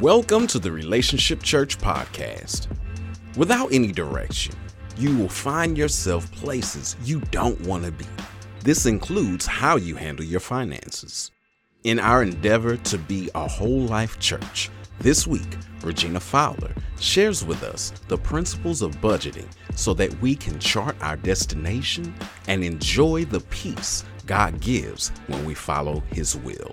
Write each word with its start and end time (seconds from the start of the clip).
Welcome 0.00 0.46
to 0.48 0.60
the 0.60 0.70
Relationship 0.70 1.42
Church 1.42 1.76
podcast. 1.76 2.68
Without 3.36 3.72
any 3.72 3.90
direction, 3.90 4.54
you 4.96 5.18
will 5.18 5.28
find 5.28 5.76
yourself 5.76 6.30
places 6.30 6.94
you 7.02 7.18
don't 7.32 7.60
want 7.62 7.84
to 7.84 7.90
be. 7.90 8.06
This 8.62 8.86
includes 8.86 9.44
how 9.44 9.74
you 9.74 9.96
handle 9.96 10.24
your 10.24 10.38
finances. 10.38 11.32
In 11.82 11.98
our 11.98 12.22
endeavor 12.22 12.76
to 12.76 12.96
be 12.96 13.28
a 13.34 13.48
whole 13.48 13.80
life 13.80 14.20
church, 14.20 14.70
this 15.00 15.26
week, 15.26 15.56
Regina 15.82 16.20
Fowler 16.20 16.72
shares 17.00 17.44
with 17.44 17.64
us 17.64 17.90
the 18.06 18.18
principles 18.18 18.82
of 18.82 19.00
budgeting 19.00 19.48
so 19.74 19.94
that 19.94 20.16
we 20.20 20.36
can 20.36 20.60
chart 20.60 20.94
our 21.00 21.16
destination 21.16 22.14
and 22.46 22.62
enjoy 22.62 23.24
the 23.24 23.40
peace 23.40 24.04
God 24.26 24.60
gives 24.60 25.08
when 25.26 25.44
we 25.44 25.54
follow 25.54 26.04
His 26.12 26.36
will. 26.36 26.70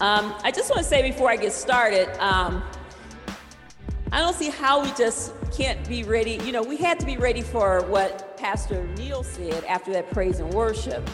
Um, 0.00 0.32
I 0.44 0.52
just 0.52 0.70
want 0.70 0.78
to 0.78 0.88
say 0.88 1.02
before 1.02 1.28
I 1.28 1.36
get 1.36 1.52
started, 1.52 2.08
um, 2.22 2.62
I 4.12 4.20
don't 4.20 4.34
see 4.34 4.48
how 4.48 4.80
we 4.80 4.92
just 4.92 5.32
can't 5.52 5.86
be 5.88 6.04
ready. 6.04 6.40
You 6.44 6.52
know, 6.52 6.62
we 6.62 6.76
had 6.76 7.00
to 7.00 7.06
be 7.06 7.16
ready 7.16 7.42
for 7.42 7.82
what 7.86 8.36
Pastor 8.36 8.86
Neil 8.96 9.24
said 9.24 9.64
after 9.64 9.92
that 9.92 10.08
praise 10.12 10.38
and 10.38 10.54
worship. 10.54 11.08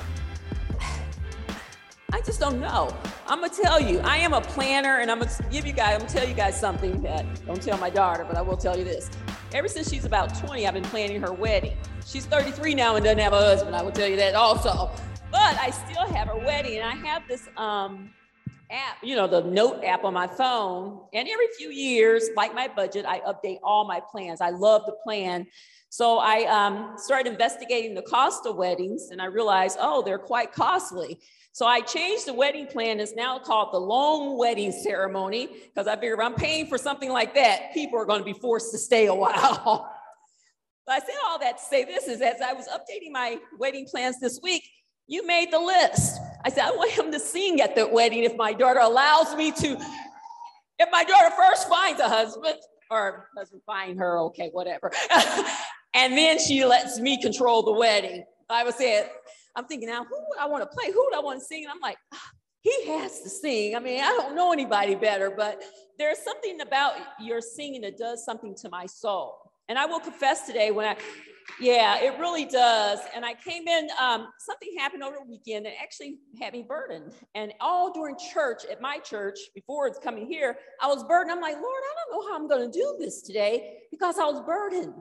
I 2.12 2.20
just 2.20 2.38
don't 2.38 2.60
know. 2.60 2.94
I'm 3.26 3.40
gonna 3.40 3.54
tell 3.54 3.80
you, 3.80 4.00
I 4.00 4.18
am 4.18 4.34
a 4.34 4.42
planner, 4.42 4.98
and 4.98 5.10
I'm 5.10 5.18
gonna 5.18 5.30
give 5.50 5.66
you 5.66 5.72
guys, 5.72 5.94
I'm 5.94 6.00
gonna 6.00 6.12
tell 6.12 6.28
you 6.28 6.34
guys 6.34 6.60
something 6.60 7.00
that 7.02 7.24
don't 7.46 7.62
tell 7.62 7.78
my 7.78 7.88
daughter, 7.88 8.24
but 8.24 8.36
I 8.36 8.42
will 8.42 8.58
tell 8.58 8.76
you 8.76 8.84
this. 8.84 9.10
Ever 9.54 9.66
since 9.66 9.90
she's 9.90 10.04
about 10.04 10.38
20, 10.38 10.66
I've 10.66 10.74
been 10.74 10.84
planning 10.84 11.22
her 11.22 11.32
wedding. 11.32 11.76
She's 12.04 12.26
33 12.26 12.74
now 12.74 12.96
and 12.96 13.04
doesn't 13.04 13.18
have 13.18 13.32
a 13.32 13.40
husband. 13.40 13.74
I 13.74 13.82
will 13.82 13.92
tell 13.92 14.08
you 14.08 14.16
that 14.16 14.34
also. 14.34 14.90
But 15.30 15.58
I 15.58 15.70
still 15.70 16.06
have 16.06 16.28
her 16.28 16.36
wedding, 16.36 16.78
and 16.78 16.86
I 16.86 16.94
have 17.08 17.26
this 17.26 17.48
um, 17.56 18.10
app, 18.74 18.96
you 19.02 19.14
know, 19.14 19.26
the 19.26 19.42
note 19.42 19.84
app 19.84 20.04
on 20.04 20.12
my 20.12 20.26
phone. 20.26 21.00
And 21.12 21.28
every 21.28 21.46
few 21.56 21.70
years, 21.70 22.28
like 22.36 22.54
my 22.54 22.68
budget, 22.68 23.06
I 23.06 23.20
update 23.20 23.58
all 23.62 23.86
my 23.86 24.00
plans. 24.10 24.40
I 24.40 24.50
love 24.50 24.82
the 24.86 24.96
plan. 25.04 25.46
So 25.88 26.18
I 26.18 26.44
um, 26.46 26.94
started 26.96 27.30
investigating 27.30 27.94
the 27.94 28.02
cost 28.02 28.46
of 28.46 28.56
weddings, 28.56 29.10
and 29.12 29.22
I 29.22 29.26
realized, 29.26 29.78
oh, 29.80 30.02
they're 30.02 30.18
quite 30.18 30.52
costly. 30.52 31.20
So 31.52 31.66
I 31.66 31.82
changed 31.82 32.26
the 32.26 32.34
wedding 32.34 32.66
plan. 32.66 32.98
It's 32.98 33.14
now 33.14 33.38
called 33.38 33.72
the 33.72 33.78
long 33.78 34.36
wedding 34.36 34.72
ceremony 34.72 35.48
because 35.72 35.86
I 35.86 35.94
figure 35.94 36.14
if 36.14 36.20
I'm 36.20 36.34
paying 36.34 36.66
for 36.66 36.78
something 36.78 37.10
like 37.10 37.36
that, 37.36 37.72
people 37.72 38.00
are 38.00 38.04
going 38.04 38.18
to 38.18 38.24
be 38.24 38.32
forced 38.32 38.72
to 38.72 38.78
stay 38.78 39.06
a 39.06 39.14
while. 39.14 39.88
but 40.84 40.92
I 40.92 40.98
said 40.98 41.14
all 41.28 41.38
that 41.38 41.58
to 41.58 41.62
say 41.62 41.84
this 41.84 42.08
is 42.08 42.20
as 42.20 42.40
I 42.40 42.54
was 42.54 42.66
updating 42.66 43.12
my 43.12 43.38
wedding 43.56 43.86
plans 43.86 44.18
this 44.18 44.40
week, 44.42 44.68
you 45.06 45.24
made 45.24 45.52
the 45.52 45.60
list. 45.60 46.18
I 46.44 46.50
said, 46.50 46.64
I 46.64 46.70
want 46.72 46.90
him 46.90 47.10
to 47.10 47.18
sing 47.18 47.60
at 47.60 47.74
the 47.74 47.86
wedding 47.88 48.24
if 48.24 48.36
my 48.36 48.52
daughter 48.52 48.80
allows 48.80 49.34
me 49.34 49.50
to. 49.52 49.78
If 50.78 50.88
my 50.92 51.04
daughter 51.04 51.34
first 51.36 51.68
finds 51.68 52.00
a 52.00 52.08
husband, 52.08 52.58
or 52.90 53.28
doesn't 53.36 53.62
find 53.64 53.98
her, 53.98 54.18
okay, 54.20 54.50
whatever. 54.52 54.90
and 55.94 56.16
then 56.16 56.38
she 56.38 56.64
lets 56.64 56.98
me 57.00 57.20
control 57.20 57.62
the 57.62 57.72
wedding. 57.72 58.24
I 58.50 58.64
was 58.64 58.74
saying, 58.74 59.06
I'm 59.56 59.66
thinking 59.66 59.88
now, 59.88 60.04
who 60.04 60.16
would 60.16 60.38
I 60.38 60.46
want 60.46 60.62
to 60.62 60.76
play? 60.76 60.92
Who 60.92 61.04
would 61.04 61.14
I 61.14 61.20
want 61.20 61.40
to 61.40 61.44
sing? 61.44 61.64
And 61.64 61.72
I'm 61.72 61.80
like, 61.80 61.96
ah, 62.12 62.30
he 62.60 62.88
has 62.88 63.20
to 63.20 63.28
sing. 63.28 63.76
I 63.76 63.80
mean, 63.80 64.00
I 64.00 64.08
don't 64.08 64.34
know 64.34 64.52
anybody 64.52 64.94
better, 64.94 65.30
but 65.30 65.62
there's 65.98 66.18
something 66.18 66.60
about 66.60 66.94
your 67.20 67.40
singing 67.40 67.82
that 67.82 67.96
does 67.96 68.24
something 68.24 68.54
to 68.56 68.68
my 68.68 68.86
soul. 68.86 69.38
And 69.68 69.78
I 69.78 69.86
will 69.86 70.00
confess 70.00 70.46
today 70.46 70.70
when 70.70 70.86
I, 70.86 70.96
yeah, 71.60 71.98
it 72.00 72.18
really 72.18 72.44
does. 72.44 73.00
And 73.14 73.24
I 73.24 73.34
came 73.34 73.68
in, 73.68 73.88
um, 74.00 74.28
something 74.38 74.70
happened 74.78 75.02
over 75.02 75.16
the 75.16 75.30
weekend 75.30 75.66
that 75.66 75.74
actually 75.80 76.18
had 76.40 76.52
me 76.52 76.64
burdened. 76.66 77.14
And 77.34 77.52
all 77.60 77.92
during 77.92 78.16
church, 78.32 78.64
at 78.70 78.80
my 78.80 78.98
church, 78.98 79.38
before 79.54 79.86
it's 79.86 79.98
coming 79.98 80.26
here, 80.26 80.56
I 80.80 80.86
was 80.86 81.04
burdened. 81.04 81.32
I'm 81.32 81.40
like, 81.40 81.54
Lord, 81.54 81.64
I 81.64 81.94
don't 81.94 82.12
know 82.12 82.28
how 82.28 82.36
I'm 82.36 82.48
going 82.48 82.70
to 82.70 82.78
do 82.78 82.96
this 82.98 83.22
today 83.22 83.78
because 83.90 84.18
I 84.18 84.24
was 84.24 84.40
burdened. 84.44 84.94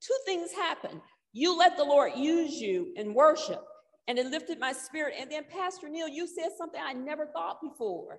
Two 0.00 0.18
things 0.24 0.52
happened. 0.52 1.00
You 1.32 1.56
let 1.56 1.76
the 1.76 1.84
Lord 1.84 2.12
use 2.16 2.60
you 2.60 2.92
in 2.96 3.14
worship 3.14 3.64
and 4.08 4.18
it 4.18 4.26
lifted 4.26 4.58
my 4.58 4.72
spirit. 4.72 5.14
And 5.18 5.30
then 5.30 5.44
Pastor 5.50 5.88
Neil, 5.88 6.08
you 6.08 6.26
said 6.26 6.50
something 6.56 6.80
I 6.82 6.92
never 6.92 7.26
thought 7.26 7.60
before. 7.60 8.18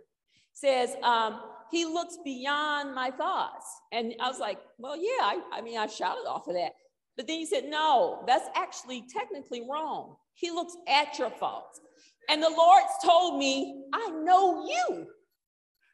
Says 0.53 0.95
um, 1.03 1.41
he 1.69 1.85
looks 1.85 2.17
beyond 2.23 2.95
my 2.95 3.11
thoughts, 3.11 3.65
and 3.91 4.15
I 4.19 4.27
was 4.27 4.39
like, 4.39 4.57
well, 4.79 4.97
yeah. 4.97 5.21
I, 5.21 5.41
I 5.53 5.61
mean, 5.61 5.77
I 5.77 5.85
shouted 5.85 6.27
off 6.27 6.47
of 6.47 6.55
that, 6.55 6.71
but 7.17 7.27
then 7.27 7.39
you 7.39 7.47
said, 7.47 7.65
no, 7.65 8.23
that's 8.27 8.47
actually 8.55 9.05
technically 9.11 9.63
wrong. 9.69 10.15
He 10.35 10.51
looks 10.51 10.77
at 10.87 11.17
your 11.17 11.31
faults, 11.31 11.81
and 12.29 12.41
the 12.41 12.49
Lord's 12.49 12.93
told 13.03 13.39
me, 13.39 13.83
I 13.91 14.09
know 14.23 14.67
you, 14.67 15.07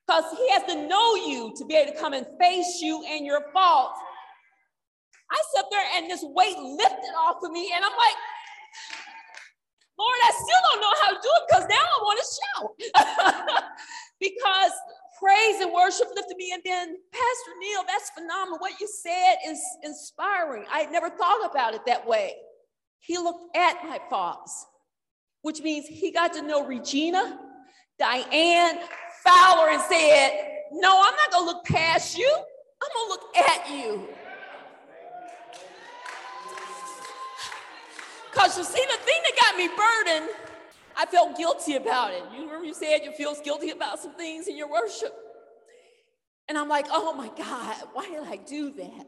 because 0.06 0.26
He 0.38 0.52
has 0.52 0.64
to 0.64 0.88
know 0.88 1.16
you 1.16 1.54
to 1.58 1.66
be 1.66 1.76
able 1.76 1.94
to 1.94 1.98
come 1.98 2.14
and 2.14 2.28
face 2.40 2.80
you 2.82 3.04
and 3.10 3.26
your 3.26 3.46
faults. 3.54 3.98
I 5.32 5.42
sat 5.56 5.66
there 5.72 5.86
and 5.96 6.12
this 6.12 6.24
weight 6.24 6.58
lifted 6.58 7.14
off 7.18 7.38
of 7.42 7.52
me, 7.52 7.72
and 7.74 7.84
I'm 7.86 7.92
like, 7.92 8.16
Lord, 9.98 10.18
I 10.24 10.32
still 10.32 10.62
don't 10.72 10.82
know 10.82 10.94
how 11.04 11.10
to 11.10 11.20
do 11.22 11.30
it 11.36 11.44
because 11.48 11.68
now 11.70 11.76
I 11.76 12.02
want 12.02 12.20
to 12.20 12.28
shout. 12.36 13.64
because 14.20 14.72
praise 15.22 15.62
and 15.62 15.72
worship 15.72 16.08
lifted 16.16 16.38
me. 16.38 16.52
And 16.54 16.62
then, 16.66 16.98
Pastor 17.12 17.52
Neil, 17.60 17.82
that's 17.88 18.10
phenomenal. 18.12 18.60
What 18.60 18.80
you 18.80 18.88
said 18.88 19.36
is 19.48 19.62
inspiring. 19.84 20.66
I 20.72 20.80
had 20.80 20.92
never 20.92 21.10
thought 21.10 21.50
about 21.50 21.74
it 21.74 21.82
that 21.86 22.06
way. 22.06 22.36
He 23.00 23.18
looked 23.18 23.56
at 23.56 23.84
my 23.84 24.00
thoughts, 24.10 24.66
which 25.42 25.62
means 25.62 25.88
he 25.88 26.12
got 26.12 26.34
to 26.34 26.42
know 26.42 26.66
Regina, 26.66 27.40
Diane, 28.00 28.80
Fowler, 29.24 29.70
and 29.72 29.82
said, 29.82 30.32
No, 30.72 31.02
I'm 31.04 31.16
not 31.16 31.32
going 31.32 31.48
to 31.48 31.52
look 31.52 31.66
past 31.66 32.18
you. 32.18 32.30
I'm 32.30 32.90
going 32.94 33.08
to 33.08 33.10
look 33.10 33.38
at 33.38 33.70
you. 33.70 34.08
Because 38.32 38.58
you 38.58 38.64
see, 38.64 38.84
the 38.90 38.98
thing 39.04 39.22
that 39.24 39.36
got 39.42 39.58
me 39.58 39.70
burdened, 39.70 40.30
I 40.96 41.06
felt 41.06 41.38
guilty 41.38 41.76
about 41.76 42.12
it. 42.14 42.24
You 42.34 42.46
remember 42.46 42.66
you 42.66 42.74
said 42.74 43.00
you 43.04 43.12
feel 43.12 43.36
guilty 43.44 43.72
about 43.72 44.00
some 44.00 44.16
things 44.16 44.48
in 44.48 44.58
your 44.58 44.70
worship? 44.70 45.14
And 46.50 46.58
I'm 46.58 46.68
like, 46.70 46.88
oh 46.92 47.14
my 47.14 47.30
God, 47.38 47.76
why 47.94 48.06
did 48.10 48.24
I 48.28 48.38
do 48.38 48.72
that? 48.74 49.08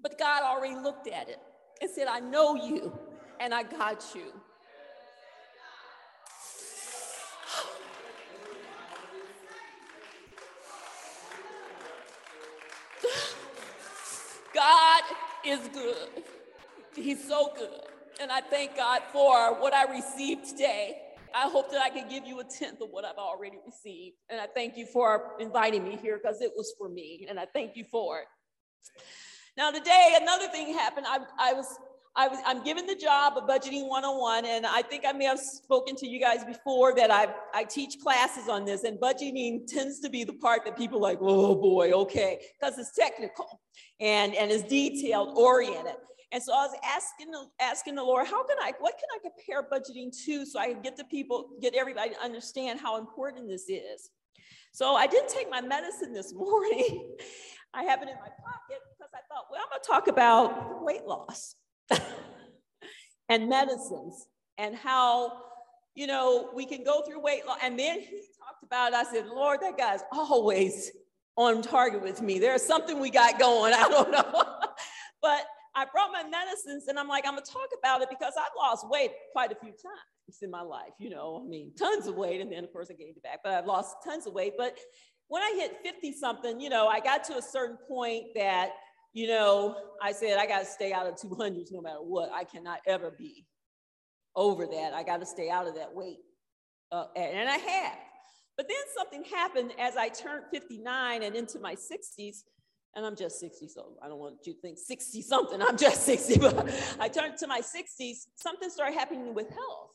But 0.00 0.18
God 0.18 0.42
already 0.42 0.74
looked 0.74 1.08
at 1.08 1.28
it 1.28 1.38
and 1.80 1.90
said, 1.90 2.06
I 2.08 2.20
know 2.20 2.54
you 2.54 2.92
and 3.40 3.52
I 3.52 3.62
got 3.62 4.04
you. 4.14 4.32
God 14.54 15.02
is 15.44 15.60
good. 15.72 16.08
He's 16.94 17.26
so 17.26 17.52
good. 17.56 17.91
And 18.20 18.30
I 18.30 18.40
thank 18.40 18.76
God 18.76 19.02
for 19.12 19.60
what 19.60 19.74
I 19.74 19.92
received 19.92 20.48
today. 20.48 20.98
I 21.34 21.48
hope 21.48 21.70
that 21.70 21.80
I 21.80 21.88
can 21.88 22.08
give 22.08 22.26
you 22.26 22.40
a 22.40 22.44
tenth 22.44 22.80
of 22.82 22.90
what 22.90 23.04
I've 23.04 23.16
already 23.16 23.58
received. 23.64 24.16
And 24.28 24.40
I 24.40 24.46
thank 24.46 24.76
you 24.76 24.86
for 24.86 25.32
inviting 25.40 25.82
me 25.82 25.96
here 25.96 26.20
because 26.22 26.42
it 26.42 26.52
was 26.56 26.74
for 26.78 26.88
me. 26.88 27.26
And 27.28 27.40
I 27.40 27.46
thank 27.46 27.76
you 27.76 27.84
for 27.90 28.20
it. 28.20 28.26
Now, 29.56 29.70
today, 29.70 30.16
another 30.20 30.48
thing 30.48 30.74
happened. 30.74 31.06
I, 31.08 31.20
I 31.38 31.52
was 31.54 31.78
I 32.14 32.28
was, 32.28 32.38
I'm 32.44 32.62
given 32.62 32.86
the 32.86 32.94
job 32.94 33.38
of 33.38 33.44
budgeting 33.44 33.88
101, 33.88 34.44
and 34.44 34.66
I 34.66 34.82
think 34.82 35.04
I 35.06 35.12
may 35.12 35.24
have 35.24 35.40
spoken 35.40 35.96
to 35.96 36.06
you 36.06 36.20
guys 36.20 36.44
before 36.44 36.94
that 36.96 37.10
I, 37.10 37.34
I 37.54 37.64
teach 37.64 38.00
classes 38.02 38.50
on 38.50 38.66
this, 38.66 38.84
and 38.84 38.98
budgeting 38.98 39.66
tends 39.66 39.98
to 40.00 40.10
be 40.10 40.22
the 40.22 40.34
part 40.34 40.66
that 40.66 40.76
people 40.76 41.00
like, 41.00 41.16
oh 41.22 41.54
boy, 41.54 41.92
okay, 41.92 42.40
because 42.60 42.78
it's 42.78 42.94
technical 42.94 43.62
and, 43.98 44.34
and 44.34 44.50
it's 44.50 44.64
detailed 44.64 45.38
oriented. 45.38 45.94
And 46.32 46.42
so 46.42 46.54
I 46.54 46.64
was 46.64 46.74
asking 46.82 47.30
the, 47.30 47.44
asking 47.60 47.94
the 47.94 48.02
Lord, 48.02 48.26
how 48.26 48.42
can 48.42 48.56
I, 48.58 48.72
what 48.80 48.94
can 48.98 49.08
I 49.14 49.18
compare 49.20 49.62
budgeting 49.62 50.10
to 50.24 50.46
so 50.46 50.58
I 50.58 50.72
can 50.72 50.80
get 50.80 50.96
the 50.96 51.04
people, 51.04 51.50
get 51.60 51.74
everybody 51.74 52.10
to 52.10 52.22
understand 52.22 52.80
how 52.80 52.98
important 52.98 53.48
this 53.48 53.68
is. 53.68 54.08
So 54.72 54.94
I 54.94 55.06
didn't 55.06 55.28
take 55.28 55.50
my 55.50 55.60
medicine 55.60 56.14
this 56.14 56.32
morning. 56.34 57.16
I 57.74 57.84
have 57.84 58.00
it 58.00 58.08
in 58.08 58.14
my 58.14 58.28
pocket 58.28 58.80
because 58.98 59.12
I 59.14 59.20
thought, 59.28 59.46
well, 59.50 59.60
I'm 59.62 59.68
gonna 59.70 59.82
talk 59.86 60.08
about 60.08 60.82
weight 60.82 61.04
loss 61.04 61.54
and 63.28 63.48
medicines 63.48 64.26
and 64.56 64.74
how, 64.74 65.32
you 65.94 66.06
know, 66.06 66.48
we 66.54 66.64
can 66.64 66.82
go 66.82 67.02
through 67.02 67.20
weight 67.20 67.46
loss. 67.46 67.58
And 67.62 67.78
then 67.78 68.00
he 68.00 68.22
talked 68.38 68.62
about, 68.64 68.92
it. 68.92 68.96
I 68.96 69.04
said, 69.04 69.26
Lord, 69.26 69.60
that 69.60 69.76
guy's 69.76 70.00
always 70.10 70.90
on 71.36 71.60
target 71.60 72.02
with 72.02 72.22
me. 72.22 72.38
There's 72.38 72.62
something 72.62 73.00
we 73.00 73.10
got 73.10 73.38
going. 73.38 73.74
I 73.76 73.88
don't 73.88 74.10
know. 74.10 74.44
but 75.20 75.46
I 75.74 75.86
brought 75.92 76.12
my 76.12 76.24
medicines 76.24 76.88
and 76.88 76.98
I'm 76.98 77.08
like, 77.08 77.24
I'm 77.26 77.32
gonna 77.34 77.42
talk 77.46 77.68
about 77.78 78.02
it 78.02 78.10
because 78.10 78.34
I've 78.38 78.52
lost 78.58 78.88
weight 78.90 79.12
quite 79.32 79.52
a 79.52 79.56
few 79.56 79.70
times 79.70 80.38
in 80.42 80.50
my 80.50 80.62
life, 80.62 80.92
you 80.98 81.10
know, 81.10 81.42
I 81.44 81.48
mean, 81.48 81.72
tons 81.78 82.06
of 82.06 82.14
weight. 82.16 82.40
And 82.40 82.52
then 82.52 82.64
of 82.64 82.72
course 82.72 82.88
I 82.90 82.94
gained 82.94 83.16
it 83.16 83.22
back, 83.22 83.40
but 83.44 83.52
I've 83.54 83.66
lost 83.66 83.96
tons 84.04 84.26
of 84.26 84.34
weight. 84.34 84.54
But 84.58 84.78
when 85.28 85.42
I 85.42 85.52
hit 85.58 85.78
50 85.84 86.12
something, 86.12 86.60
you 86.60 86.68
know, 86.70 86.88
I 86.88 87.00
got 87.00 87.24
to 87.24 87.36
a 87.38 87.42
certain 87.42 87.78
point 87.88 88.26
that, 88.34 88.70
you 89.14 89.26
know, 89.28 89.76
I 90.02 90.12
said, 90.12 90.38
I 90.38 90.46
gotta 90.46 90.66
stay 90.66 90.92
out 90.92 91.06
of 91.06 91.16
200s 91.16 91.72
no 91.72 91.80
matter 91.82 91.98
what. 92.02 92.30
I 92.32 92.44
cannot 92.44 92.80
ever 92.86 93.10
be 93.10 93.46
over 94.36 94.66
that. 94.66 94.94
I 94.94 95.02
gotta 95.02 95.26
stay 95.26 95.50
out 95.50 95.66
of 95.66 95.74
that 95.76 95.94
weight. 95.94 96.18
uh, 96.92 97.06
and 97.16 97.48
I 97.48 97.56
have. 97.56 97.98
But 98.56 98.68
then 98.68 98.76
something 98.96 99.24
happened 99.24 99.72
as 99.78 99.96
I 99.96 100.08
turned 100.10 100.44
59 100.52 101.22
and 101.22 101.34
into 101.34 101.58
my 101.58 101.74
60s, 101.74 102.42
and 102.94 103.06
I'm 103.06 103.16
just 103.16 103.40
60, 103.40 103.68
so 103.68 103.94
I 104.02 104.08
don't 104.08 104.18
want 104.18 104.36
you 104.44 104.54
to 104.54 104.60
think 104.60 104.78
60 104.78 105.22
something, 105.22 105.62
I'm 105.62 105.76
just 105.76 106.02
60, 106.06 106.38
but 106.38 106.70
I 107.00 107.08
turned 107.08 107.36
to 107.38 107.46
my 107.46 107.60
60s, 107.60 108.26
something 108.36 108.70
started 108.70 108.94
happening 108.94 109.34
with 109.34 109.48
health. 109.48 109.90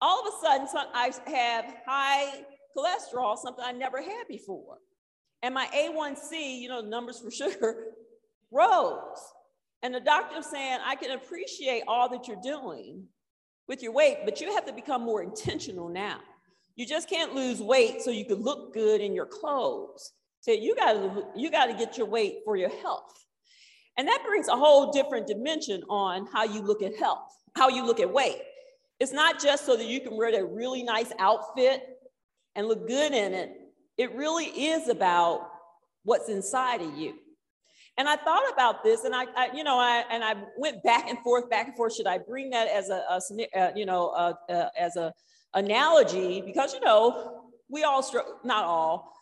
All 0.00 0.20
of 0.20 0.32
a 0.32 0.46
sudden, 0.46 0.68
I 0.94 1.12
have 1.26 1.74
high 1.86 2.44
cholesterol, 2.76 3.36
something 3.36 3.64
I 3.64 3.72
never 3.72 4.00
had 4.00 4.28
before. 4.28 4.78
And 5.42 5.54
my 5.54 5.66
A1C, 5.74 6.60
you 6.60 6.68
know, 6.68 6.80
numbers 6.80 7.20
for 7.20 7.30
sugar, 7.32 7.84
rose. 8.50 9.18
And 9.82 9.94
the 9.94 10.00
doctor 10.00 10.42
saying, 10.42 10.80
I 10.84 10.96
can 10.96 11.12
appreciate 11.12 11.84
all 11.86 12.08
that 12.10 12.26
you're 12.26 12.40
doing 12.42 13.04
with 13.68 13.82
your 13.82 13.92
weight, 13.92 14.18
but 14.24 14.40
you 14.40 14.52
have 14.54 14.66
to 14.66 14.72
become 14.72 15.02
more 15.02 15.22
intentional 15.22 15.88
now. 15.88 16.18
You 16.74 16.86
just 16.86 17.08
can't 17.08 17.34
lose 17.34 17.60
weight 17.60 18.02
so 18.02 18.10
you 18.10 18.24
can 18.24 18.42
look 18.42 18.72
good 18.72 19.00
in 19.00 19.14
your 19.14 19.26
clothes. 19.26 20.12
So 20.40 20.52
you 20.52 20.74
gotta, 20.76 21.24
you 21.36 21.50
gotta 21.50 21.74
get 21.74 21.98
your 21.98 22.06
weight 22.06 22.38
for 22.44 22.56
your 22.56 22.70
health. 22.80 23.12
And 23.96 24.06
that 24.06 24.22
brings 24.24 24.48
a 24.48 24.56
whole 24.56 24.92
different 24.92 25.26
dimension 25.26 25.82
on 25.90 26.26
how 26.32 26.44
you 26.44 26.62
look 26.62 26.82
at 26.82 26.96
health, 26.96 27.36
how 27.56 27.68
you 27.68 27.84
look 27.84 27.98
at 27.98 28.12
weight. 28.12 28.40
It's 29.00 29.12
not 29.12 29.40
just 29.40 29.66
so 29.66 29.76
that 29.76 29.86
you 29.86 30.00
can 30.00 30.16
wear 30.16 30.34
a 30.40 30.44
really 30.44 30.82
nice 30.82 31.12
outfit 31.18 31.82
and 32.54 32.66
look 32.66 32.86
good 32.86 33.12
in 33.12 33.34
it. 33.34 33.52
It 33.96 34.14
really 34.14 34.46
is 34.46 34.88
about 34.88 35.50
what's 36.04 36.28
inside 36.28 36.80
of 36.80 36.96
you. 36.96 37.14
And 37.96 38.08
I 38.08 38.14
thought 38.14 38.44
about 38.52 38.84
this, 38.84 39.02
and 39.02 39.12
I, 39.12 39.24
I, 39.36 39.50
you 39.52 39.64
know, 39.64 39.76
I 39.76 40.04
and 40.08 40.22
I 40.22 40.34
went 40.56 40.84
back 40.84 41.08
and 41.08 41.18
forth, 41.18 41.50
back 41.50 41.66
and 41.66 41.76
forth. 41.76 41.96
Should 41.96 42.06
I 42.06 42.18
bring 42.18 42.50
that 42.50 42.68
as 42.68 42.90
a, 42.90 43.02
a 43.10 43.58
uh, 43.60 43.72
you 43.74 43.86
know, 43.86 44.10
uh, 44.10 44.34
uh, 44.48 44.68
as 44.78 44.94
a 44.94 45.12
analogy? 45.54 46.40
Because 46.40 46.72
you 46.74 46.80
know, 46.80 47.46
we 47.68 47.82
all 47.82 48.04
struggle. 48.04 48.38
Not 48.44 48.64
all. 48.64 49.17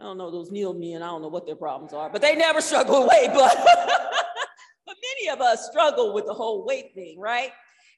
I 0.00 0.04
don't 0.04 0.18
know 0.18 0.30
those 0.30 0.50
Neil 0.50 0.74
me, 0.74 0.94
and 0.94 1.02
I 1.02 1.08
don't 1.08 1.22
know 1.22 1.28
what 1.28 1.46
their 1.46 1.56
problems 1.56 1.92
are, 1.92 2.08
but 2.08 2.22
they 2.22 2.36
never 2.36 2.60
struggle 2.60 3.00
with 3.00 3.10
weight. 3.10 3.30
But 3.34 3.56
but 4.86 4.96
many 5.02 5.30
of 5.30 5.40
us 5.40 5.66
struggle 5.66 6.14
with 6.14 6.26
the 6.26 6.34
whole 6.34 6.64
weight 6.64 6.92
thing, 6.94 7.18
right? 7.18 7.50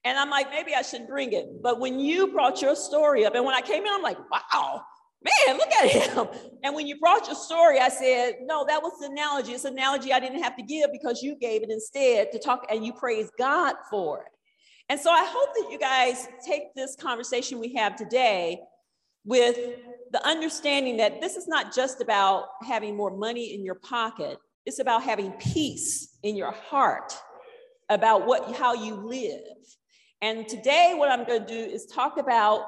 And 0.05 0.19
I'm 0.19 0.31
like, 0.31 0.51
maybe 0.51 0.75
I 0.75 0.83
should 0.83 1.07
bring 1.07 1.33
it. 1.33 1.63
But 1.63 1.79
when 1.79 2.01
you 2.01 2.33
brought 2.33 2.63
your 2.63 2.75
story 2.75 3.27
up, 3.27 3.35
and 3.35 3.45
when 3.45 3.55
I 3.55 3.61
came 3.61 3.85
in, 3.85 3.93
I'm 3.93 4.03
like, 4.03 4.19
wow, 4.31 4.83
man, 5.23 5.59
look 5.59 5.71
at 5.73 5.91
him. 5.91 6.29
And 6.63 6.75
when 6.75 6.87
you 6.87 6.99
brought 6.99 7.27
your 7.27 7.37
story, 7.37 7.79
I 7.79 7.89
said, 7.89 8.35
no, 8.43 8.67
that 8.67 8.83
was 8.83 8.93
the 9.01 9.07
analogy. 9.07 9.53
It's 9.53 9.65
an 9.65 9.73
analogy 9.73 10.13
I 10.13 10.21
didn't 10.21 10.43
have 10.43 10.57
to 10.57 10.63
give 10.63 10.93
because 10.93 11.23
you 11.23 11.37
gave 11.37 11.63
it 11.63 11.71
instead 11.71 12.33
to 12.33 12.39
talk 12.39 12.67
and 12.71 12.85
you 12.85 12.93
praise 12.93 13.31
God 13.39 13.77
for 13.91 14.21
it. 14.21 14.33
And 14.91 15.01
so 15.01 15.11
I 15.11 15.25
hope 15.27 15.49
that 15.55 15.73
you 15.73 15.79
guys 15.79 16.29
take 16.47 16.75
this 16.77 16.97
conversation 16.97 17.61
we 17.61 17.75
have 17.77 17.97
today 17.97 18.61
with 19.25 19.57
the 20.13 20.27
understanding 20.27 20.97
that 20.97 21.21
this 21.21 21.37
is 21.37 21.47
not 21.47 21.75
just 21.75 22.01
about 22.01 22.47
having 22.67 22.97
more 22.97 23.17
money 23.17 23.55
in 23.55 23.65
your 23.65 23.77
pocket, 23.77 24.39
it's 24.67 24.79
about 24.79 25.03
having 25.03 25.33
peace 25.33 26.17
in 26.23 26.37
your 26.37 26.53
heart 26.53 27.13
about 27.89 28.27
what 28.27 28.55
how 28.55 28.75
you 28.75 28.95
live. 28.95 29.41
And 30.23 30.47
today 30.49 30.95
what 30.97 31.11
I'm 31.11 31.25
going 31.25 31.41
to 31.41 31.47
do 31.47 31.59
is 31.59 31.87
talk 31.87 32.19
about 32.19 32.67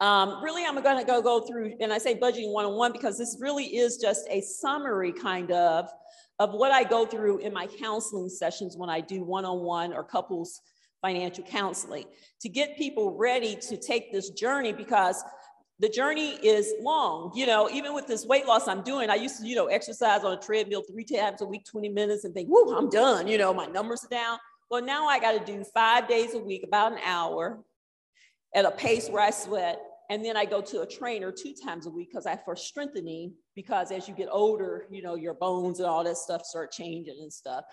um, 0.00 0.42
really, 0.42 0.64
I'm 0.64 0.80
going 0.82 0.98
to 0.98 1.04
go 1.04 1.20
go 1.20 1.40
through, 1.40 1.74
and 1.80 1.92
I 1.92 1.98
say 1.98 2.14
budgeting 2.14 2.52
one-on-one 2.52 2.92
because 2.92 3.18
this 3.18 3.36
really 3.38 3.66
is 3.76 3.98
just 3.98 4.26
a 4.30 4.40
summary 4.40 5.12
kind 5.12 5.50
of 5.52 5.90
of 6.38 6.52
what 6.52 6.72
I 6.72 6.84
go 6.84 7.04
through 7.04 7.38
in 7.38 7.52
my 7.52 7.66
counseling 7.66 8.30
sessions 8.30 8.74
when 8.74 8.88
I 8.88 9.02
do 9.02 9.22
one-on-one 9.22 9.92
or 9.92 10.02
couples 10.02 10.62
financial 11.02 11.44
counseling 11.44 12.04
to 12.40 12.48
get 12.48 12.78
people 12.78 13.14
ready 13.16 13.56
to 13.56 13.76
take 13.76 14.10
this 14.10 14.30
journey 14.30 14.72
because 14.72 15.22
the 15.80 15.88
journey 15.88 16.32
is 16.42 16.74
long. 16.80 17.32
You 17.34 17.46
know, 17.46 17.68
even 17.70 17.94
with 17.94 18.06
this 18.06 18.26
weight 18.26 18.46
loss 18.46 18.68
I'm 18.68 18.82
doing, 18.82 19.08
I 19.08 19.14
used 19.14 19.40
to, 19.40 19.46
you 19.46 19.56
know, 19.56 19.66
exercise 19.66 20.22
on 20.22 20.32
a 20.34 20.40
treadmill 20.40 20.82
three 20.82 21.04
times 21.04 21.40
a 21.40 21.46
week, 21.46 21.64
20 21.64 21.88
minutes, 21.88 22.24
and 22.24 22.34
think, 22.34 22.48
whoo, 22.50 22.76
I'm 22.76 22.90
done. 22.90 23.26
You 23.26 23.38
know, 23.38 23.52
my 23.54 23.66
numbers 23.66 24.04
are 24.04 24.08
down. 24.08 24.38
Well, 24.70 24.82
now 24.82 25.08
I 25.08 25.18
got 25.18 25.32
to 25.32 25.52
do 25.52 25.64
five 25.64 26.06
days 26.06 26.34
a 26.34 26.38
week, 26.38 26.62
about 26.64 26.92
an 26.92 26.98
hour 27.04 27.58
at 28.54 28.66
a 28.66 28.70
pace 28.70 29.08
where 29.08 29.22
I 29.22 29.30
sweat 29.30 29.80
and 30.10 30.24
then 30.24 30.36
I 30.36 30.44
go 30.44 30.60
to 30.60 30.82
a 30.82 30.86
trainer 30.86 31.30
two 31.30 31.54
times 31.54 31.86
a 31.86 31.90
week 31.90 32.10
because 32.10 32.26
I 32.26 32.36
for 32.36 32.56
strengthening, 32.56 33.32
because 33.54 33.92
as 33.92 34.08
you 34.08 34.14
get 34.14 34.28
older, 34.30 34.86
you 34.90 35.02
know, 35.02 35.14
your 35.14 35.34
bones 35.34 35.78
and 35.78 35.88
all 35.88 36.02
that 36.02 36.16
stuff 36.16 36.44
start 36.44 36.72
changing 36.72 37.18
and 37.22 37.32
stuff. 37.32 37.64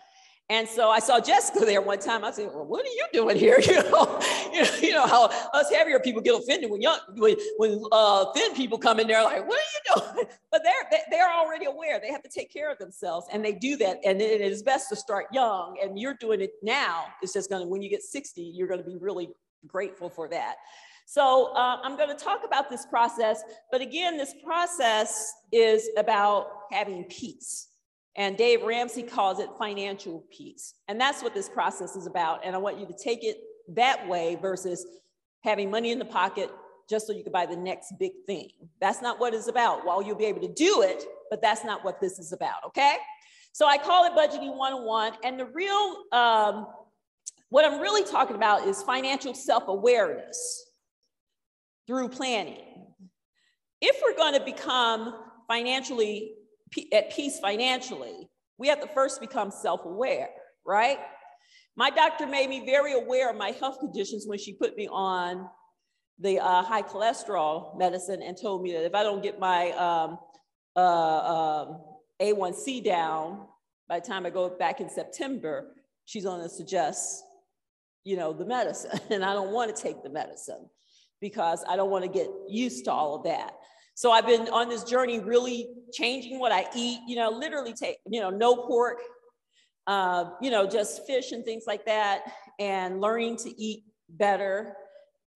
And 0.50 0.66
so 0.68 0.90
I 0.90 1.00
saw 1.00 1.20
Jessica 1.20 1.66
there 1.66 1.82
one 1.82 2.00
time. 2.00 2.24
I 2.24 2.32
said, 2.32 2.50
"Well, 2.54 2.64
what 2.64 2.86
are 2.86 2.90
you 2.90 3.06
doing 3.12 3.36
here?" 3.36 3.60
You 3.68 3.84
know, 3.84 4.20
you 4.54 4.62
know, 4.64 4.76
you 4.82 4.92
know 4.92 5.06
how 5.06 5.26
us 5.54 5.70
heavier 5.70 6.00
people 6.00 6.22
get 6.22 6.40
offended 6.40 6.72
when 6.72 6.82
young 6.82 7.00
when, 7.16 7.36
when 7.58 7.84
uh, 7.92 8.32
thin 8.32 8.54
people 8.56 8.78
come 8.78 9.00
in 9.02 9.08
there, 9.08 9.22
like, 9.24 9.46
"What 9.46 9.60
are 9.60 10.00
you 10.00 10.14
doing?" 10.16 10.28
But 10.52 10.64
they're 10.64 11.02
they're 11.12 11.30
already 11.30 11.66
aware. 11.66 12.00
They 12.00 12.12
have 12.12 12.24
to 12.24 12.30
take 12.30 12.52
care 12.52 12.72
of 12.72 12.78
themselves, 12.78 13.28
and 13.32 13.44
they 13.44 13.52
do 13.52 13.76
that. 13.78 14.00
And 14.06 14.22
it 14.22 14.40
is 14.40 14.64
best 14.64 14.88
to 14.90 14.96
start 14.96 15.26
young. 15.34 15.78
And 15.84 16.00
you're 16.00 16.16
doing 16.16 16.40
it 16.40 16.52
now. 16.64 17.08
It's 17.22 17.34
just 17.34 17.50
gonna 17.50 17.68
when 17.68 17.82
you 17.82 17.90
get 17.90 18.02
60, 18.02 18.42
you're 18.42 18.70
gonna 18.70 18.84
be 18.84 18.96
really 18.96 19.30
grateful 19.68 20.10
for 20.10 20.30
that. 20.30 20.56
So 21.06 21.54
uh, 21.56 21.80
I'm 21.84 21.98
to 21.98 22.16
talk 22.16 22.42
about 22.46 22.70
this 22.70 22.86
process, 22.86 23.42
but 23.72 23.82
again, 23.82 24.18
this 24.18 24.34
process 24.44 25.32
is 25.52 25.90
about 25.98 26.48
having 26.72 27.06
peace. 27.06 27.68
And 28.18 28.36
Dave 28.36 28.64
Ramsey 28.64 29.04
calls 29.04 29.40
it 29.40 29.48
financial 29.60 30.26
peace. 30.36 30.74
And 30.88 31.00
that's 31.00 31.22
what 31.22 31.36
this 31.36 31.48
process 31.48 31.96
is 31.96 32.08
about. 32.08 32.44
And 32.44 32.56
I 32.56 32.58
want 32.58 32.80
you 32.80 32.88
to 32.88 32.94
take 32.94 33.24
it 33.24 33.38
that 33.76 34.08
way 34.08 34.36
versus 34.42 34.86
having 35.44 35.70
money 35.70 35.92
in 35.92 36.00
the 36.00 36.06
pocket 36.06 36.50
just 36.90 37.06
so 37.06 37.14
you 37.14 37.22
can 37.22 37.32
buy 37.32 37.46
the 37.46 37.56
next 37.56 37.94
big 38.00 38.14
thing. 38.26 38.50
That's 38.82 39.02
not 39.02 39.20
what 39.20 39.36
it's 39.36 39.48
about. 39.48 39.86
While 39.86 40.02
you'll 40.02 40.16
be 40.16 40.26
able 40.26 40.42
to 40.42 40.54
do 40.54 40.82
it, 40.82 41.04
but 41.30 41.42
that's 41.42 41.64
not 41.64 41.86
what 41.86 42.02
this 42.02 42.18
is 42.18 42.34
about, 42.34 42.66
okay? 42.66 42.96
So 43.52 43.68
I 43.68 43.78
call 43.78 44.06
it 44.06 44.14
budgeting 44.14 44.56
101. 44.56 45.14
And 45.24 45.40
the 45.40 45.46
real, 45.46 46.04
um, 46.12 46.68
what 47.50 47.66
I'm 47.66 47.80
really 47.80 48.04
talking 48.04 48.36
about 48.36 48.68
is 48.68 48.82
financial 48.82 49.34
self 49.34 49.68
awareness 49.68 50.66
through 51.86 52.10
planning. 52.10 52.64
If 53.82 54.02
we're 54.02 54.16
going 54.16 54.34
to 54.34 54.44
become 54.44 55.14
financially 55.48 56.34
at 56.92 57.12
peace 57.12 57.40
financially, 57.40 58.30
we 58.58 58.68
have 58.68 58.82
to 58.82 58.88
first 58.88 59.22
become 59.22 59.52
self-aware, 59.52 60.30
right? 60.66 61.00
My 61.76 61.90
doctor 61.90 62.26
made 62.26 62.50
me 62.50 62.66
very 62.66 62.94
aware 62.94 63.30
of 63.30 63.38
my 63.38 63.52
health 63.52 63.80
conditions 63.80 64.26
when 64.26 64.40
she 64.40 64.54
put 64.54 64.76
me 64.76 64.88
on 64.88 65.50
the 66.20 66.40
uh, 66.40 66.64
high 66.64 66.82
cholesterol 66.82 67.78
medicine 67.78 68.22
and 68.24 68.36
told 68.36 68.64
me 68.64 68.74
that 68.74 68.84
if 68.84 68.96
I 68.96 69.04
don't 69.04 69.22
get 69.22 69.40
my 69.40 69.72
um, 69.72 70.18
uh, 70.76 71.66
um, 71.68 71.82
A1C 72.20 72.84
down 72.84 73.46
by 73.88 74.00
the 74.00 74.08
time 74.08 74.26
I 74.26 74.32
go 74.32 74.50
back 74.50 74.82
in 74.82 74.90
September, 74.90 75.76
she's 76.06 76.24
going 76.24 76.42
to 76.42 76.50
suggest, 76.50 77.24
you 78.04 78.18
know, 78.18 78.34
the 78.34 78.46
medicine, 78.46 79.00
and 79.12 79.24
I 79.24 79.34
don't 79.34 79.52
want 79.52 79.76
to 79.76 79.82
take 79.82 80.02
the 80.04 80.10
medicine 80.10 80.68
because 81.22 81.64
I 81.68 81.76
don't 81.76 81.90
want 81.90 82.04
to 82.04 82.10
get 82.10 82.30
used 82.50 82.86
to 82.86 82.92
all 82.92 83.16
of 83.16 83.24
that. 83.24 83.54
So 83.98 84.12
I've 84.12 84.28
been 84.28 84.48
on 84.50 84.70
this 84.70 84.84
journey, 84.84 85.18
really 85.18 85.70
changing 85.92 86.38
what 86.38 86.52
I 86.52 86.68
eat, 86.76 87.00
you 87.08 87.16
know, 87.16 87.32
literally 87.32 87.74
take, 87.74 87.98
you 88.08 88.22
know, 88.22 88.30
no 88.30 88.56
pork, 88.56 89.00
uh, 89.88 90.26
you 90.40 90.52
know, 90.52 90.68
just 90.68 91.08
fish 91.08 91.32
and 91.32 91.44
things 91.44 91.64
like 91.66 91.84
that, 91.88 92.22
and 92.60 93.02
learning 93.02 93.38
to 93.38 93.60
eat 93.60 93.86
better 94.08 94.76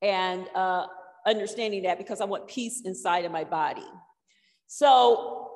and 0.03 0.48
uh, 0.53 0.86
understanding 1.25 1.82
that 1.84 1.98
because 1.98 2.22
I 2.22 2.25
want 2.25 2.48
peace 2.48 2.84
inside 2.86 3.25
of 3.25 3.32
my 3.32 3.44
body. 3.44 3.88
So, 4.68 5.50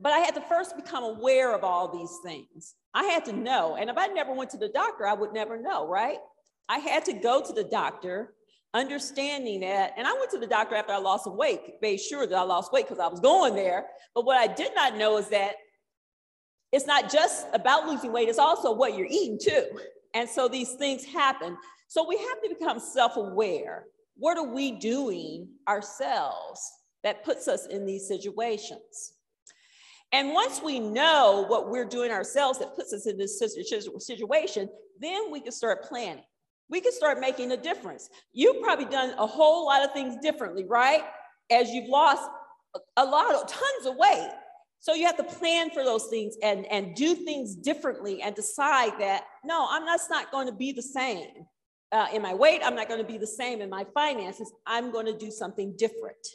but 0.00 0.14
I 0.14 0.20
had 0.20 0.34
to 0.36 0.40
first 0.40 0.74
become 0.74 1.04
aware 1.04 1.54
of 1.54 1.64
all 1.64 1.92
these 1.92 2.16
things. 2.24 2.76
I 2.94 3.04
had 3.04 3.26
to 3.26 3.34
know. 3.34 3.76
And 3.76 3.90
if 3.90 3.98
I 3.98 4.06
never 4.06 4.32
went 4.32 4.48
to 4.52 4.56
the 4.56 4.70
doctor, 4.70 5.06
I 5.06 5.12
would 5.12 5.34
never 5.34 5.60
know, 5.60 5.86
right? 5.86 6.16
I 6.66 6.78
had 6.78 7.04
to 7.04 7.12
go 7.12 7.42
to 7.42 7.52
the 7.52 7.64
doctor 7.64 8.32
understanding 8.74 9.60
that, 9.60 9.94
and 9.96 10.06
I 10.06 10.12
went 10.14 10.30
to 10.30 10.38
the 10.38 10.46
doctor 10.46 10.74
after 10.74 10.92
I 10.92 10.98
lost 10.98 11.24
some 11.24 11.36
weight, 11.36 11.60
made 11.82 12.00
sure 12.00 12.26
that 12.26 12.36
I 12.36 12.42
lost 12.42 12.72
weight 12.72 12.86
because 12.86 12.98
I 12.98 13.08
was 13.08 13.20
going 13.20 13.54
there. 13.54 13.86
But 14.14 14.24
what 14.24 14.36
I 14.36 14.52
did 14.52 14.74
not 14.74 14.96
know 14.96 15.18
is 15.18 15.28
that 15.28 15.56
it's 16.72 16.86
not 16.86 17.12
just 17.12 17.46
about 17.52 17.86
losing 17.86 18.12
weight, 18.12 18.28
it's 18.28 18.38
also 18.38 18.72
what 18.72 18.96
you're 18.96 19.08
eating 19.10 19.38
too. 19.42 19.66
And 20.14 20.28
so 20.28 20.48
these 20.48 20.72
things 20.72 21.04
happen. 21.04 21.56
So 21.88 22.06
we 22.08 22.16
have 22.16 22.42
to 22.42 22.48
become 22.48 22.80
self 22.80 23.16
aware. 23.16 23.84
What 24.16 24.38
are 24.38 24.46
we 24.46 24.72
doing 24.72 25.48
ourselves 25.68 26.60
that 27.02 27.24
puts 27.24 27.48
us 27.48 27.66
in 27.66 27.84
these 27.84 28.08
situations? 28.08 29.12
And 30.12 30.32
once 30.32 30.60
we 30.62 30.78
know 30.78 31.44
what 31.48 31.70
we're 31.70 31.86
doing 31.86 32.10
ourselves 32.10 32.58
that 32.58 32.74
puts 32.76 32.92
us 32.92 33.06
in 33.06 33.16
this 33.16 33.38
situation, 33.38 34.68
then 35.00 35.30
we 35.30 35.40
can 35.40 35.52
start 35.52 35.84
planning 35.84 36.24
we 36.72 36.80
can 36.80 36.92
start 36.92 37.20
making 37.20 37.52
a 37.52 37.56
difference. 37.56 38.10
You've 38.32 38.60
probably 38.62 38.86
done 38.86 39.10
a 39.18 39.26
whole 39.26 39.66
lot 39.66 39.84
of 39.84 39.92
things 39.92 40.16
differently, 40.22 40.64
right? 40.64 41.02
As 41.50 41.70
you've 41.70 41.88
lost 41.88 42.28
a 42.96 43.04
lot 43.04 43.34
of 43.34 43.46
tons 43.46 43.86
of 43.86 43.94
weight. 43.96 44.32
So 44.80 44.94
you 44.94 45.06
have 45.06 45.18
to 45.18 45.24
plan 45.38 45.70
for 45.70 45.84
those 45.84 46.06
things 46.06 46.36
and, 46.42 46.66
and 46.66 46.96
do 46.96 47.14
things 47.14 47.54
differently 47.54 48.22
and 48.22 48.34
decide 48.34 48.94
that, 48.98 49.24
no, 49.44 49.66
I'm 49.70 49.84
that's 49.86 50.10
not 50.10 50.32
going 50.32 50.48
to 50.48 50.52
be 50.52 50.72
the 50.72 50.82
same. 50.82 51.28
uh, 51.92 52.06
in 52.12 52.22
my 52.22 52.34
weight. 52.34 52.62
I'm 52.64 52.74
not 52.74 52.88
going 52.88 53.00
to 53.00 53.06
be 53.06 53.18
the 53.18 53.26
same 53.26 53.60
in 53.60 53.68
my 53.68 53.84
finances. 53.94 54.52
I'm 54.66 54.90
going 54.90 55.06
to 55.06 55.16
do 55.16 55.30
something 55.30 55.74
different. 55.76 56.26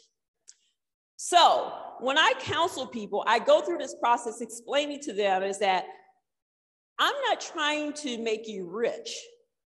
So 1.16 1.72
when 2.00 2.16
I 2.16 2.32
counsel 2.38 2.86
people, 2.86 3.24
I 3.26 3.40
go 3.40 3.60
through 3.60 3.78
this 3.78 3.96
process 4.00 4.40
explaining 4.40 5.00
to 5.00 5.12
them 5.12 5.42
is 5.42 5.58
that 5.58 5.84
I'm 6.98 7.14
not 7.28 7.40
trying 7.40 7.92
to 7.94 8.18
make 8.18 8.46
you 8.48 8.68
rich. 8.70 9.16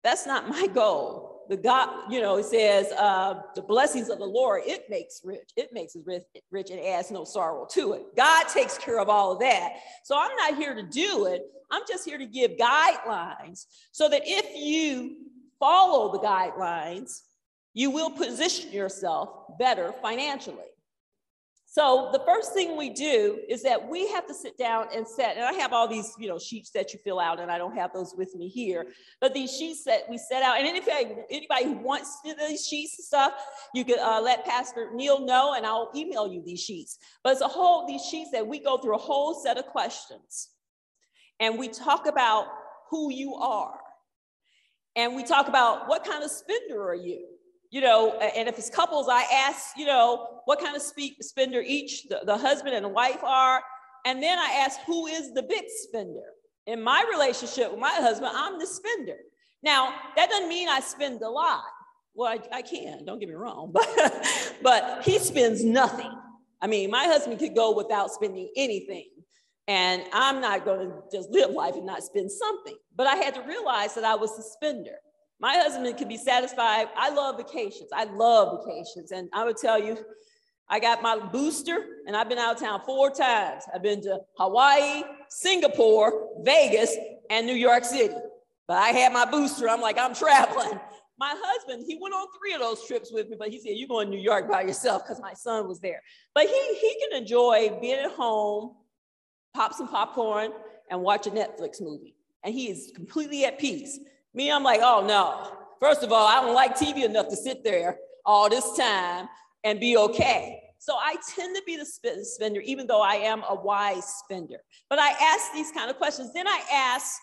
That's 0.04 0.26
not 0.26 0.49
my 0.49 0.68
goal 0.68 1.34
the 1.49 1.56
God, 1.56 2.11
you 2.11 2.20
know, 2.20 2.37
it 2.37 2.44
says 2.44 2.90
uh, 2.92 3.42
the 3.54 3.62
blessings 3.62 4.08
of 4.08 4.18
the 4.18 4.25
Lord, 4.25 4.62
it 4.66 4.88
makes 4.88 5.20
rich. 5.25 5.50
It 5.56 5.73
makes 5.73 5.94
us 5.96 6.02
rich, 6.06 6.23
rich 6.50 6.70
and 6.70 6.80
adds 6.80 7.11
no 7.11 7.25
sorrow 7.25 7.66
to 7.73 7.92
it. 7.92 8.16
God 8.16 8.49
takes 8.49 8.78
care 8.78 8.99
of 8.99 9.08
all 9.08 9.32
of 9.32 9.40
that. 9.40 9.75
So 10.04 10.16
I'm 10.18 10.34
not 10.37 10.56
here 10.56 10.75
to 10.75 10.82
do 10.82 11.26
it. 11.26 11.42
I'm 11.70 11.82
just 11.88 12.04
here 12.04 12.18
to 12.18 12.26
give 12.26 12.52
guidelines 12.52 13.66
so 13.92 14.08
that 14.08 14.23
if 14.25 14.46
you 14.54 15.16
follow 15.58 16.12
the 16.12 16.18
guidelines, 16.18 17.20
you 17.75 17.90
will 17.90 18.11
position 18.11 18.70
yourself 18.73 19.58
better 19.58 19.92
financially. 20.00 20.58
So 21.75 22.11
the 22.12 22.21
first 22.21 22.52
thing 22.54 22.76
we 22.76 22.90
do 22.90 23.40
is 23.49 23.64
that 23.64 23.88
we 23.88 24.07
have 24.12 24.28
to 24.28 24.35
sit 24.35 24.57
down 24.57 24.87
and 24.95 25.04
set, 25.04 25.35
and 25.35 25.45
I 25.45 25.54
have 25.54 25.73
all 25.73 25.88
these, 25.88 26.14
you 26.21 26.28
know, 26.28 26.38
sheets 26.38 26.71
that 26.71 26.93
you 26.93 27.00
fill 27.02 27.19
out, 27.19 27.40
and 27.40 27.50
I 27.50 27.59
don't 27.59 27.75
have 27.75 27.93
those 27.93 28.14
with 28.16 28.33
me 28.37 28.47
here, 28.47 28.87
but 29.21 29.35
these 29.35 29.50
sheets 29.50 29.83
that 29.83 30.09
we 30.09 30.16
set 30.16 30.45
out, 30.45 30.57
and 30.57 30.69
anybody, 30.69 31.16
anybody 31.28 31.64
who 31.64 31.73
wants 31.73 32.21
these 32.23 32.64
sheets 32.64 32.97
and 32.97 33.04
stuff, 33.04 33.33
you 33.75 33.85
could 33.85 33.99
uh, 33.99 34.21
let 34.23 34.45
Pastor 34.45 34.90
Neil 34.95 35.26
know, 35.26 35.54
and 35.54 35.66
I'll 35.66 35.90
email 35.97 36.33
you 36.33 36.45
these 36.47 36.61
sheets. 36.61 36.97
But 37.25 37.33
it's 37.33 37.40
a 37.40 37.49
whole, 37.49 37.88
these 37.88 38.04
sheets 38.04 38.31
that 38.31 38.47
we 38.47 38.61
go 38.61 38.78
through 38.78 38.95
a 38.95 38.99
whole 38.99 39.35
set 39.35 39.59
of 39.59 39.66
questions, 39.66 40.50
and 41.40 41.59
we 41.59 41.66
talk 41.66 42.07
about 42.07 42.47
who 42.88 43.12
you 43.12 43.35
are, 43.35 43.81
and 44.95 45.16
we 45.16 45.25
talk 45.25 45.49
about 45.49 45.88
what 45.88 46.04
kind 46.04 46.23
of 46.23 46.31
spender 46.31 46.88
are 46.88 46.95
you? 46.95 47.34
You 47.75 47.81
know, 47.81 48.12
and 48.21 48.49
if 48.49 48.57
it's 48.57 48.71
couples, 48.71 49.09
I 49.11 49.23
ask, 49.33 49.76
you 49.76 49.85
know, 49.85 50.28
what 50.45 50.61
kind 50.61 50.76
of 50.76 50.81
speak, 50.81 51.16
spender 51.21 51.61
each 51.61 52.04
the, 52.04 52.21
the 52.25 52.38
husband 52.38 52.73
and 52.76 52.85
the 52.85 52.88
wife 52.88 53.25
are. 53.25 53.61
And 54.07 54.23
then 54.23 54.38
I 54.38 54.62
ask, 54.64 54.78
who 54.87 55.09
is 55.09 55.35
the 55.35 55.43
big 55.43 55.64
spender? 55.83 56.23
In 56.69 56.81
my 56.81 57.04
relationship 57.11 57.73
with 57.73 57.81
my 57.81 57.90
husband, 57.90 58.31
I'm 58.33 58.61
the 58.61 58.66
spender. 58.69 59.16
Now, 59.64 59.93
that 60.14 60.31
doesn't 60.31 60.49
mean 60.49 60.69
I 60.69 60.78
spend 60.78 61.21
a 61.23 61.28
lot. 61.28 61.64
Well, 62.14 62.31
I, 62.31 62.59
I 62.59 62.62
can, 62.62 63.04
don't 63.04 63.19
get 63.19 63.28
me 63.28 63.35
wrong, 63.35 63.73
but, 63.75 64.54
but 64.62 65.02
he 65.02 65.19
spends 65.19 65.64
nothing. 65.64 66.12
I 66.62 66.69
mean, 66.69 66.93
my 66.93 67.07
husband 67.07 67.40
could 67.40 67.57
go 67.57 67.75
without 67.75 68.12
spending 68.12 68.50
anything. 68.57 69.09
And 69.66 70.04
I'm 70.12 70.40
not 70.40 70.64
going 70.64 70.90
to 70.90 71.02
just 71.12 71.28
live 71.31 71.50
life 71.50 71.75
and 71.75 71.87
not 71.87 72.04
spend 72.04 72.31
something. 72.31 72.76
But 72.95 73.09
I 73.09 73.16
had 73.16 73.35
to 73.35 73.43
realize 73.43 73.97
that 73.97 74.04
I 74.04 74.14
was 74.14 74.37
the 74.37 74.45
spender. 74.45 74.99
My 75.41 75.55
husband 75.55 75.97
can 75.97 76.09
be 76.09 76.17
satisfied. 76.17 76.88
I 76.97 77.11
love 77.11 77.37
vacations. 77.37 77.91
I 77.93 78.05
love 78.05 78.64
vacations. 78.64 79.12
And 79.12 79.29
I 79.33 79.45
would 79.45 79.57
tell 79.57 79.83
you, 79.83 79.99
I 80.69 80.81
got 80.81 81.03
my 81.03 81.19
booster 81.19 81.85
and 82.07 82.17
I've 82.17 82.29
been 82.29 82.38
out 82.38 82.55
of 82.55 82.61
town 82.61 82.81
four 82.87 83.11
times. 83.11 83.64
I've 83.75 83.83
been 83.83 84.00
to 84.03 84.21
Hawaii, 84.38 85.03
Singapore, 85.29 86.31
Vegas, 86.43 86.97
and 87.31 87.47
New 87.47 87.55
York 87.55 87.85
City. 87.85 88.14
But 88.67 88.79
I 88.79 88.88
had 88.88 89.12
my 89.12 89.26
booster. 89.26 89.69
I'm 89.69 89.81
like, 89.81 89.99
I'm 89.99 90.14
traveling. 90.14 90.81
My 91.17 91.33
husband, 91.38 91.85
he 91.87 91.97
went 92.00 92.12
on 92.12 92.26
three 92.37 92.55
of 92.55 92.61
those 92.61 92.85
trips 92.88 93.12
with 93.12 93.29
me, 93.29 93.37
but 93.38 93.49
he 93.49 93.61
said, 93.61 93.75
You're 93.76 93.87
going 93.87 94.09
to 94.09 94.11
New 94.11 94.21
York 94.21 94.50
by 94.50 94.62
yourself 94.62 95.05
because 95.05 95.23
my 95.23 95.33
son 95.33 95.69
was 95.69 95.79
there. 95.79 96.03
But 96.35 96.47
he, 96.47 96.75
he 96.81 96.97
can 97.00 97.23
enjoy 97.23 97.71
being 97.81 98.00
at 98.00 98.11
home, 98.11 98.75
pop 99.55 99.75
some 99.75 99.87
popcorn, 99.87 100.50
and 100.91 101.00
watch 101.03 101.29
a 101.29 101.31
Netflix 101.31 101.81
movie. 101.81 102.17
And 102.43 102.53
he 102.53 102.69
is 102.69 102.91
completely 102.97 103.45
at 103.45 103.61
peace. 103.61 104.00
Me, 104.35 104.50
I'm 104.50 104.64
like, 104.64 104.81
oh 104.83 105.05
no. 105.07 105.50
First 105.81 106.03
of 106.03 106.12
all, 106.12 106.26
I 106.26 106.41
don't 106.41 106.55
like 106.55 106.76
TV 106.76 107.05
enough 107.05 107.29
to 107.29 107.37
sit 107.37 107.62
there 107.62 107.99
all 108.26 108.50
this 108.50 108.76
time 108.76 109.29
and 109.62 109.79
be 109.79 109.97
okay. 109.97 110.61
So 110.79 110.95
I 110.95 111.17
tend 111.35 111.57
to 111.57 111.62
be 111.64 111.76
the 111.76 112.25
spender, 112.25 112.61
even 112.61 112.87
though 112.87 113.00
I 113.00 113.14
am 113.14 113.43
a 113.49 113.55
wise 113.55 114.05
spender. 114.05 114.59
But 114.91 114.99
I 114.99 115.11
ask 115.11 115.53
these 115.55 115.71
kind 115.73 115.91
of 115.91 115.97
questions. 115.97 116.33
Then 116.35 116.47
I 116.47 116.61
ask, 116.73 117.19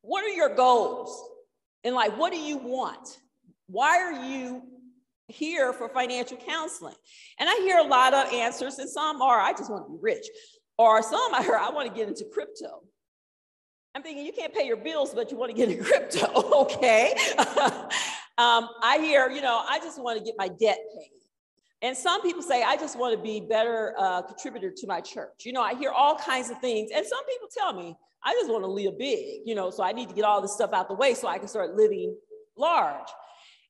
what 0.00 0.24
are 0.24 0.28
your 0.28 0.54
goals? 0.54 1.28
And 1.84 1.94
like, 1.94 2.16
what 2.16 2.32
do 2.32 2.38
you 2.38 2.56
want? 2.56 3.18
Why 3.66 3.98
are 3.98 4.24
you 4.24 4.62
here 5.28 5.72
for 5.72 5.88
financial 5.88 6.38
counseling? 6.38 6.94
And 7.38 7.48
I 7.50 7.56
hear 7.56 7.78
a 7.78 7.82
lot 7.82 8.14
of 8.14 8.32
answers, 8.32 8.78
and 8.78 8.88
some 8.88 9.20
are, 9.20 9.40
I 9.40 9.52
just 9.52 9.70
want 9.70 9.86
to 9.86 9.92
be 9.92 9.98
rich. 10.00 10.26
Or 10.78 11.02
some 11.02 11.34
I 11.34 11.42
heard, 11.42 11.60
I 11.60 11.70
want 11.70 11.88
to 11.88 11.94
get 11.94 12.08
into 12.08 12.24
crypto. 12.32 12.82
I'm 13.96 14.02
thinking 14.02 14.26
you 14.26 14.32
can't 14.32 14.52
pay 14.52 14.66
your 14.66 14.76
bills, 14.76 15.14
but 15.14 15.30
you 15.30 15.38
want 15.38 15.50
to 15.52 15.56
get 15.56 15.70
in 15.70 15.82
crypto. 15.82 16.26
okay. 16.60 17.14
um, 18.36 18.68
I 18.82 18.98
hear, 19.00 19.30
you 19.30 19.40
know, 19.40 19.64
I 19.66 19.78
just 19.78 19.98
want 20.02 20.18
to 20.18 20.24
get 20.24 20.34
my 20.36 20.48
debt 20.48 20.76
paid. 20.94 21.08
And 21.80 21.96
some 21.96 22.20
people 22.20 22.42
say, 22.42 22.62
I 22.62 22.76
just 22.76 22.98
want 22.98 23.16
to 23.16 23.22
be 23.22 23.40
better 23.40 23.94
uh, 23.98 24.20
contributor 24.20 24.70
to 24.70 24.86
my 24.86 25.00
church. 25.00 25.46
You 25.46 25.54
know, 25.54 25.62
I 25.62 25.74
hear 25.74 25.92
all 25.92 26.14
kinds 26.14 26.50
of 26.50 26.60
things. 26.60 26.90
And 26.94 27.06
some 27.06 27.24
people 27.24 27.48
tell 27.56 27.72
me, 27.72 27.96
I 28.22 28.34
just 28.34 28.50
want 28.50 28.64
to 28.64 28.70
live 28.70 28.98
big, 28.98 29.40
you 29.46 29.54
know, 29.54 29.70
so 29.70 29.82
I 29.82 29.92
need 29.92 30.10
to 30.10 30.14
get 30.14 30.26
all 30.26 30.42
this 30.42 30.52
stuff 30.52 30.74
out 30.74 30.88
the 30.88 30.94
way 30.94 31.14
so 31.14 31.26
I 31.26 31.38
can 31.38 31.48
start 31.48 31.74
living 31.74 32.14
large. 32.54 33.08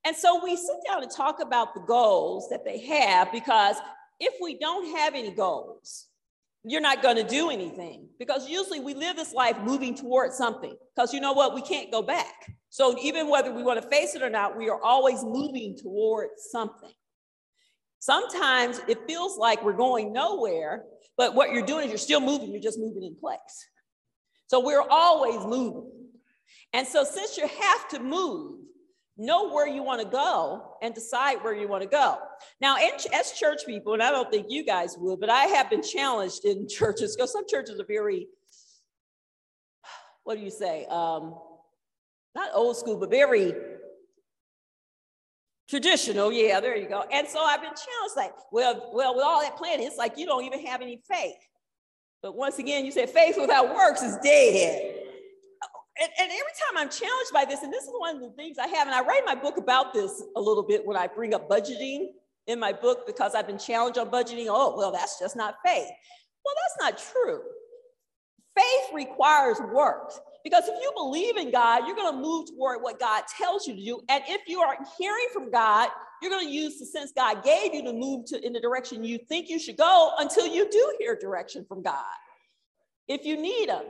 And 0.05 0.17
so 0.17 0.43
we 0.43 0.57
sit 0.57 0.77
down 0.89 1.05
and 1.05 1.11
talk 1.11 1.39
about 1.41 1.73
the 1.73 1.83
goals 1.83 2.49
that 2.51 2.65
they 2.65 2.81
have 2.87 3.31
because 3.31 3.77
if 4.19 4.35
we 4.43 4.59
don't 4.59 4.97
have 4.97 5.15
any 5.15 5.31
goals, 5.31 6.06
you're 6.67 6.81
not 6.81 7.01
going 7.01 7.17
to 7.17 7.23
do 7.23 7.49
anything. 7.49 8.09
Because 8.19 8.49
usually 8.49 8.81
we 8.81 8.95
live 8.95 9.17
this 9.17 9.33
life 9.33 9.57
moving 9.63 9.95
towards 9.95 10.37
something 10.37 10.75
because 10.95 11.15
you 11.15 11.21
know 11.21 11.33
what? 11.33 11.55
We 11.55 11.63
can't 11.63 11.93
go 11.93 12.03
back. 12.03 12.35
So 12.71 12.97
even 13.01 13.29
whether 13.29 13.53
we 13.53 13.63
want 13.63 13.81
to 13.81 13.89
face 13.89 14.15
it 14.15 14.23
or 14.23 14.31
not 14.31 14.59
we 14.59 14.69
are 14.69 14.83
always 14.83 15.23
moving 15.23 15.77
towards 15.81 16.51
something. 16.51 16.93
Sometimes 18.01 18.81
it 18.89 18.99
feels 19.07 19.39
like 19.39 19.63
we're 19.65 19.73
going 19.73 20.13
nowhere 20.13 20.85
but 21.17 21.35
what 21.35 21.53
you're 21.53 21.65
doing 21.65 21.85
is 21.85 21.91
you're 21.91 21.99
still 21.99 22.21
moving 22.21 22.51
you're 22.51 22.61
just 22.61 22.79
moving 22.79 23.05
in 23.05 23.17
place. 23.17 23.39
So 24.49 24.61
we're 24.61 24.85
always 24.89 25.45
moving. 25.47 25.91
And 26.73 26.87
so 26.87 27.05
since 27.05 27.39
you 27.39 27.47
have 27.47 27.89
to 27.89 28.01
move 28.01 28.61
know 29.17 29.51
where 29.51 29.67
you 29.67 29.83
want 29.83 30.03
to 30.03 30.09
go 30.09 30.77
and 30.83 30.95
decide 30.95 31.43
where 31.43 31.55
you 31.55 31.69
want 31.69 31.83
to 31.83 31.89
go. 31.89 32.19
Now, 32.61 32.77
as 33.15 33.33
church 33.33 33.61
people, 33.65 33.95
and 33.95 34.03
I 34.03 34.11
don't 34.11 34.31
think 34.31 34.47
you 34.49 34.65
guys 34.65 34.97
would, 34.99 35.21
but 35.21 35.31
I 35.31 35.45
have 35.45 35.71
been 35.71 35.83
challenged 35.83 36.45
in 36.45 36.69
churches 36.69 37.17
because 37.17 37.33
some 37.33 37.45
churches 37.49 37.81
are 37.81 37.87
very, 37.87 38.29
what 40.25 40.37
do 40.37 40.43
you 40.43 40.51
say? 40.51 40.85
Um, 40.87 41.35
not 42.35 42.51
old 42.53 42.77
school, 42.77 42.99
but 42.99 43.11
very 43.11 43.55
traditional. 45.69 46.31
Yeah, 46.31 46.61
there 46.61 46.77
you 46.77 46.89
go. 46.89 47.05
And 47.11 47.27
so 47.27 47.43
I've 47.43 47.63
been 47.63 47.71
challenged 47.71 48.17
like, 48.17 48.33
well, 48.53 48.91
well, 48.93 49.15
with 49.15 49.25
all 49.25 49.41
that 49.41 49.57
planning, 49.57 49.87
it's 49.87 49.97
like 49.97 50.19
you 50.19 50.27
don't 50.27 50.45
even 50.45 50.65
have 50.67 50.83
any 50.83 51.01
faith. 51.09 51.37
But 52.23 52.37
once 52.37 52.59
again, 52.59 52.85
you 52.85 52.93
said 52.93 53.09
faith 53.09 53.37
without 53.39 53.75
works 53.75 54.03
is 54.03 54.17
dead 54.23 55.06
and, 56.01 56.11
and, 56.21 56.31
every 56.31 56.53
time 56.67 56.77
I'm 56.77 56.91
challenged 56.91 57.33
by 57.33 57.45
this, 57.45 57.63
and 57.63 57.73
this 57.73 57.85
is 57.85 57.91
one 57.97 58.17
of 58.17 58.23
the 58.23 58.31
things 58.31 58.59
I 58.59 58.67
have, 58.67 58.87
and 58.87 58.95
I 58.95 59.03
write 59.03 59.23
my 59.25 59.35
book 59.35 59.57
about 59.57 59.95
this 59.95 60.23
a 60.37 60.41
little 60.41 60.63
bit 60.63 60.87
when 60.87 60.97
I 60.97 61.07
bring 61.07 61.35
up 61.35 61.49
budgeting 61.49 62.09
in 62.47 62.61
my 62.61 62.73
book 62.73 63.07
because 63.07 63.35
I've 63.35 63.47
been 63.47 63.59
challenged 63.59 63.99
on 63.99 64.11
budgeting. 64.11 64.47
Oh, 64.49 64.77
well, 64.77 64.93
that's 64.93 65.19
just 65.19 65.37
not 65.37 65.57
faith. 65.65 65.89
Well, 66.45 66.55
that's 66.81 66.93
not 66.93 67.13
true. 67.13 67.41
Faith 68.55 68.95
requires 68.95 69.59
work 69.73 70.13
because 70.45 70.65
if 70.67 70.75
you 70.81 70.93
believe 70.97 71.37
in 71.37 71.51
God, 71.51 71.87
you're 71.87 71.97
going 71.97 72.13
to 72.15 72.21
move 72.21 72.49
toward 72.49 72.83
what 72.83 73.01
God 73.01 73.25
tells 73.37 73.67
you 73.67 73.75
to 73.75 73.85
do. 73.85 74.01
And 74.09 74.23
if 74.29 74.43
you 74.47 74.61
are 74.61 74.77
hearing 74.99 75.27
from 75.33 75.51
God, 75.51 75.89
you're 76.23 76.31
going 76.31 76.47
to 76.47 76.53
use 76.53 76.79
the 76.79 76.87
sense 76.87 77.13
God 77.13 77.45
gave 77.45 77.75
you 77.75 77.83
to 77.85 77.93
move 77.93 78.25
to 78.27 78.45
in 78.45 78.53
the 78.53 78.61
direction 78.61 79.05
you 79.05 79.19
think 79.19 79.49
you 79.49 79.59
should 79.59 79.77
go 79.77 80.13
until 80.19 80.47
you 80.47 80.71
do 80.71 80.97
hear 80.99 81.17
direction 81.17 81.67
from 81.69 81.83
God. 81.83 82.05
If 83.09 83.25
you 83.25 83.37
need 83.37 83.69
them. 83.69 83.85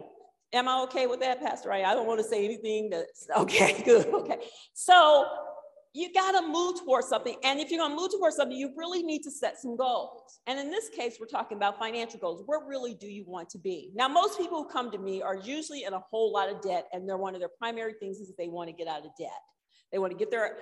Am 0.56 0.68
I 0.68 0.80
okay 0.84 1.06
with 1.06 1.20
that, 1.20 1.42
Pastor? 1.42 1.70
I 1.70 1.94
don't 1.94 2.06
want 2.06 2.18
to 2.20 2.26
say 2.26 2.44
anything 2.44 2.88
that's 2.88 3.28
okay, 3.36 3.82
good, 3.84 4.06
okay. 4.06 4.38
So 4.72 5.26
you 5.92 6.12
got 6.12 6.32
to 6.32 6.46
move 6.46 6.78
towards 6.80 7.08
something. 7.08 7.36
And 7.42 7.58
if 7.60 7.70
you're 7.70 7.80
going 7.80 7.92
to 7.92 7.96
move 7.96 8.10
towards 8.10 8.36
something, 8.36 8.56
you 8.56 8.72
really 8.76 9.02
need 9.02 9.22
to 9.22 9.30
set 9.30 9.58
some 9.58 9.76
goals. 9.76 10.40
And 10.46 10.58
in 10.58 10.70
this 10.70 10.88
case, 10.90 11.16
we're 11.18 11.26
talking 11.26 11.56
about 11.56 11.78
financial 11.78 12.20
goals. 12.20 12.42
Where 12.44 12.66
really 12.66 12.94
do 12.94 13.06
you 13.06 13.24
want 13.26 13.48
to 13.50 13.58
be? 13.58 13.90
Now, 13.94 14.08
most 14.08 14.38
people 14.38 14.62
who 14.62 14.68
come 14.68 14.90
to 14.90 14.98
me 14.98 15.22
are 15.22 15.36
usually 15.36 15.84
in 15.84 15.94
a 15.94 16.00
whole 16.10 16.32
lot 16.32 16.50
of 16.50 16.60
debt, 16.60 16.86
and 16.92 17.08
they're 17.08 17.16
one 17.16 17.34
of 17.34 17.40
their 17.40 17.50
primary 17.58 17.94
things 17.98 18.18
is 18.18 18.30
they 18.36 18.48
want 18.48 18.68
to 18.68 18.74
get 18.74 18.88
out 18.88 19.06
of 19.06 19.10
debt. 19.18 19.30
They 19.90 19.98
want 19.98 20.12
to 20.12 20.18
get 20.18 20.30
their 20.30 20.58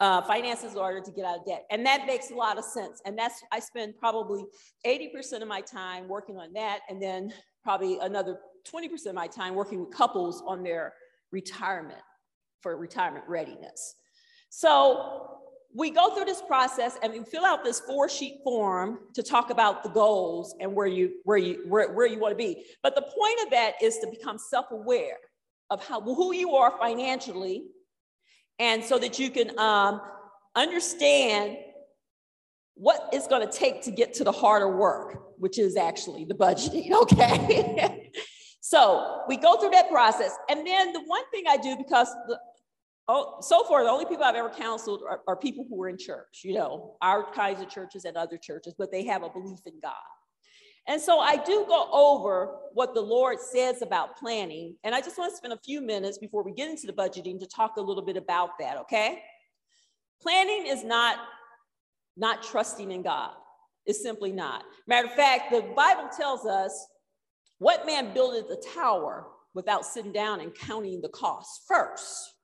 uh, 0.00 0.22
finances 0.22 0.72
in 0.72 0.78
order 0.78 1.00
to 1.00 1.10
get 1.10 1.24
out 1.24 1.38
of 1.38 1.44
debt. 1.44 1.64
And 1.70 1.84
that 1.84 2.06
makes 2.06 2.30
a 2.30 2.34
lot 2.34 2.56
of 2.56 2.64
sense. 2.64 3.02
And 3.04 3.18
that's, 3.18 3.42
I 3.52 3.60
spend 3.60 3.94
probably 3.98 4.44
80% 4.86 5.42
of 5.42 5.48
my 5.48 5.60
time 5.60 6.08
working 6.08 6.36
on 6.36 6.52
that. 6.54 6.80
And 6.88 7.02
then 7.02 7.32
probably 7.62 7.98
another 7.98 8.38
20% 8.72 9.06
of 9.06 9.14
my 9.14 9.26
time 9.26 9.54
working 9.54 9.80
with 9.80 9.90
couples 9.90 10.42
on 10.46 10.62
their 10.62 10.94
retirement 11.32 12.00
for 12.60 12.76
retirement 12.76 13.24
readiness. 13.28 13.94
So 14.50 15.38
we 15.74 15.90
go 15.90 16.14
through 16.14 16.24
this 16.24 16.42
process 16.42 16.98
and 17.02 17.12
we 17.12 17.22
fill 17.22 17.44
out 17.44 17.62
this 17.62 17.80
four 17.80 18.08
sheet 18.08 18.40
form 18.42 19.00
to 19.14 19.22
talk 19.22 19.50
about 19.50 19.82
the 19.82 19.90
goals 19.90 20.54
and 20.60 20.74
where 20.74 20.86
you 20.86 21.12
where 21.24 21.36
you 21.36 21.64
where, 21.68 21.92
where 21.92 22.06
you 22.06 22.18
want 22.18 22.32
to 22.32 22.36
be. 22.36 22.64
But 22.82 22.94
the 22.94 23.02
point 23.02 23.38
of 23.44 23.50
that 23.50 23.74
is 23.82 23.98
to 23.98 24.06
become 24.08 24.38
self-aware 24.38 25.18
of 25.70 25.86
how 25.86 26.00
who 26.00 26.34
you 26.34 26.54
are 26.54 26.76
financially 26.78 27.64
and 28.58 28.82
so 28.82 28.98
that 28.98 29.18
you 29.18 29.30
can 29.30 29.56
um, 29.58 30.00
understand 30.56 31.58
what 32.78 33.08
it's 33.12 33.26
going 33.26 33.46
to 33.46 33.52
take 33.52 33.82
to 33.82 33.90
get 33.90 34.14
to 34.14 34.24
the 34.24 34.30
harder 34.30 34.76
work, 34.76 35.34
which 35.38 35.58
is 35.58 35.76
actually 35.76 36.24
the 36.24 36.34
budgeting, 36.34 36.92
okay? 37.02 38.10
so 38.60 39.22
we 39.28 39.36
go 39.36 39.56
through 39.58 39.70
that 39.70 39.90
process. 39.90 40.32
And 40.48 40.64
then 40.64 40.92
the 40.92 41.02
one 41.04 41.22
thing 41.32 41.44
I 41.48 41.56
do, 41.56 41.76
because 41.76 42.08
the, 42.28 42.38
oh, 43.08 43.38
so 43.40 43.64
far, 43.64 43.82
the 43.82 43.90
only 43.90 44.06
people 44.06 44.22
I've 44.22 44.36
ever 44.36 44.50
counseled 44.50 45.02
are, 45.08 45.22
are 45.26 45.36
people 45.36 45.66
who 45.68 45.82
are 45.82 45.88
in 45.88 45.98
church, 45.98 46.42
you 46.44 46.54
know, 46.54 46.96
our 47.02 47.32
kinds 47.32 47.60
of 47.60 47.68
churches 47.68 48.04
and 48.04 48.16
other 48.16 48.38
churches, 48.38 48.74
but 48.78 48.92
they 48.92 49.04
have 49.06 49.24
a 49.24 49.28
belief 49.28 49.58
in 49.66 49.80
God. 49.82 49.94
And 50.86 51.02
so 51.02 51.18
I 51.18 51.36
do 51.36 51.66
go 51.68 51.88
over 51.92 52.56
what 52.72 52.94
the 52.94 53.00
Lord 53.00 53.40
says 53.40 53.82
about 53.82 54.16
planning. 54.16 54.76
And 54.84 54.94
I 54.94 55.00
just 55.00 55.18
want 55.18 55.32
to 55.32 55.36
spend 55.36 55.52
a 55.52 55.58
few 55.58 55.82
minutes 55.82 56.16
before 56.16 56.44
we 56.44 56.52
get 56.52 56.70
into 56.70 56.86
the 56.86 56.92
budgeting 56.92 57.40
to 57.40 57.46
talk 57.46 57.76
a 57.76 57.80
little 57.80 58.04
bit 58.04 58.16
about 58.16 58.50
that, 58.60 58.78
okay? 58.78 59.20
Planning 60.22 60.66
is 60.66 60.84
not 60.84 61.18
not 62.18 62.42
trusting 62.42 62.90
in 62.90 63.02
God. 63.02 63.30
It's 63.86 64.02
simply 64.02 64.32
not. 64.32 64.64
Matter 64.86 65.08
of 65.08 65.14
fact, 65.14 65.50
the 65.50 65.62
Bible 65.74 66.08
tells 66.14 66.44
us 66.44 66.86
what 67.58 67.86
man 67.86 68.12
builded 68.12 68.46
the 68.48 68.62
tower 68.74 69.26
without 69.54 69.84
sitting 69.84 70.12
down 70.12 70.40
and 70.40 70.54
counting 70.54 71.00
the 71.00 71.08
cost 71.08 71.62
first. 71.66 72.34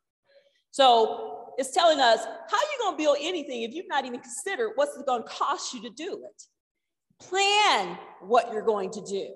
So 0.70 1.50
it's 1.58 1.72
telling 1.72 2.00
us 2.00 2.24
how 2.24 2.58
you 2.58 2.78
to 2.90 2.96
build 2.96 3.18
anything 3.20 3.62
if 3.62 3.74
you've 3.74 3.88
not 3.88 4.04
even 4.06 4.20
considered 4.20 4.72
what's 4.74 4.96
it 4.96 5.04
to 5.06 5.22
cost 5.22 5.74
you 5.74 5.82
to 5.82 5.90
do 5.90 6.24
it 6.24 6.42
plan 7.20 7.98
what 8.20 8.52
you're 8.52 8.62
going 8.62 8.90
to 8.90 9.00
do. 9.02 9.28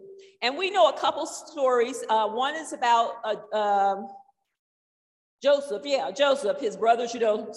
And 0.42 0.56
we 0.56 0.70
know 0.70 0.88
a 0.88 0.98
couple 0.98 1.26
stories. 1.26 2.04
Uh, 2.08 2.28
one 2.28 2.54
is 2.54 2.72
about 2.72 3.14
uh, 3.24 3.56
um, 3.56 4.08
Joseph. 5.42 5.82
Yeah, 5.84 6.10
Joseph. 6.10 6.60
His 6.60 6.76
brothers, 6.76 7.14
you 7.14 7.20
know, 7.20 7.52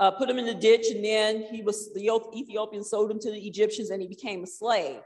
uh, 0.00 0.10
put 0.12 0.30
him 0.30 0.38
in 0.38 0.46
the 0.46 0.54
ditch, 0.54 0.86
and 0.90 1.04
then 1.04 1.42
he 1.50 1.62
was 1.62 1.92
the 1.92 2.10
Ethiopian 2.34 2.84
sold 2.84 3.10
him 3.10 3.18
to 3.20 3.30
the 3.30 3.46
Egyptians, 3.46 3.90
and 3.90 4.00
he 4.00 4.08
became 4.08 4.44
a 4.44 4.46
slave. 4.46 5.00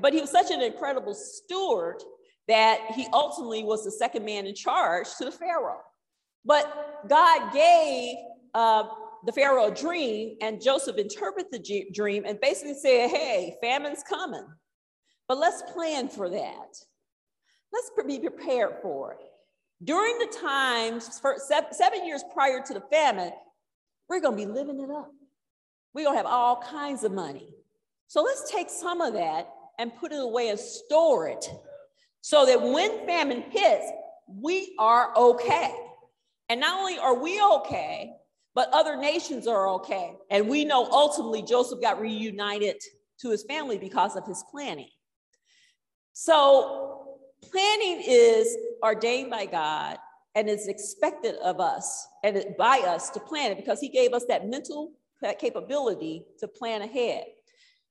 But 0.00 0.12
he 0.12 0.20
was 0.20 0.30
such 0.30 0.50
an 0.50 0.62
incredible 0.62 1.14
steward 1.14 2.02
that 2.48 2.80
he 2.94 3.06
ultimately 3.12 3.62
was 3.62 3.84
the 3.84 3.90
second 3.90 4.24
man 4.24 4.46
in 4.46 4.54
charge 4.54 5.06
to 5.18 5.24
the 5.24 5.30
Pharaoh. 5.30 5.82
But 6.44 7.04
God 7.08 7.52
gave 7.52 8.16
uh, 8.54 8.84
the 9.24 9.32
Pharaoh 9.32 9.66
a 9.66 9.74
dream, 9.74 10.36
and 10.40 10.60
Joseph 10.60 10.96
interpreted 10.96 11.52
the 11.52 11.86
dream 11.92 12.24
and 12.26 12.40
basically 12.40 12.74
said, 12.74 13.10
Hey, 13.10 13.56
famine's 13.62 14.02
coming, 14.02 14.46
but 15.28 15.38
let's 15.38 15.62
plan 15.72 16.08
for 16.08 16.28
that. 16.28 16.76
Let's 17.72 17.90
be 18.06 18.18
prepared 18.18 18.74
for 18.82 19.12
it. 19.12 19.18
During 19.84 20.18
the 20.18 20.36
times, 20.40 21.18
for 21.20 21.36
seven 21.38 22.06
years 22.06 22.22
prior 22.32 22.60
to 22.60 22.74
the 22.74 22.82
famine, 22.92 23.32
we're 24.08 24.20
going 24.20 24.38
to 24.38 24.46
be 24.46 24.50
living 24.50 24.80
it 24.80 24.90
up. 24.90 25.10
We're 25.94 26.04
going 26.04 26.14
to 26.14 26.22
have 26.22 26.26
all 26.26 26.56
kinds 26.62 27.04
of 27.04 27.12
money. 27.12 27.48
So 28.08 28.22
let's 28.22 28.50
take 28.50 28.68
some 28.70 29.00
of 29.00 29.14
that 29.14 29.48
and 29.78 29.94
put 29.96 30.12
it 30.12 30.20
away 30.20 30.48
and 30.48 30.58
store 30.58 31.28
it 31.28 31.50
so 32.20 32.46
that 32.46 32.60
when 32.60 33.06
famine 33.06 33.42
hits, 33.50 33.86
we 34.28 34.74
are 34.78 35.16
okay. 35.16 35.74
And 36.48 36.60
not 36.60 36.78
only 36.78 36.98
are 36.98 37.18
we 37.18 37.42
okay, 37.42 38.12
but 38.54 38.68
other 38.72 38.96
nations 38.96 39.46
are 39.46 39.68
okay. 39.68 40.14
And 40.30 40.48
we 40.48 40.64
know 40.64 40.88
ultimately 40.90 41.42
Joseph 41.42 41.80
got 41.80 42.00
reunited 42.00 42.76
to 43.20 43.30
his 43.30 43.44
family 43.44 43.78
because 43.78 44.16
of 44.16 44.26
his 44.26 44.44
planning. 44.50 44.90
So, 46.12 47.18
planning 47.50 48.02
is 48.06 48.56
ordained 48.82 49.30
by 49.30 49.46
God 49.46 49.96
and 50.34 50.48
is 50.48 50.68
expected 50.68 51.34
of 51.36 51.60
us 51.60 52.06
and 52.24 52.44
by 52.58 52.78
us 52.86 53.10
to 53.10 53.20
plan 53.20 53.52
it 53.52 53.56
because 53.56 53.80
he 53.80 53.88
gave 53.88 54.12
us 54.12 54.24
that 54.28 54.48
mental 54.48 54.92
that 55.20 55.38
capability 55.38 56.24
to 56.38 56.48
plan 56.48 56.82
ahead. 56.82 57.24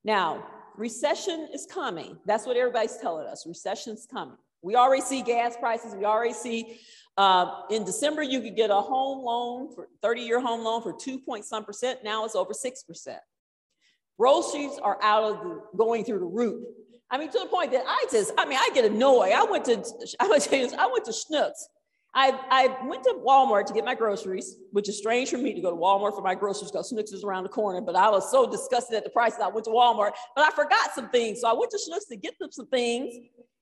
Now, 0.03 0.45
recession 0.75 1.47
is 1.53 1.65
coming. 1.65 2.17
That's 2.25 2.45
what 2.45 2.57
everybody's 2.57 2.97
telling 2.97 3.25
us. 3.27 3.45
Recession's 3.47 4.05
coming. 4.11 4.37
We 4.61 4.75
already 4.75 5.01
see 5.01 5.21
gas 5.21 5.55
prices. 5.57 5.95
We 5.95 6.05
already 6.05 6.33
see 6.33 6.79
uh, 7.17 7.63
in 7.69 7.83
December, 7.83 8.23
you 8.23 8.41
could 8.41 8.55
get 8.55 8.69
a 8.69 8.81
home 8.81 9.23
loan 9.23 9.73
for 9.75 9.87
30 10.01 10.21
year 10.21 10.39
home 10.39 10.63
loan 10.63 10.81
for 10.81 10.93
two 10.93 11.19
point 11.19 11.45
some 11.45 11.65
percent. 11.65 12.03
Now 12.03 12.25
it's 12.25 12.35
over 12.35 12.53
6%. 12.53 13.17
Groceries 14.17 14.79
are 14.81 14.97
out 15.01 15.23
of 15.23 15.43
the 15.43 15.61
going 15.77 16.05
through 16.05 16.19
the 16.19 16.25
roof. 16.25 16.63
I 17.09 17.17
mean, 17.17 17.29
to 17.31 17.39
the 17.39 17.47
point 17.47 17.71
that 17.71 17.83
I 17.85 18.05
just, 18.11 18.31
I 18.37 18.45
mean, 18.45 18.57
I 18.57 18.69
get 18.73 18.85
annoyed. 18.85 19.33
I 19.33 19.43
went 19.43 19.65
to, 19.65 19.83
I 20.19 20.27
went 20.27 20.43
to, 20.43 20.75
I 20.79 20.87
went 20.87 21.05
to 21.05 21.11
Schnucks. 21.11 21.65
I, 22.13 22.37
I 22.49 22.85
went 22.87 23.03
to 23.03 23.15
Walmart 23.25 23.67
to 23.67 23.73
get 23.73 23.85
my 23.85 23.95
groceries, 23.95 24.57
which 24.71 24.89
is 24.89 24.97
strange 24.97 25.29
for 25.29 25.37
me 25.37 25.53
to 25.53 25.61
go 25.61 25.69
to 25.69 25.77
Walmart 25.77 26.13
for 26.13 26.21
my 26.21 26.35
groceries 26.35 26.69
because 26.69 26.91
Schnucks 26.91 27.13
is 27.13 27.23
around 27.23 27.43
the 27.43 27.49
corner. 27.49 27.79
But 27.79 27.95
I 27.95 28.09
was 28.09 28.29
so 28.29 28.49
disgusted 28.49 28.97
at 28.97 29.05
the 29.05 29.09
prices. 29.09 29.39
I 29.41 29.47
went 29.47 29.63
to 29.65 29.71
Walmart, 29.71 30.11
but 30.35 30.45
I 30.45 30.51
forgot 30.53 30.93
some 30.93 31.09
things. 31.09 31.39
So 31.39 31.47
I 31.49 31.53
went 31.53 31.71
to 31.71 31.77
Schnucks 31.77 32.09
to 32.09 32.17
get 32.17 32.37
them 32.37 32.51
some 32.51 32.67
things. 32.67 33.15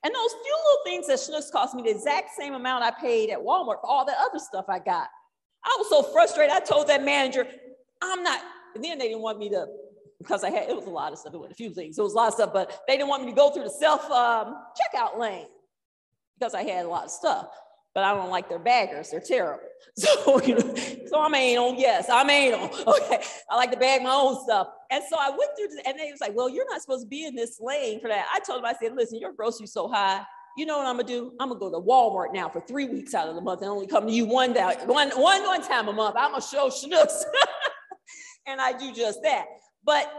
And 0.04 0.16
those 0.16 0.32
few 0.32 0.58
little 0.66 0.84
things 0.86 1.08
that 1.08 1.20
Schnucks 1.20 1.52
cost 1.52 1.76
me 1.76 1.84
the 1.84 1.92
exact 1.92 2.32
same 2.40 2.56
amount 2.56 2.84
I 2.84 2.92
paid 3.00 3.30
at 3.30 3.38
Walmart 3.38 3.82
for 3.82 3.86
all 3.86 4.06
that 4.06 4.18
other 4.20 4.40
stuff 4.40 4.66
I 4.68 4.80
got. 4.80 5.10
I 5.64 5.76
was 5.78 5.90
so 5.90 6.02
frustrated. 6.02 6.56
I 6.56 6.62
told 6.62 6.88
that 6.88 7.04
manager, 7.04 7.46
I'm 8.02 8.24
not, 8.24 8.42
and 8.74 8.84
then 8.84 8.98
they 8.98 9.10
didn't 9.10 9.22
want 9.22 9.38
me 9.38 9.50
to, 9.50 9.68
because 10.18 10.44
I 10.44 10.50
had, 10.50 10.70
it 10.70 10.76
was 10.76 10.86
a 10.86 10.90
lot 10.90 11.12
of 11.12 11.20
stuff, 11.20 11.34
it 11.34 11.40
was 11.40 11.52
a 11.52 11.56
few 11.56 11.74
things, 11.74 12.00
it 12.00 12.02
was 12.02 12.14
a 12.14 12.16
lot 12.16 12.30
of 12.30 12.34
stuff, 12.34 12.54
but 12.54 12.82
they 12.88 12.96
didn't 12.96 13.10
want 13.10 13.26
me 13.26 13.32
to 13.32 13.36
go 13.36 13.52
through 13.52 13.64
the 13.64 13.70
self 13.70 14.10
um, 14.10 14.56
checkout 14.80 15.20
lane 15.20 15.48
because 16.40 16.56
I 16.56 16.64
had 16.64 16.86
a 16.86 16.90
lot 16.90 17.04
of 17.04 17.12
stuff. 17.12 17.50
But 18.00 18.06
I 18.06 18.14
don't 18.14 18.30
like 18.30 18.48
their 18.48 18.60
baggers, 18.60 19.10
they're 19.10 19.20
terrible. 19.20 19.60
So, 19.98 20.42
you 20.44 20.56
know, 20.56 20.74
so 21.08 21.20
I'm 21.20 21.36
anal, 21.36 21.76
yes, 21.78 22.10
I'm 22.10 22.30
anal. 22.30 22.70
Okay. 22.88 23.22
I 23.50 23.58
like 23.58 23.72
to 23.72 23.78
bag 23.78 24.02
my 24.02 24.12
own 24.12 24.42
stuff. 24.42 24.68
And 24.90 25.04
so 25.10 25.18
I 25.20 25.30
went 25.32 25.52
through 25.58 25.68
this, 25.68 25.82
and 25.86 26.00
they 26.00 26.10
was 26.10 26.22
like, 26.22 26.34
well, 26.34 26.50
you're 26.50 26.70
not 26.70 26.82
supposed 26.82 27.04
to 27.04 27.10
be 27.10 27.26
in 27.26 27.36
this 27.36 27.60
lane 27.60 28.00
for 28.00 28.08
that. 28.08 28.26
I 28.34 28.40
told 28.40 28.60
them, 28.60 28.66
I 28.66 28.74
said, 28.82 28.96
listen, 28.96 29.20
your 29.20 29.34
grocery's 29.34 29.74
so 29.74 29.90
high. 29.90 30.24
You 30.56 30.66
know 30.66 30.78
what 30.78 30.88
I'm 30.88 30.96
gonna 30.96 31.10
do? 31.10 31.34
I'm 31.42 31.50
gonna 31.50 31.60
go 31.60 31.70
to 31.70 31.86
Walmart 31.86 32.34
now 32.34 32.48
for 32.48 32.62
three 32.62 32.86
weeks 32.86 33.14
out 33.14 33.28
of 33.28 33.36
the 33.36 33.42
month 33.42 33.62
and 33.62 33.70
only 33.70 33.88
come 33.88 34.08
to 34.08 34.14
you 34.14 34.26
one 34.26 34.54
day, 34.54 34.64
one, 34.86 35.10
one, 35.10 35.44
one 35.44 35.62
time 35.62 35.90
a 35.90 35.94
month. 35.94 36.16
I'm 36.18 36.32
gonna 36.32 36.42
show 36.42 36.70
Schnucks. 36.70 37.24
and 38.48 38.62
I 38.62 38.72
do 38.78 38.94
just 38.94 39.22
that. 39.24 39.48
But 39.84 40.10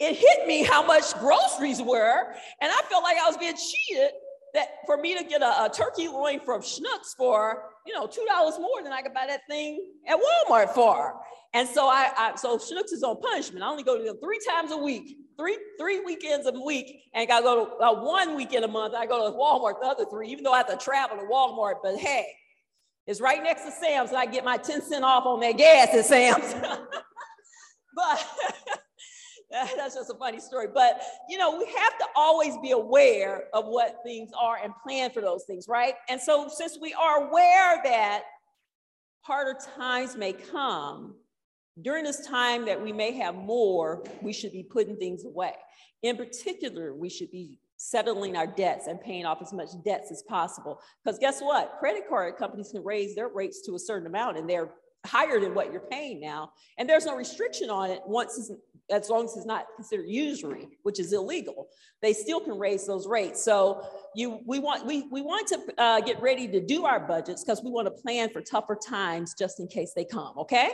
it 0.00 0.16
hit 0.16 0.46
me 0.46 0.62
how 0.62 0.86
much 0.86 1.12
groceries 1.18 1.82
were, 1.82 2.32
and 2.62 2.72
I 2.72 2.80
felt 2.88 3.04
like 3.04 3.18
I 3.18 3.28
was 3.28 3.36
being 3.36 3.56
cheated 3.56 4.12
that 4.54 4.68
for 4.86 4.96
me 4.96 5.16
to 5.16 5.24
get 5.24 5.42
a, 5.42 5.64
a 5.64 5.70
turkey 5.70 6.08
loin 6.08 6.40
from 6.40 6.60
Schnucks 6.60 7.16
for, 7.16 7.64
you 7.86 7.94
know, 7.94 8.06
two 8.06 8.24
dollars 8.28 8.58
more 8.58 8.82
than 8.82 8.92
I 8.92 9.02
could 9.02 9.14
buy 9.14 9.26
that 9.26 9.40
thing 9.48 9.84
at 10.06 10.18
Walmart 10.18 10.70
for. 10.70 11.20
And 11.54 11.68
so 11.68 11.86
I, 11.86 12.10
I 12.16 12.36
so 12.36 12.58
Schnucks 12.58 12.92
is 12.92 13.02
on 13.02 13.20
punishment. 13.20 13.62
I 13.62 13.68
only 13.68 13.82
go 13.82 13.98
to 13.98 14.04
them 14.04 14.18
three 14.22 14.40
times 14.48 14.72
a 14.72 14.76
week, 14.76 15.16
three 15.38 15.58
three 15.78 16.00
weekends 16.00 16.46
a 16.46 16.52
week, 16.52 17.02
and 17.14 17.30
I 17.30 17.40
go 17.40 17.64
to 17.64 17.84
uh, 17.84 18.02
one 18.02 18.36
weekend 18.36 18.64
a 18.64 18.68
month. 18.68 18.94
I 18.94 19.06
go 19.06 19.30
to 19.30 19.36
Walmart 19.36 19.80
the 19.80 19.86
other 19.86 20.04
three, 20.10 20.28
even 20.28 20.44
though 20.44 20.52
I 20.52 20.58
have 20.58 20.68
to 20.68 20.76
travel 20.76 21.18
to 21.18 21.24
Walmart. 21.24 21.76
But 21.82 21.96
hey, 21.96 22.26
it's 23.06 23.20
right 23.20 23.42
next 23.42 23.64
to 23.64 23.72
Sam's, 23.72 24.10
and 24.10 24.18
I 24.18 24.26
get 24.26 24.44
my 24.44 24.56
10 24.56 24.82
cent 24.82 25.04
off 25.04 25.26
on 25.26 25.40
that 25.40 25.58
gas 25.58 25.94
at 25.94 26.06
Sam's. 26.06 26.54
but 27.94 28.28
that's 29.76 29.94
just 29.94 30.10
a 30.10 30.14
funny 30.14 30.40
story. 30.40 30.66
But 30.72 31.02
you 31.28 31.38
know, 31.38 31.56
we 31.58 31.66
have 31.66 31.98
to 31.98 32.06
always 32.16 32.56
be 32.62 32.70
aware 32.70 33.44
of 33.52 33.66
what 33.66 34.00
things 34.04 34.30
are 34.38 34.56
and 34.62 34.72
plan 34.82 35.10
for 35.10 35.20
those 35.20 35.44
things, 35.44 35.68
right? 35.68 35.94
And 36.08 36.20
so, 36.20 36.48
since 36.48 36.78
we 36.80 36.94
are 36.94 37.28
aware 37.28 37.80
that 37.84 38.22
harder 39.20 39.56
times 39.76 40.16
may 40.16 40.32
come, 40.32 41.14
during 41.80 42.04
this 42.04 42.26
time 42.26 42.64
that 42.66 42.80
we 42.80 42.92
may 42.92 43.12
have 43.12 43.34
more, 43.34 44.02
we 44.20 44.32
should 44.32 44.52
be 44.52 44.62
putting 44.62 44.96
things 44.96 45.24
away. 45.24 45.54
In 46.02 46.16
particular, 46.16 46.94
we 46.94 47.08
should 47.08 47.30
be 47.30 47.58
settling 47.76 48.36
our 48.36 48.46
debts 48.46 48.86
and 48.86 49.00
paying 49.00 49.26
off 49.26 49.42
as 49.42 49.52
much 49.52 49.68
debts 49.84 50.10
as 50.12 50.22
possible. 50.22 50.80
Because 51.02 51.18
guess 51.18 51.40
what? 51.40 51.76
Credit 51.80 52.04
card 52.08 52.36
companies 52.36 52.70
can 52.72 52.84
raise 52.84 53.14
their 53.14 53.28
rates 53.28 53.62
to 53.62 53.74
a 53.74 53.78
certain 53.78 54.06
amount 54.06 54.38
and 54.38 54.48
they're 54.48 54.70
higher 55.04 55.40
than 55.40 55.54
what 55.54 55.72
you're 55.72 55.80
paying 55.90 56.20
now. 56.20 56.52
And 56.78 56.88
there's 56.88 57.06
no 57.06 57.16
restriction 57.16 57.70
on 57.70 57.90
it 57.90 58.00
once 58.06 58.50
as 58.90 59.08
long 59.08 59.24
as 59.24 59.36
it's 59.36 59.46
not 59.46 59.66
considered 59.74 60.08
usury, 60.08 60.68
which 60.82 61.00
is 61.00 61.12
illegal, 61.12 61.68
they 62.00 62.12
still 62.12 62.40
can 62.40 62.58
raise 62.58 62.86
those 62.86 63.06
rates. 63.06 63.42
So 63.42 63.86
you, 64.14 64.40
we 64.44 64.58
want 64.58 64.86
we, 64.86 65.08
we 65.10 65.22
want 65.22 65.46
to 65.48 65.60
uh, 65.78 66.00
get 66.00 66.20
ready 66.20 66.46
to 66.48 66.60
do 66.60 66.84
our 66.84 67.00
budgets 67.00 67.42
because 67.42 67.62
we 67.62 67.70
want 67.70 67.86
to 67.86 68.02
plan 68.02 68.30
for 68.30 68.40
tougher 68.40 68.76
times 68.76 69.34
just 69.38 69.60
in 69.60 69.66
case 69.68 69.92
they 69.94 70.04
come. 70.04 70.36
Okay. 70.38 70.70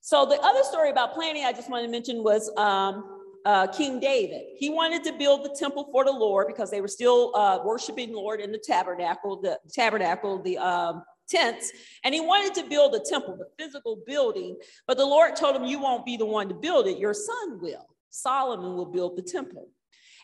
So 0.00 0.24
the 0.24 0.40
other 0.40 0.62
story 0.64 0.90
about 0.90 1.14
planning 1.14 1.44
I 1.44 1.52
just 1.52 1.70
wanted 1.70 1.86
to 1.86 1.92
mention 1.92 2.24
was 2.24 2.50
um, 2.56 3.18
uh, 3.44 3.66
King 3.66 4.00
David. 4.00 4.42
He 4.56 4.70
wanted 4.70 5.04
to 5.04 5.12
build 5.12 5.44
the 5.44 5.54
temple 5.58 5.88
for 5.92 6.04
the 6.04 6.12
Lord 6.12 6.46
because 6.46 6.70
they 6.70 6.80
were 6.80 6.88
still 6.88 7.36
uh, 7.36 7.60
worshiping 7.64 8.12
Lord 8.12 8.40
in 8.40 8.50
the 8.50 8.58
tabernacle, 8.58 9.40
the 9.40 9.58
tabernacle, 9.72 10.42
the 10.42 10.58
um, 10.58 11.02
tents, 11.30 11.72
and 12.04 12.14
he 12.14 12.20
wanted 12.20 12.54
to 12.54 12.68
build 12.68 12.94
a 12.94 13.00
temple, 13.00 13.36
the 13.36 13.48
physical 13.62 14.02
building. 14.06 14.56
But 14.86 14.96
the 14.96 15.06
Lord 15.06 15.36
told 15.36 15.56
him, 15.56 15.64
You 15.64 15.80
won't 15.80 16.04
be 16.04 16.16
the 16.16 16.26
one 16.26 16.48
to 16.48 16.54
build 16.54 16.86
it, 16.86 16.98
your 16.98 17.14
son 17.14 17.60
will. 17.60 17.86
Solomon 18.10 18.74
will 18.74 18.86
build 18.86 19.16
the 19.16 19.22
temple. 19.22 19.68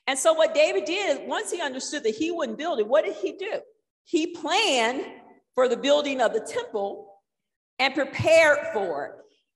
And 0.07 0.19
so, 0.19 0.33
what 0.33 0.55
David 0.55 0.85
did, 0.85 1.29
once 1.29 1.51
he 1.51 1.61
understood 1.61 2.05
that 2.05 2.15
he 2.15 2.31
wouldn't 2.31 2.59
build 2.59 2.81
it, 2.81 2.87
what 2.87 3.05
did 3.05 3.17
he 3.17 3.33
do? 3.33 3.61
He 4.05 4.29
planned 4.29 5.05
for 5.55 5.69
the 5.69 5.77
building 5.77 6.21
of 6.21 6.33
the 6.33 6.41
temple 6.41 7.13
and 7.79 7.95
prepared 7.95 8.59
for 8.73 9.07
it. 9.07 9.13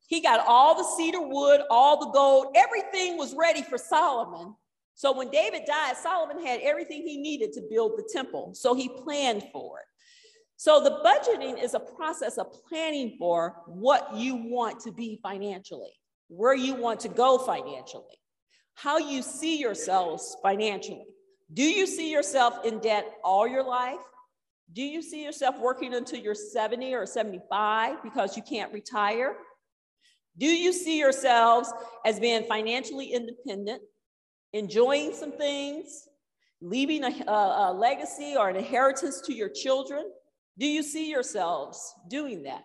He 0.09 0.21
got 0.21 0.45
all 0.47 0.77
the 0.77 0.97
cedar 0.97 1.21
wood, 1.21 1.61
all 1.71 2.01
the 2.01 2.11
gold, 2.11 2.57
everything 2.57 3.17
was 3.17 3.35
ready 3.35 3.63
for 3.63 3.79
Solomon. 3.79 4.55
So 4.95 5.17
when 5.17 5.31
David 5.31 5.63
died, 5.67 5.97
Solomon 5.97 6.45
had 6.45 6.61
everything 6.61 7.07
he 7.07 7.17
needed 7.17 7.53
to 7.55 7.63
build 7.71 7.93
the 7.97 8.09
temple. 8.13 8.53
So 8.55 8.75
he 8.75 8.89
planned 8.89 9.45
for 9.53 9.79
it. 9.79 9.85
So 10.61 10.79
the 10.79 11.01
budgeting 11.03 11.59
is 11.59 11.73
a 11.73 11.81
process 11.81 12.37
of 12.37 12.53
planning 12.69 13.17
for 13.19 13.63
what 13.67 14.15
you 14.15 14.37
want 14.37 14.79
to 14.81 14.93
be 14.93 15.19
financially, 15.23 15.95
where 16.29 16.55
you 16.55 16.75
want 16.75 17.01
to 17.01 17.09
go 17.09 17.39
financially, 17.39 18.19
how 18.75 18.99
you 18.99 19.23
see 19.23 19.57
yourselves 19.57 20.37
financially. 20.43 21.07
Do 21.55 21.63
you 21.63 21.87
see 21.87 22.13
yourself 22.13 22.63
in 22.67 22.79
debt 22.81 23.11
all 23.25 23.49
your 23.49 23.65
life? 23.65 24.05
Do 24.75 24.83
you 24.83 25.01
see 25.01 25.25
yourself 25.25 25.59
working 25.59 25.95
until 25.95 26.19
you're 26.19 26.35
70 26.35 26.93
or 26.93 27.07
75 27.07 28.03
because 28.03 28.37
you 28.37 28.43
can't 28.43 28.71
retire? 28.71 29.37
Do 30.37 30.45
you 30.45 30.75
see 30.75 30.99
yourselves 30.99 31.73
as 32.05 32.21
being 32.21 32.45
financially 32.45 33.15
independent, 33.15 33.81
enjoying 34.53 35.15
some 35.15 35.33
things, 35.33 36.07
leaving 36.61 37.05
a, 37.05 37.25
a, 37.27 37.71
a 37.71 37.73
legacy 37.73 38.35
or 38.39 38.51
an 38.51 38.57
inheritance 38.57 39.23
to 39.23 39.33
your 39.33 39.49
children? 39.49 40.05
Do 40.59 40.67
you 40.67 40.83
see 40.83 41.11
yourselves 41.11 41.95
doing 42.09 42.45
that? 42.45 42.65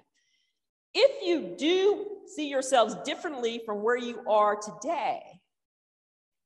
If 0.93 1.26
you 1.26 1.56
do 1.58 2.06
see 2.28 2.48
yourselves 2.48 2.95
differently 3.04 3.62
from 3.65 3.84
where 3.84 3.98
you 3.98 4.21
are 4.28 4.56
today, 4.56 5.21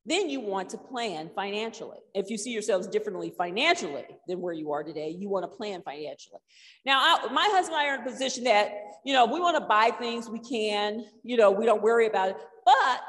then 0.06 0.30
you 0.30 0.39
want 0.39 0.69
to 0.69 0.78
plan 0.78 1.30
financially. 1.36 1.99
If 2.15 2.30
you 2.32 2.38
see 2.38 2.52
yourselves 2.52 2.88
differently 2.88 3.32
financially 3.38 4.06
than 4.28 4.41
where 4.41 4.54
you 4.54 4.71
are 4.71 4.84
today, 4.84 5.10
you 5.10 5.30
want 5.30 5.43
to 5.43 5.56
plan 5.56 5.84
financially. 5.84 6.39
Now, 6.86 6.99
I, 6.99 7.32
my 7.32 7.47
husband 7.52 7.78
and 7.78 7.88
I 7.88 7.89
are 7.91 7.95
in 7.95 8.02
a 8.02 8.12
position 8.12 8.45
that, 8.45 8.71
you 9.06 9.13
know, 9.13 9.25
we 9.25 9.39
want 9.39 9.58
to 9.58 9.65
buy 9.65 9.91
things 9.99 10.28
we 10.28 10.39
can, 10.39 11.06
you 11.23 11.38
know, 11.38 11.52
we 11.52 11.65
don't 11.65 11.84
worry 11.84 12.08
about 12.08 12.30
it. 12.30 12.38
But 12.65 13.02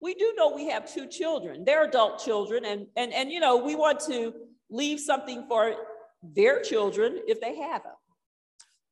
we 0.00 0.14
do 0.14 0.34
know 0.36 0.54
we 0.54 0.68
have 0.68 0.92
two 0.92 1.06
children. 1.06 1.64
They're 1.64 1.84
adult 1.84 2.22
children, 2.22 2.64
and 2.64 2.86
and 2.96 3.12
and 3.12 3.30
you 3.30 3.40
know, 3.40 3.56
we 3.56 3.74
want 3.74 4.00
to 4.00 4.32
leave 4.70 4.98
something 5.00 5.46
for 5.48 5.74
their 6.22 6.60
children 6.62 7.20
if 7.26 7.40
they 7.40 7.56
have 7.56 7.82
them. 7.82 7.94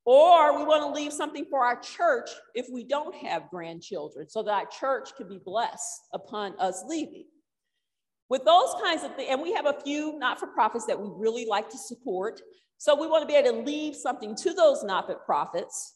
Or 0.04 0.58
we 0.58 0.64
want 0.64 0.82
to 0.82 1.00
leave 1.00 1.12
something 1.12 1.44
for 1.50 1.64
our 1.64 1.78
church 1.80 2.30
if 2.54 2.66
we 2.72 2.82
don't 2.82 3.14
have 3.14 3.50
grandchildren, 3.50 4.28
so 4.28 4.42
that 4.42 4.52
our 4.52 4.66
church 4.66 5.14
can 5.16 5.28
be 5.28 5.38
blessed 5.44 6.00
upon 6.14 6.58
us 6.58 6.82
leaving. 6.86 7.26
With 8.30 8.44
those 8.44 8.74
kinds 8.82 9.04
of 9.04 9.14
things, 9.16 9.28
and 9.30 9.42
we 9.42 9.52
have 9.52 9.66
a 9.66 9.80
few 9.84 10.18
not 10.18 10.38
for 10.38 10.46
profits 10.46 10.86
that 10.86 10.98
we 10.98 11.10
really 11.14 11.44
like 11.44 11.68
to 11.70 11.78
support. 11.78 12.40
So 12.78 12.98
we 12.98 13.06
want 13.06 13.22
to 13.22 13.26
be 13.26 13.34
able 13.34 13.58
to 13.58 13.66
leave 13.66 13.94
something 13.96 14.34
to 14.36 14.54
those 14.54 14.82
not 14.82 15.06
for 15.06 15.16
profits. 15.16 15.94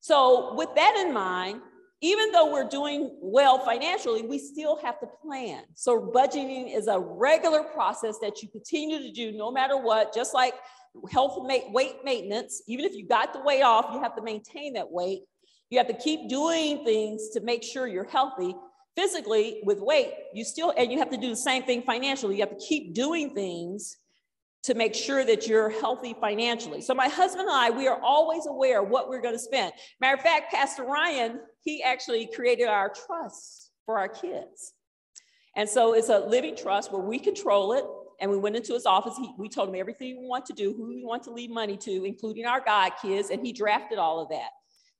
So, 0.00 0.54
with 0.54 0.68
that 0.74 0.96
in 1.04 1.12
mind, 1.12 1.62
even 2.02 2.32
though 2.32 2.52
we're 2.52 2.68
doing 2.68 3.16
well 3.20 3.60
financially, 3.60 4.22
we 4.22 4.38
still 4.38 4.76
have 4.82 4.98
to 5.00 5.06
plan. 5.06 5.62
So, 5.74 6.10
budgeting 6.14 6.76
is 6.76 6.88
a 6.88 6.98
regular 6.98 7.62
process 7.62 8.18
that 8.20 8.42
you 8.42 8.48
continue 8.48 8.98
to 8.98 9.12
do 9.12 9.30
no 9.32 9.52
matter 9.52 9.76
what, 9.76 10.12
just 10.12 10.34
like 10.34 10.54
health 11.10 11.38
weight 11.38 11.96
maintenance. 12.04 12.62
Even 12.66 12.84
if 12.84 12.94
you 12.94 13.06
got 13.06 13.32
the 13.32 13.40
weight 13.40 13.62
off, 13.62 13.94
you 13.94 14.02
have 14.02 14.16
to 14.16 14.22
maintain 14.22 14.74
that 14.74 14.90
weight. 14.90 15.20
You 15.70 15.78
have 15.78 15.86
to 15.86 15.94
keep 15.94 16.28
doing 16.28 16.84
things 16.84 17.30
to 17.30 17.40
make 17.40 17.62
sure 17.62 17.86
you're 17.86 18.04
healthy. 18.04 18.54
Physically, 18.94 19.60
with 19.64 19.80
weight, 19.80 20.12
you 20.34 20.44
still, 20.44 20.74
and 20.76 20.92
you 20.92 20.98
have 20.98 21.08
to 21.08 21.16
do 21.16 21.30
the 21.30 21.36
same 21.36 21.62
thing 21.62 21.82
financially. 21.82 22.34
You 22.34 22.42
have 22.42 22.58
to 22.58 22.66
keep 22.66 22.92
doing 22.92 23.32
things 23.32 23.96
to 24.64 24.74
make 24.74 24.94
sure 24.94 25.24
that 25.24 25.48
you're 25.48 25.70
healthy 25.70 26.14
financially. 26.20 26.80
So 26.80 26.94
my 26.94 27.08
husband 27.08 27.48
and 27.48 27.50
I, 27.50 27.70
we 27.70 27.88
are 27.88 28.00
always 28.00 28.46
aware 28.46 28.82
of 28.82 28.88
what 28.88 29.08
we're 29.08 29.20
going 29.20 29.34
to 29.34 29.40
spend. 29.40 29.72
Matter 30.00 30.14
of 30.14 30.22
fact, 30.22 30.52
Pastor 30.52 30.84
Ryan, 30.84 31.40
he 31.64 31.82
actually 31.82 32.28
created 32.32 32.68
our 32.68 32.92
trust 33.06 33.70
for 33.84 33.98
our 33.98 34.08
kids. 34.08 34.74
And 35.56 35.68
so 35.68 35.94
it's 35.94 36.08
a 36.08 36.20
living 36.20 36.56
trust 36.56 36.92
where 36.92 37.02
we 37.02 37.18
control 37.18 37.72
it 37.72 37.84
and 38.20 38.30
we 38.30 38.38
went 38.38 38.54
into 38.54 38.72
his 38.72 38.86
office. 38.86 39.16
He, 39.16 39.32
we 39.36 39.48
told 39.48 39.68
him 39.68 39.74
everything 39.74 40.20
we 40.20 40.28
want 40.28 40.46
to 40.46 40.52
do, 40.52 40.72
who 40.72 40.88
we 40.88 41.04
want 41.04 41.24
to 41.24 41.32
leave 41.32 41.50
money 41.50 41.76
to, 41.78 42.04
including 42.04 42.46
our 42.46 42.60
God 42.60 42.92
kids, 43.02 43.30
and 43.30 43.44
he 43.44 43.52
drafted 43.52 43.98
all 43.98 44.22
of 44.22 44.28
that. 44.28 44.50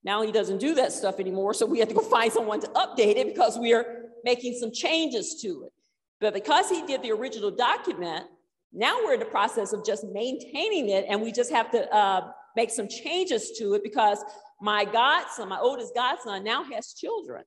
Now 0.05 0.23
he 0.23 0.33
doesn't 0.33 0.59
do 0.59 0.75
that 0.75 0.93
stuff 0.93 1.21
anymore, 1.21 1.55
so 1.55 1.65
we 1.65 1.79
have 1.79 1.89
to 1.89 1.95
go 1.95 2.01
find 2.11 2.33
someone 2.33 2.61
to 2.61 2.67
update 2.69 3.17
it 3.17 3.29
because 3.29 3.59
we 3.59 3.73
are 3.73 4.11
making 4.25 4.59
some 4.59 4.73
changes 4.73 5.41
to 5.43 5.65
it. 5.67 5.73
But 6.21 6.35
because 6.35 6.69
he 6.69 6.85
did 6.85 7.03
the 7.03 7.13
original 7.13 7.51
document, 7.51 8.27
now 8.73 8.99
we're 9.05 9.15
in 9.15 9.21
the 9.21 9.27
process 9.27 9.73
of 9.73 9.85
just 9.85 10.05
maintaining 10.13 10.89
it, 10.89 11.05
and 11.09 11.21
we 11.21 11.33
just 11.33 11.53
have 11.53 11.71
to 11.73 11.95
uh, 11.95 12.31
make 12.57 12.71
some 12.71 12.89
changes 12.89 13.53
to 13.59 13.75
it 13.75 13.83
because 13.83 14.25
my 14.61 14.85
godson, 14.85 15.49
my 15.49 15.59
oldest 15.59 15.95
godson, 15.95 16.45
now 16.45 16.65
has 16.65 16.95
children. 16.95 17.45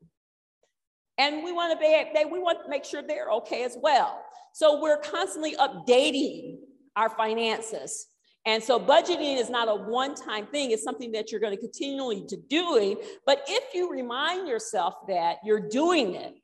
And 1.18 1.44
we 1.44 1.52
want 1.52 1.72
to 1.72 1.80
be, 1.80 2.12
they, 2.14 2.26
we 2.26 2.40
want 2.40 2.60
to 2.64 2.70
make 2.70 2.84
sure 2.84 3.02
they're 3.02 3.30
okay 3.32 3.64
as 3.64 3.78
well. 3.82 4.22
So 4.54 4.82
we're 4.82 4.98
constantly 4.98 5.56
updating 5.56 6.58
our 6.96 7.10
finances. 7.10 8.08
And 8.46 8.62
so 8.62 8.80
budgeting 8.80 9.38
is 9.38 9.50
not 9.50 9.68
a 9.68 9.76
one-time 9.76 10.46
thing, 10.48 10.72
it's 10.72 10.84
something 10.84 11.12
that 11.14 11.32
you're 11.32 11.42
going 11.42 11.56
to 11.56 11.60
continually 11.60 12.26
to 12.28 12.38
doing. 12.38 12.98
But 13.26 13.44
if 13.48 13.74
you 13.74 13.90
remind 13.90 14.48
yourself 14.48 14.94
that 15.08 15.38
you're 15.44 15.68
doing 15.68 16.14
it 16.16 16.36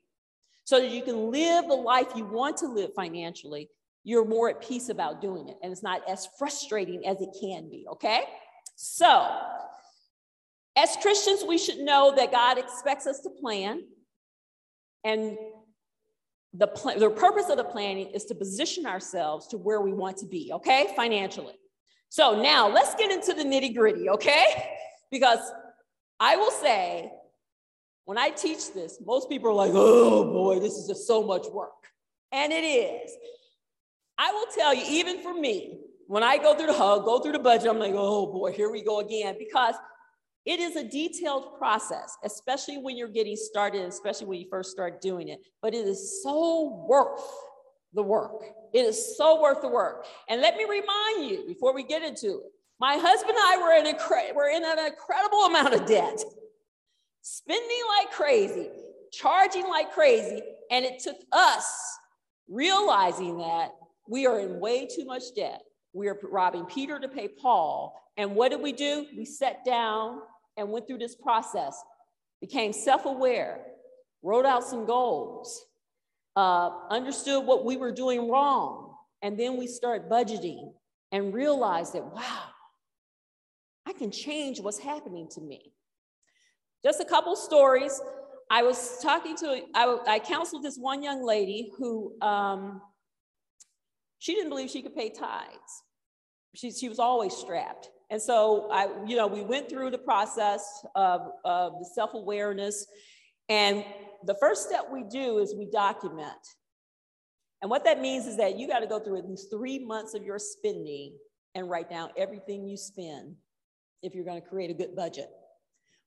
so 0.64 0.80
that 0.80 0.90
you 0.90 1.02
can 1.02 1.30
live 1.30 1.68
the 1.68 1.74
life 1.74 2.08
you 2.16 2.24
want 2.24 2.56
to 2.58 2.66
live 2.66 2.90
financially, 2.96 3.68
you're 4.04 4.24
more 4.24 4.48
at 4.48 4.60
peace 4.60 4.88
about 4.88 5.20
doing 5.20 5.48
it. 5.48 5.56
And 5.62 5.72
it's 5.72 5.82
not 5.82 6.02
as 6.08 6.28
frustrating 6.38 7.06
as 7.06 7.20
it 7.20 7.30
can 7.40 7.70
be, 7.70 7.86
okay? 7.92 8.24
So, 8.74 9.28
as 10.76 10.96
Christians, 11.00 11.44
we 11.46 11.58
should 11.58 11.78
know 11.78 12.14
that 12.16 12.32
God 12.32 12.58
expects 12.58 13.06
us 13.06 13.20
to 13.20 13.30
plan. 13.30 13.82
And 15.04 15.36
the, 16.54 16.66
pl- 16.66 16.98
the 16.98 17.10
purpose 17.10 17.48
of 17.48 17.56
the 17.56 17.64
planning 17.64 18.08
is 18.08 18.24
to 18.26 18.34
position 18.34 18.86
ourselves 18.86 19.46
to 19.48 19.58
where 19.58 19.80
we 19.80 19.92
want 19.92 20.16
to 20.18 20.26
be, 20.26 20.50
okay, 20.54 20.92
financially. 20.96 21.54
So 22.08 22.42
now 22.42 22.68
let's 22.68 22.94
get 22.94 23.10
into 23.10 23.32
the 23.34 23.44
nitty 23.44 23.74
gritty, 23.74 24.10
okay? 24.10 24.46
Because 25.10 25.40
I 26.18 26.36
will 26.36 26.50
say, 26.50 27.10
when 28.04 28.18
I 28.18 28.30
teach 28.30 28.72
this, 28.74 28.98
most 29.04 29.28
people 29.28 29.50
are 29.50 29.54
like, 29.54 29.72
oh 29.74 30.24
boy, 30.32 30.58
this 30.58 30.74
is 30.74 30.88
just 30.88 31.06
so 31.06 31.22
much 31.22 31.46
work. 31.52 31.70
And 32.32 32.52
it 32.52 32.64
is. 32.64 33.12
I 34.18 34.32
will 34.32 34.46
tell 34.54 34.74
you, 34.74 34.84
even 34.88 35.22
for 35.22 35.34
me, 35.34 35.78
when 36.06 36.22
I 36.22 36.36
go 36.36 36.54
through 36.54 36.66
the 36.66 36.74
hug, 36.74 37.04
go 37.04 37.20
through 37.20 37.32
the 37.32 37.38
budget, 37.38 37.68
I'm 37.68 37.78
like, 37.78 37.94
oh 37.94 38.26
boy, 38.26 38.52
here 38.52 38.70
we 38.70 38.82
go 38.82 39.00
again. 39.00 39.36
Because 39.38 39.74
it 40.44 40.58
is 40.58 40.76
a 40.76 40.84
detailed 40.84 41.56
process, 41.56 42.16
especially 42.24 42.78
when 42.78 42.96
you're 42.96 43.08
getting 43.08 43.36
started, 43.36 43.82
especially 43.82 44.26
when 44.26 44.40
you 44.40 44.46
first 44.50 44.72
start 44.72 45.00
doing 45.00 45.28
it, 45.28 45.40
but 45.60 45.72
it 45.72 45.86
is 45.86 46.22
so 46.22 46.84
worth 46.88 47.24
the 47.94 48.02
work. 48.02 48.42
It 48.72 48.80
is 48.80 49.16
so 49.16 49.40
worth 49.40 49.60
the 49.60 49.68
work. 49.68 50.06
And 50.28 50.40
let 50.40 50.56
me 50.56 50.64
remind 50.64 51.30
you 51.30 51.44
before 51.46 51.74
we 51.74 51.84
get 51.84 52.02
into 52.02 52.40
it, 52.40 52.52
my 52.80 52.96
husband 52.96 53.36
and 53.36 53.38
I 53.38 53.56
were 53.58 53.72
in, 53.74 53.86
a, 53.86 54.34
were 54.34 54.48
in 54.48 54.64
an 54.64 54.86
incredible 54.86 55.44
amount 55.44 55.74
of 55.74 55.86
debt, 55.86 56.20
spending 57.20 57.82
like 58.00 58.10
crazy, 58.10 58.68
charging 59.12 59.68
like 59.68 59.92
crazy. 59.92 60.42
And 60.70 60.84
it 60.84 60.98
took 60.98 61.18
us 61.30 61.98
realizing 62.48 63.38
that 63.38 63.70
we 64.12 64.26
are 64.26 64.38
in 64.40 64.60
way 64.60 64.86
too 64.86 65.06
much 65.06 65.22
debt. 65.34 65.62
We 65.94 66.06
are 66.06 66.18
robbing 66.22 66.66
Peter 66.66 67.00
to 67.00 67.08
pay 67.08 67.28
Paul. 67.28 67.98
And 68.18 68.34
what 68.34 68.50
did 68.50 68.60
we 68.60 68.72
do? 68.72 69.06
We 69.16 69.24
sat 69.24 69.64
down 69.64 70.20
and 70.58 70.68
went 70.68 70.86
through 70.86 70.98
this 70.98 71.14
process, 71.14 71.82
became 72.38 72.74
self 72.74 73.06
aware, 73.06 73.60
wrote 74.22 74.44
out 74.44 74.64
some 74.64 74.84
goals, 74.84 75.64
uh, 76.36 76.72
understood 76.90 77.46
what 77.46 77.64
we 77.64 77.78
were 77.78 77.90
doing 77.90 78.30
wrong, 78.30 78.94
and 79.22 79.40
then 79.40 79.56
we 79.56 79.66
start 79.66 80.10
budgeting 80.10 80.74
and 81.10 81.32
realized 81.32 81.94
that, 81.94 82.04
wow, 82.04 82.44
I 83.86 83.94
can 83.94 84.10
change 84.10 84.60
what's 84.60 84.78
happening 84.78 85.26
to 85.30 85.40
me. 85.40 85.72
Just 86.84 87.00
a 87.00 87.06
couple 87.06 87.34
stories. 87.34 87.98
I 88.50 88.62
was 88.62 88.98
talking 89.02 89.36
to, 89.36 89.62
I, 89.74 89.98
I 90.06 90.18
counseled 90.18 90.64
this 90.64 90.76
one 90.76 91.02
young 91.02 91.24
lady 91.24 91.72
who 91.78 92.12
um, 92.20 92.82
she 94.22 94.36
didn't 94.36 94.50
believe 94.50 94.70
she 94.70 94.82
could 94.82 94.94
pay 94.94 95.10
tithes. 95.10 95.82
She, 96.54 96.70
she 96.70 96.88
was 96.88 97.00
always 97.00 97.34
strapped. 97.34 97.88
And 98.08 98.22
so 98.22 98.68
I, 98.70 98.86
you 99.04 99.16
know, 99.16 99.26
we 99.26 99.42
went 99.42 99.68
through 99.68 99.90
the 99.90 99.98
process 99.98 100.64
of, 100.94 101.22
of 101.44 101.72
the 101.80 101.90
self-awareness. 101.92 102.86
And 103.48 103.84
the 104.24 104.36
first 104.38 104.68
step 104.68 104.86
we 104.92 105.02
do 105.02 105.38
is 105.38 105.56
we 105.58 105.66
document. 105.66 106.28
And 107.62 107.70
what 107.70 107.82
that 107.84 108.00
means 108.00 108.26
is 108.26 108.36
that 108.36 108.56
you 108.56 108.68
got 108.68 108.78
to 108.78 108.86
go 108.86 109.00
through 109.00 109.18
at 109.18 109.28
least 109.28 109.50
three 109.50 109.80
months 109.80 110.14
of 110.14 110.22
your 110.22 110.38
spending 110.38 111.16
and 111.56 111.68
write 111.68 111.90
down 111.90 112.10
everything 112.16 112.68
you 112.68 112.76
spend 112.76 113.34
if 114.04 114.14
you're 114.14 114.24
going 114.24 114.40
to 114.40 114.48
create 114.48 114.70
a 114.70 114.74
good 114.74 114.94
budget. 114.94 115.30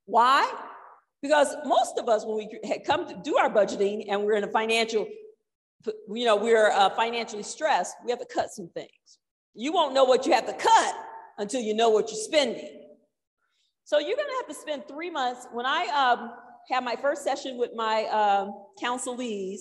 Why? 0.05 0.49
Because 1.21 1.53
most 1.65 1.99
of 1.99 2.07
us, 2.07 2.23
when 2.25 2.37
we 2.37 2.79
come 2.85 3.09
to 3.09 3.19
do 3.25 3.35
our 3.35 3.49
budgeting 3.49 4.05
and 4.07 4.23
we're 4.23 4.37
in 4.37 4.45
a 4.45 4.51
financial, 4.51 5.05
you 5.85 6.25
know, 6.25 6.35
we're 6.35 6.71
uh, 6.71 6.89
financially 6.91 7.43
stressed, 7.43 7.95
we 8.03 8.11
have 8.11 8.19
to 8.19 8.27
cut 8.33 8.49
some 8.51 8.69
things. 8.69 8.89
You 9.53 9.71
won't 9.71 9.93
know 9.93 10.03
what 10.03 10.25
you 10.25 10.33
have 10.33 10.45
to 10.47 10.53
cut 10.53 10.95
until 11.37 11.61
you 11.61 11.73
know 11.73 11.89
what 11.89 12.09
you're 12.09 12.19
spending. 12.19 12.81
So 13.83 13.99
you're 13.99 14.15
going 14.15 14.27
to 14.27 14.35
have 14.37 14.47
to 14.47 14.55
spend 14.55 14.87
three 14.87 15.11
months. 15.11 15.47
When 15.53 15.65
I 15.65 15.85
um, 15.87 16.31
have 16.71 16.83
my 16.83 16.95
first 16.95 17.23
session 17.23 17.57
with 17.57 17.71
my 17.75 18.05
um, 18.05 18.65
counselees, 18.81 19.59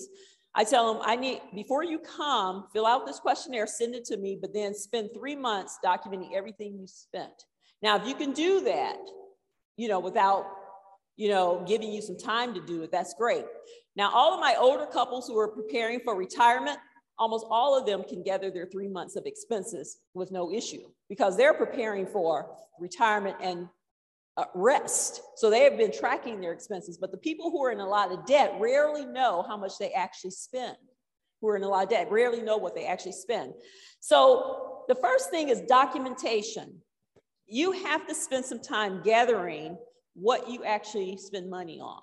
I 0.55 0.63
tell 0.63 0.93
them, 0.93 1.03
I 1.05 1.15
need, 1.15 1.41
before 1.53 1.83
you 1.83 1.99
come, 1.99 2.65
fill 2.71 2.87
out 2.87 3.05
this 3.05 3.19
questionnaire, 3.19 3.67
send 3.67 3.93
it 3.93 4.05
to 4.05 4.17
me, 4.17 4.37
but 4.39 4.53
then 4.53 4.73
spend 4.73 5.09
three 5.13 5.35
months 5.35 5.77
documenting 5.85 6.33
everything 6.33 6.77
you 6.79 6.87
spent. 6.87 7.45
Now, 7.81 7.97
if 7.97 8.07
you 8.07 8.15
can 8.15 8.31
do 8.31 8.61
that, 8.61 8.97
you 9.77 9.89
know, 9.89 9.99
without, 9.99 10.45
you 11.15 11.29
know, 11.29 11.63
giving 11.67 11.91
you 11.91 12.01
some 12.01 12.17
time 12.17 12.53
to 12.53 12.61
do 12.61 12.83
it, 12.83 12.91
that's 12.91 13.13
great. 13.13 13.45
Now, 13.95 14.11
all 14.13 14.33
of 14.33 14.39
my 14.39 14.55
older 14.57 14.85
couples 14.85 15.27
who 15.27 15.37
are 15.39 15.47
preparing 15.47 16.01
for 16.01 16.15
retirement, 16.15 16.77
almost 17.17 17.45
all 17.49 17.77
of 17.77 17.85
them 17.85 18.03
can 18.03 18.23
gather 18.23 18.51
their 18.51 18.65
three 18.65 18.89
months 18.89 19.15
of 19.15 19.25
expenses 19.25 19.99
with 20.13 20.31
no 20.31 20.51
issue 20.51 20.83
because 21.07 21.37
they're 21.37 21.53
preparing 21.53 22.05
for 22.05 22.57
retirement 22.79 23.37
and 23.41 23.69
uh, 24.37 24.45
rest. 24.53 25.21
So 25.37 25.49
they 25.49 25.61
have 25.61 25.77
been 25.77 25.91
tracking 25.91 26.41
their 26.41 26.51
expenses. 26.51 26.97
But 26.97 27.11
the 27.11 27.17
people 27.17 27.51
who 27.51 27.63
are 27.63 27.71
in 27.71 27.79
a 27.79 27.87
lot 27.87 28.11
of 28.11 28.25
debt 28.25 28.53
rarely 28.59 29.05
know 29.05 29.45
how 29.47 29.55
much 29.55 29.77
they 29.79 29.91
actually 29.91 30.31
spend. 30.31 30.75
Who 31.41 31.49
are 31.49 31.55
in 31.55 31.63
a 31.63 31.69
lot 31.69 31.83
of 31.83 31.89
debt 31.89 32.11
rarely 32.11 32.41
know 32.41 32.57
what 32.57 32.75
they 32.75 32.85
actually 32.85 33.13
spend. 33.13 33.53
So 33.99 34.83
the 34.87 34.95
first 34.95 35.29
thing 35.29 35.49
is 35.49 35.61
documentation. 35.61 36.81
You 37.47 37.71
have 37.71 38.07
to 38.07 38.15
spend 38.15 38.45
some 38.45 38.59
time 38.59 39.01
gathering 39.03 39.77
what 40.15 40.49
you 40.49 40.63
actually 40.63 41.17
spend 41.17 41.49
money 41.49 41.79
on. 41.79 42.01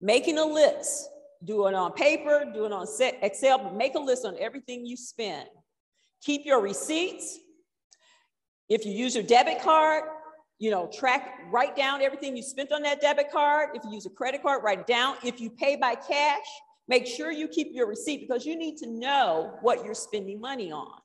Making 0.00 0.38
a 0.38 0.44
list, 0.44 1.08
do 1.44 1.66
it 1.66 1.74
on 1.74 1.92
paper, 1.92 2.44
do 2.52 2.66
it 2.66 2.72
on 2.72 2.86
Excel, 3.22 3.58
but 3.58 3.74
make 3.74 3.94
a 3.94 4.00
list 4.00 4.24
on 4.24 4.36
everything 4.38 4.84
you 4.84 4.96
spend. 4.96 5.48
Keep 6.22 6.44
your 6.44 6.60
receipts. 6.60 7.38
If 8.68 8.84
you 8.84 8.92
use 8.92 9.14
your 9.14 9.24
debit 9.24 9.62
card, 9.62 10.04
you 10.58 10.70
know, 10.70 10.90
track, 10.92 11.38
write 11.50 11.76
down 11.76 12.02
everything 12.02 12.36
you 12.36 12.42
spent 12.42 12.72
on 12.72 12.82
that 12.82 13.00
debit 13.00 13.30
card. 13.30 13.70
If 13.74 13.84
you 13.84 13.92
use 13.92 14.06
a 14.06 14.10
credit 14.10 14.42
card, 14.42 14.64
write 14.64 14.80
it 14.80 14.86
down. 14.86 15.16
If 15.24 15.40
you 15.40 15.50
pay 15.50 15.76
by 15.76 15.94
cash, 15.94 16.46
make 16.88 17.06
sure 17.06 17.30
you 17.30 17.46
keep 17.46 17.68
your 17.70 17.86
receipt 17.86 18.26
because 18.28 18.44
you 18.44 18.56
need 18.56 18.76
to 18.78 18.88
know 18.88 19.56
what 19.62 19.84
you're 19.84 19.94
spending 19.94 20.40
money 20.40 20.72
on 20.72 21.00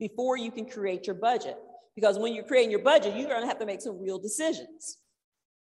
before 0.00 0.36
you 0.36 0.50
can 0.50 0.68
create 0.68 1.06
your 1.06 1.14
budget. 1.14 1.56
Because 2.00 2.16
when 2.16 2.32
you're 2.32 2.44
creating 2.44 2.70
your 2.70 2.82
budget, 2.82 3.16
you're 3.16 3.28
going 3.28 3.40
to 3.40 3.48
have 3.48 3.58
to 3.58 3.66
make 3.66 3.80
some 3.80 4.00
real 4.00 4.20
decisions. 4.20 4.98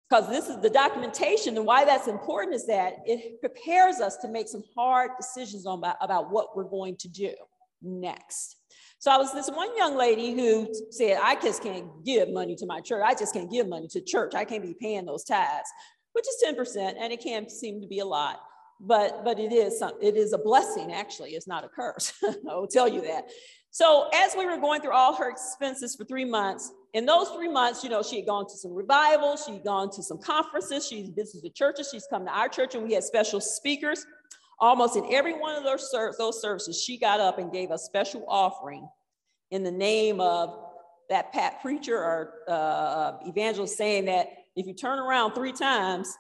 Because 0.09 0.27
this 0.27 0.49
is 0.49 0.61
the 0.61 0.69
documentation, 0.69 1.55
and 1.55 1.65
why 1.65 1.85
that's 1.85 2.09
important 2.09 2.55
is 2.55 2.67
that 2.67 2.95
it 3.05 3.39
prepares 3.39 4.01
us 4.01 4.17
to 4.17 4.27
make 4.27 4.49
some 4.49 4.63
hard 4.75 5.11
decisions 5.17 5.65
on 5.65 5.81
about, 6.01 6.29
what 6.29 6.57
we're 6.57 6.65
going 6.65 6.97
to 6.97 7.07
do 7.07 7.31
next. 7.81 8.57
So 8.97 9.11
I 9.11 9.17
was 9.17 9.31
this 9.33 9.49
one 9.49 9.77
young 9.77 9.95
lady 9.95 10.33
who 10.33 10.67
said, 10.89 11.19
I 11.23 11.39
just 11.39 11.63
can't 11.63 11.85
give 12.03 12.29
money 12.31 12.57
to 12.57 12.65
my 12.65 12.81
church. 12.81 13.01
I 13.05 13.13
just 13.13 13.33
can't 13.33 13.49
give 13.49 13.69
money 13.69 13.87
to 13.91 14.01
church. 14.01 14.35
I 14.35 14.43
can't 14.43 14.63
be 14.63 14.75
paying 14.77 15.05
those 15.05 15.23
tithes, 15.23 15.69
which 16.11 16.25
is 16.27 16.43
10%, 16.45 16.95
and 16.99 17.13
it 17.13 17.21
can 17.21 17.49
seem 17.49 17.79
to 17.79 17.87
be 17.87 17.99
a 17.99 18.05
lot. 18.05 18.41
But, 18.81 19.23
but 19.23 19.39
it 19.39 19.53
is 19.53 19.79
some, 19.79 19.93
it 20.01 20.17
is 20.17 20.31
a 20.31 20.37
blessing 20.37 20.93
actually 20.93 21.31
it's 21.31 21.47
not 21.47 21.65
a 21.65 21.67
curse 21.67 22.13
i 22.49 22.55
will 22.55 22.65
tell 22.65 22.87
you 22.87 23.01
that 23.01 23.25
so 23.71 24.09
as 24.13 24.35
we 24.37 24.45
were 24.45 24.57
going 24.57 24.81
through 24.81 24.93
all 24.93 25.15
her 25.15 25.29
expenses 25.29 25.95
for 25.95 26.03
three 26.05 26.25
months 26.25 26.71
in 26.93 27.05
those 27.05 27.29
three 27.29 27.49
months 27.49 27.83
you 27.83 27.89
know 27.89 28.01
she 28.01 28.17
had 28.17 28.25
gone 28.25 28.47
to 28.47 28.55
some 28.55 28.73
revivals 28.73 29.43
she 29.45 29.53
had 29.53 29.63
gone 29.63 29.89
to 29.91 30.01
some 30.01 30.17
conferences 30.17 30.87
she's 30.87 31.09
visited 31.09 31.53
churches 31.53 31.89
she's 31.91 32.07
come 32.09 32.25
to 32.25 32.31
our 32.31 32.49
church 32.49 32.75
and 32.75 32.83
we 32.83 32.93
had 32.93 33.03
special 33.03 33.39
speakers 33.39 34.05
Almost 34.61 34.97
in 34.97 35.05
every 35.13 35.33
one 35.33 35.55
of 35.55 35.63
those, 35.63 35.89
those 36.17 36.41
services, 36.41 36.81
she 36.81 36.97
got 36.97 37.21
up 37.21 37.39
and 37.39 37.51
gave 37.51 37.71
a 37.71 37.77
special 37.77 38.25
offering 38.27 38.89
in 39.51 39.63
the 39.63 39.71
name 39.71 40.19
of 40.19 40.53
that 41.09 41.31
pat 41.31 41.61
preacher 41.61 41.97
or 41.97 42.33
uh, 42.47 43.13
evangelist 43.25 43.77
saying 43.77 44.05
that 44.05 44.27
if 44.57 44.67
you 44.67 44.73
turn 44.73 44.99
around 44.99 45.33
three 45.33 45.53
times, 45.53 46.13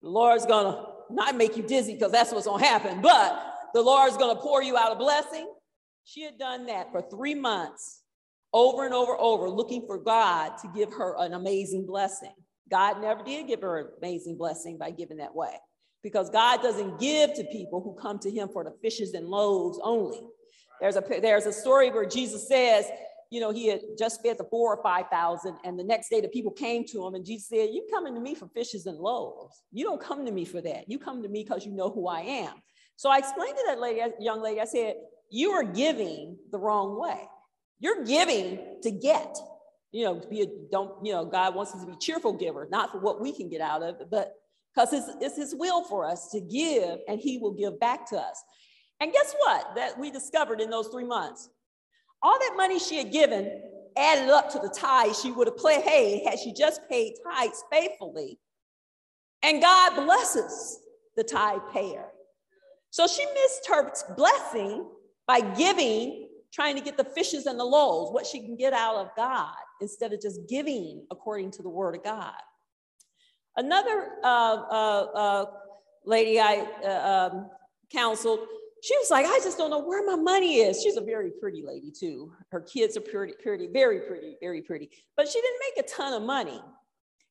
the 0.00 0.08
Lord's 0.08 0.46
gonna 0.46 0.86
not 1.10 1.36
make 1.36 1.56
you 1.56 1.64
dizzy 1.64 1.94
because 1.94 2.12
that's 2.12 2.30
what's 2.30 2.46
gonna 2.46 2.64
happen, 2.64 3.02
but 3.02 3.54
the 3.74 3.82
Lord's 3.82 4.16
gonna 4.16 4.38
pour 4.38 4.62
you 4.62 4.76
out 4.76 4.92
a 4.92 4.96
blessing. 4.96 5.52
She 6.04 6.22
had 6.22 6.38
done 6.38 6.66
that 6.66 6.92
for 6.92 7.02
three 7.02 7.34
months, 7.34 8.02
over 8.52 8.84
and 8.84 8.94
over, 8.94 9.16
over, 9.18 9.48
looking 9.48 9.86
for 9.86 9.98
God 9.98 10.58
to 10.58 10.68
give 10.74 10.92
her 10.92 11.16
an 11.18 11.32
amazing 11.32 11.86
blessing. 11.86 12.34
God 12.70 13.00
never 13.00 13.22
did 13.24 13.48
give 13.48 13.62
her 13.62 13.80
an 13.80 13.86
amazing 13.98 14.36
blessing 14.36 14.78
by 14.78 14.90
giving 14.90 15.16
that 15.18 15.34
way 15.34 15.58
because 16.02 16.30
God 16.30 16.62
doesn't 16.62 17.00
give 17.00 17.34
to 17.34 17.44
people 17.44 17.80
who 17.80 17.94
come 17.94 18.18
to 18.20 18.30
him 18.30 18.48
for 18.52 18.62
the 18.62 18.74
fishes 18.82 19.14
and 19.14 19.26
loaves 19.26 19.78
only. 19.82 20.20
There's 20.80 20.96
a, 20.96 21.02
there's 21.22 21.46
a 21.46 21.52
story 21.52 21.90
where 21.90 22.06
Jesus 22.06 22.46
says, 22.46 22.86
you 23.30 23.40
know, 23.40 23.50
he 23.50 23.66
had 23.68 23.80
just 23.98 24.22
fed 24.22 24.38
the 24.38 24.44
four 24.44 24.76
or 24.76 24.82
5,000 24.82 25.56
and 25.64 25.78
the 25.78 25.82
next 25.82 26.10
day 26.10 26.20
the 26.20 26.28
people 26.28 26.52
came 26.52 26.84
to 26.86 27.06
him 27.06 27.14
and 27.14 27.24
Jesus 27.24 27.48
said, 27.48 27.70
you 27.72 27.86
coming 27.90 28.14
to 28.14 28.20
me 28.20 28.34
for 28.34 28.48
fishes 28.54 28.86
and 28.86 28.98
loaves. 28.98 29.62
You 29.72 29.84
don't 29.84 30.00
come 30.00 30.26
to 30.26 30.32
me 30.32 30.44
for 30.44 30.60
that. 30.60 30.88
You 30.88 30.98
come 30.98 31.22
to 31.22 31.28
me 31.28 31.42
because 31.42 31.64
you 31.64 31.72
know 31.72 31.90
who 31.90 32.06
I 32.06 32.20
am. 32.20 32.54
So 32.96 33.10
I 33.10 33.18
explained 33.18 33.56
to 33.56 33.64
that 33.68 33.80
lady, 33.80 34.00
young 34.20 34.42
lady, 34.42 34.60
I 34.60 34.66
said, 34.66 34.94
you 35.30 35.50
are 35.52 35.64
giving 35.64 36.38
the 36.50 36.58
wrong 36.58 37.00
way. 37.00 37.28
You're 37.80 38.04
giving 38.04 38.58
to 38.82 38.90
get, 38.90 39.36
you 39.92 40.04
know, 40.04 40.14
be 40.14 40.42
a, 40.42 40.46
don't, 40.70 41.04
you 41.04 41.12
know, 41.12 41.24
God 41.24 41.54
wants 41.54 41.74
us 41.74 41.80
to 41.80 41.86
be 41.86 41.96
cheerful 41.96 42.32
giver, 42.32 42.68
not 42.70 42.92
for 42.92 42.98
what 42.98 43.20
we 43.20 43.32
can 43.32 43.48
get 43.48 43.60
out 43.60 43.82
of 43.82 44.00
it, 44.00 44.08
but 44.10 44.34
because 44.74 44.92
it's, 44.92 45.10
it's 45.20 45.36
his 45.36 45.54
will 45.54 45.84
for 45.84 46.06
us 46.06 46.30
to 46.30 46.40
give 46.40 46.98
and 47.08 47.20
he 47.20 47.38
will 47.38 47.52
give 47.52 47.78
back 47.78 48.08
to 48.10 48.16
us. 48.16 48.42
And 49.00 49.12
guess 49.12 49.34
what? 49.38 49.74
That 49.76 49.98
we 49.98 50.10
discovered 50.10 50.60
in 50.60 50.70
those 50.70 50.88
three 50.88 51.04
months. 51.04 51.48
All 52.22 52.38
that 52.38 52.54
money 52.56 52.78
she 52.78 52.96
had 52.96 53.12
given 53.12 53.60
added 53.96 54.30
up 54.30 54.50
to 54.50 54.58
the 54.58 54.68
tithes 54.68 55.20
she 55.20 55.30
would 55.30 55.46
have 55.46 55.56
paid 55.84 56.22
had 56.26 56.38
she 56.38 56.52
just 56.52 56.80
paid 56.88 57.14
tithes 57.24 57.62
faithfully. 57.70 58.38
And 59.42 59.60
God 59.60 59.94
blesses 59.94 60.80
the 61.16 61.24
tithe 61.24 61.60
payer. 61.72 62.06
So 62.90 63.06
she 63.06 63.26
missed 63.26 63.68
her 63.68 63.92
blessing 64.16 64.88
by 65.26 65.40
giving, 65.40 66.28
trying 66.52 66.76
to 66.76 66.82
get 66.82 66.96
the 66.96 67.04
fishes 67.04 67.46
and 67.46 67.58
the 67.58 67.64
loaves, 67.64 68.12
what 68.12 68.26
she 68.26 68.40
can 68.40 68.56
get 68.56 68.72
out 68.72 68.96
of 68.96 69.08
God, 69.16 69.54
instead 69.80 70.12
of 70.12 70.20
just 70.20 70.40
giving 70.48 71.06
according 71.10 71.50
to 71.52 71.62
the 71.62 71.68
word 71.68 71.96
of 71.96 72.04
God. 72.04 72.34
Another 73.56 74.10
uh, 74.22 74.26
uh, 74.26 75.04
uh, 75.14 75.44
lady 76.04 76.40
I 76.40 76.66
uh, 76.84 77.30
um, 77.32 77.50
counseled, 77.92 78.40
she 78.82 78.96
was 78.98 79.10
like, 79.10 79.24
I 79.26 79.38
just 79.42 79.56
don't 79.56 79.70
know 79.70 79.82
where 79.82 80.04
my 80.04 80.16
money 80.16 80.56
is. 80.56 80.82
She's 80.82 80.96
a 80.96 81.00
very 81.00 81.30
pretty 81.40 81.62
lady 81.62 81.90
too. 81.90 82.32
Her 82.50 82.60
kids 82.60 82.96
are 82.96 83.00
pretty, 83.00 83.34
pretty, 83.42 83.68
very 83.68 84.00
pretty, 84.00 84.36
very 84.40 84.60
pretty, 84.60 84.90
but 85.16 85.28
she 85.28 85.40
didn't 85.40 85.60
make 85.60 85.84
a 85.84 85.88
ton 85.88 86.12
of 86.12 86.22
money. 86.22 86.60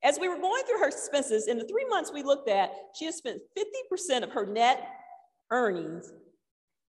As 0.03 0.19
we 0.19 0.27
were 0.27 0.37
going 0.37 0.63
through 0.63 0.79
her 0.79 0.87
expenses, 0.87 1.47
in 1.47 1.57
the 1.57 1.65
three 1.65 1.85
months 1.85 2.11
we 2.11 2.23
looked 2.23 2.49
at, 2.49 2.73
she 2.97 3.05
had 3.05 3.13
spent 3.13 3.39
50% 3.57 4.23
of 4.23 4.31
her 4.31 4.45
net 4.45 4.85
earnings 5.49 6.11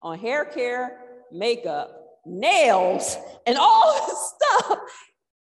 on 0.02 0.18
hair 0.18 0.44
care, 0.44 1.00
makeup, 1.32 1.90
nails, 2.26 3.16
and 3.46 3.58
all 3.58 3.92
this 4.06 4.34
stuff. 4.34 4.78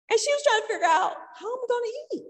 And 0.09 0.19
she 0.19 0.31
was 0.31 0.43
trying 0.43 0.61
to 0.61 0.67
figure 0.67 0.87
out 0.87 1.13
how 1.35 1.47
am 1.47 1.57
I 1.57 1.67
going 1.67 1.83
to 1.83 2.17
eat? 2.17 2.23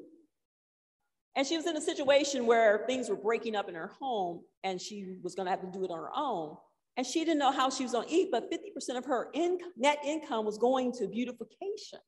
And 1.36 1.48
she 1.48 1.58
was 1.58 1.66
in 1.66 1.76
a 1.76 1.82
situation 1.82 2.46
where 2.46 2.84
things 2.88 3.10
were 3.10 3.16
breaking 3.16 3.56
up 3.56 3.68
in 3.68 3.76
her 3.76 3.92
home 4.00 4.42
and 4.64 4.80
she 4.80 5.18
was 5.24 5.34
going 5.36 5.48
to 5.48 5.52
have 5.52 5.62
to 5.62 5.72
do 5.72 5.84
it 5.84 5.92
on 5.92 5.98
her 5.98 6.12
own. 6.16 6.56
And 6.96 7.08
she 7.08 7.26
didn't 7.26 7.40
know 7.40 7.52
how 7.52 7.72
she 7.72 7.84
was 7.84 7.94
going 7.94 8.08
to 8.08 8.14
eat, 8.14 8.30
but 8.32 8.52
50% 8.52 8.98
of 8.98 9.06
her 9.06 9.30
in, 9.34 9.58
net 9.76 9.98
income 10.06 10.46
was 10.46 10.60
going 10.60 10.92
to 10.94 11.08
beautification. 11.08 12.00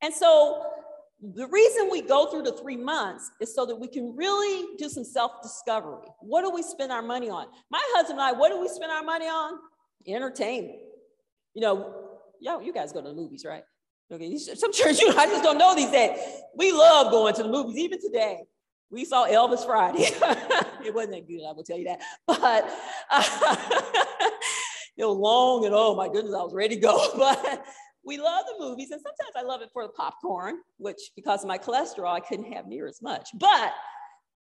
And 0.00 0.14
so 0.14 0.64
the 1.22 1.46
reason 1.48 1.88
we 1.90 2.00
go 2.00 2.30
through 2.30 2.42
the 2.42 2.52
three 2.52 2.76
months 2.76 3.30
is 3.40 3.54
so 3.54 3.66
that 3.66 3.76
we 3.76 3.88
can 3.88 4.16
really 4.16 4.76
do 4.78 4.88
some 4.88 5.04
self 5.04 5.42
discovery. 5.42 6.06
What 6.20 6.42
do 6.42 6.50
we 6.50 6.62
spend 6.62 6.90
our 6.90 7.02
money 7.02 7.28
on? 7.28 7.46
My 7.70 7.82
husband 7.94 8.18
and 8.18 8.28
I, 8.28 8.32
what 8.32 8.50
do 8.50 8.60
we 8.60 8.68
spend 8.68 8.90
our 8.90 9.02
money 9.02 9.26
on? 9.26 9.58
Entertainment. 10.06 10.78
You 11.54 11.62
know, 11.62 11.94
yo, 12.40 12.60
you 12.60 12.72
guys 12.72 12.92
go 12.92 13.02
to 13.02 13.08
the 13.08 13.14
movies, 13.14 13.44
right? 13.46 13.62
Okay, 14.10 14.36
some 14.38 14.72
church, 14.72 14.98
you 15.00 15.10
know, 15.10 15.16
I 15.16 15.26
just 15.26 15.44
don't 15.44 15.58
know 15.58 15.74
these 15.74 15.90
days. 15.90 16.18
We 16.56 16.72
love 16.72 17.12
going 17.12 17.34
to 17.34 17.42
the 17.42 17.48
movies, 17.48 17.76
even 17.76 18.00
today. 18.00 18.38
We 18.90 19.04
saw 19.04 19.26
Elvis 19.26 19.64
Friday. 19.64 20.02
it 20.84 20.92
wasn't 20.92 21.12
that 21.12 21.28
good, 21.28 21.42
I 21.48 21.52
will 21.52 21.62
tell 21.62 21.78
you 21.78 21.84
that. 21.84 22.00
But 22.26 22.68
uh, 23.10 23.56
it 24.96 25.04
was 25.04 25.16
long 25.16 25.64
and 25.64 25.74
oh 25.76 25.94
my 25.94 26.08
goodness, 26.08 26.34
I 26.34 26.42
was 26.42 26.54
ready 26.54 26.74
to 26.76 26.80
go. 26.80 27.08
But 27.16 27.64
we 28.10 28.18
love 28.18 28.44
the 28.46 28.64
movies, 28.64 28.90
and 28.90 29.00
sometimes 29.00 29.36
I 29.36 29.42
love 29.42 29.62
it 29.62 29.70
for 29.72 29.84
the 29.84 29.92
popcorn, 29.92 30.56
which 30.78 30.98
because 31.14 31.44
of 31.44 31.48
my 31.48 31.58
cholesterol, 31.58 32.12
I 32.12 32.18
couldn't 32.18 32.52
have 32.52 32.66
near 32.66 32.88
as 32.88 33.00
much. 33.00 33.28
But 33.34 33.72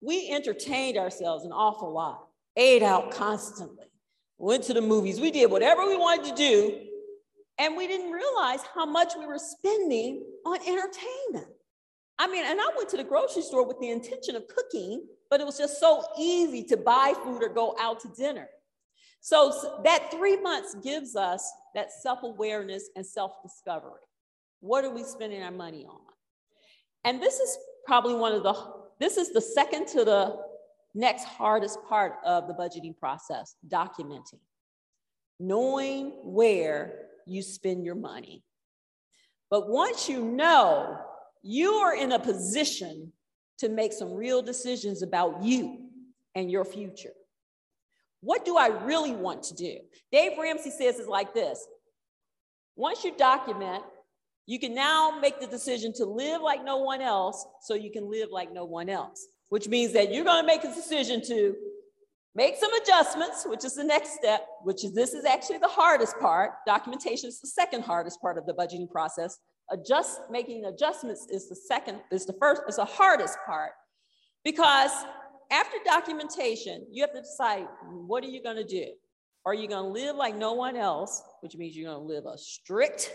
we 0.00 0.30
entertained 0.30 0.96
ourselves 0.96 1.44
an 1.44 1.52
awful 1.52 1.92
lot, 1.92 2.26
ate 2.56 2.82
out 2.82 3.10
constantly, 3.10 3.84
went 4.38 4.64
to 4.64 4.72
the 4.72 4.80
movies. 4.80 5.20
We 5.20 5.30
did 5.30 5.50
whatever 5.50 5.86
we 5.86 5.98
wanted 5.98 6.30
to 6.30 6.36
do 6.36 6.80
and 7.58 7.76
we 7.76 7.86
didn't 7.86 8.10
realize 8.10 8.60
how 8.74 8.86
much 8.86 9.12
we 9.18 9.26
were 9.26 9.38
spending 9.38 10.24
on 10.46 10.56
entertainment. 10.66 11.52
I 12.18 12.26
mean, 12.26 12.46
and 12.46 12.58
I 12.58 12.68
went 12.74 12.88
to 12.88 12.96
the 12.96 13.04
grocery 13.04 13.42
store 13.42 13.66
with 13.66 13.78
the 13.78 13.90
intention 13.90 14.36
of 14.36 14.48
cooking, 14.48 15.06
but 15.28 15.42
it 15.42 15.44
was 15.44 15.58
just 15.58 15.78
so 15.78 16.02
easy 16.18 16.64
to 16.64 16.78
buy 16.78 17.12
food 17.22 17.42
or 17.42 17.50
go 17.50 17.76
out 17.78 18.00
to 18.00 18.08
dinner. 18.16 18.48
So 19.20 19.80
that 19.84 20.10
three 20.10 20.40
months 20.40 20.74
gives 20.82 21.14
us 21.14 21.50
that 21.74 21.92
self 21.92 22.22
awareness 22.22 22.88
and 22.96 23.04
self 23.04 23.42
discovery. 23.42 24.00
What 24.60 24.84
are 24.84 24.90
we 24.90 25.04
spending 25.04 25.42
our 25.42 25.50
money 25.50 25.84
on? 25.86 26.00
And 27.04 27.22
this 27.22 27.38
is 27.38 27.56
probably 27.86 28.14
one 28.14 28.32
of 28.32 28.42
the, 28.42 28.54
this 28.98 29.16
is 29.16 29.32
the 29.32 29.40
second 29.40 29.86
to 29.88 30.04
the 30.04 30.36
next 30.94 31.24
hardest 31.24 31.78
part 31.88 32.14
of 32.24 32.46
the 32.46 32.54
budgeting 32.54 32.96
process, 32.96 33.56
documenting. 33.68 34.40
Knowing 35.38 36.12
where 36.22 37.06
you 37.26 37.42
spend 37.42 37.84
your 37.84 37.94
money. 37.94 38.42
But 39.50 39.68
once 39.68 40.08
you 40.08 40.22
know, 40.22 40.98
you 41.42 41.72
are 41.72 41.94
in 41.94 42.12
a 42.12 42.18
position 42.18 43.12
to 43.58 43.68
make 43.68 43.92
some 43.92 44.12
real 44.12 44.42
decisions 44.42 45.02
about 45.02 45.42
you 45.42 45.88
and 46.34 46.50
your 46.50 46.64
future. 46.64 47.12
What 48.20 48.44
do 48.44 48.56
I 48.56 48.68
really 48.68 49.12
want 49.12 49.42
to 49.44 49.54
do? 49.54 49.78
Dave 50.12 50.32
Ramsey 50.38 50.70
says 50.70 50.98
it's 50.98 51.08
like 51.08 51.34
this 51.34 51.66
once 52.76 53.04
you 53.04 53.14
document, 53.16 53.82
you 54.46 54.58
can 54.58 54.74
now 54.74 55.18
make 55.20 55.40
the 55.40 55.46
decision 55.46 55.92
to 55.94 56.04
live 56.04 56.40
like 56.40 56.64
no 56.64 56.78
one 56.78 57.00
else 57.00 57.46
so 57.60 57.74
you 57.74 57.92
can 57.92 58.10
live 58.10 58.30
like 58.32 58.52
no 58.52 58.64
one 58.64 58.88
else, 58.88 59.26
which 59.48 59.68
means 59.68 59.92
that 59.92 60.12
you're 60.12 60.24
going 60.24 60.42
to 60.42 60.46
make 60.46 60.64
a 60.64 60.74
decision 60.74 61.22
to 61.26 61.54
make 62.34 62.56
some 62.56 62.72
adjustments, 62.74 63.44
which 63.46 63.64
is 63.64 63.74
the 63.74 63.84
next 63.84 64.14
step, 64.14 64.46
which 64.62 64.84
is 64.84 64.94
this 64.94 65.12
is 65.12 65.24
actually 65.24 65.58
the 65.58 65.68
hardest 65.68 66.18
part. 66.18 66.52
Documentation 66.66 67.28
is 67.28 67.40
the 67.40 67.48
second 67.48 67.82
hardest 67.82 68.20
part 68.20 68.38
of 68.38 68.46
the 68.46 68.54
budgeting 68.54 68.90
process. 68.90 69.38
Adjust 69.70 70.22
making 70.30 70.64
adjustments 70.64 71.26
is 71.30 71.48
the 71.48 71.54
second, 71.54 72.00
is 72.10 72.26
the 72.26 72.34
first, 72.40 72.62
is 72.68 72.76
the 72.76 72.84
hardest 72.84 73.36
part. 73.46 73.72
Because 74.42 74.90
after 75.50 75.76
documentation, 75.84 76.86
you 76.90 77.02
have 77.02 77.12
to 77.12 77.20
decide 77.20 77.66
what 77.90 78.24
are 78.24 78.28
you 78.28 78.42
going 78.42 78.56
to 78.56 78.64
do? 78.64 78.86
Are 79.44 79.54
you 79.54 79.68
going 79.68 79.84
to 79.84 79.90
live 79.90 80.16
like 80.16 80.36
no 80.36 80.52
one 80.52 80.76
else, 80.76 81.22
which 81.40 81.56
means 81.56 81.76
you're 81.76 81.92
going 81.92 82.06
to 82.06 82.14
live 82.14 82.24
a 82.26 82.38
strict 82.38 83.12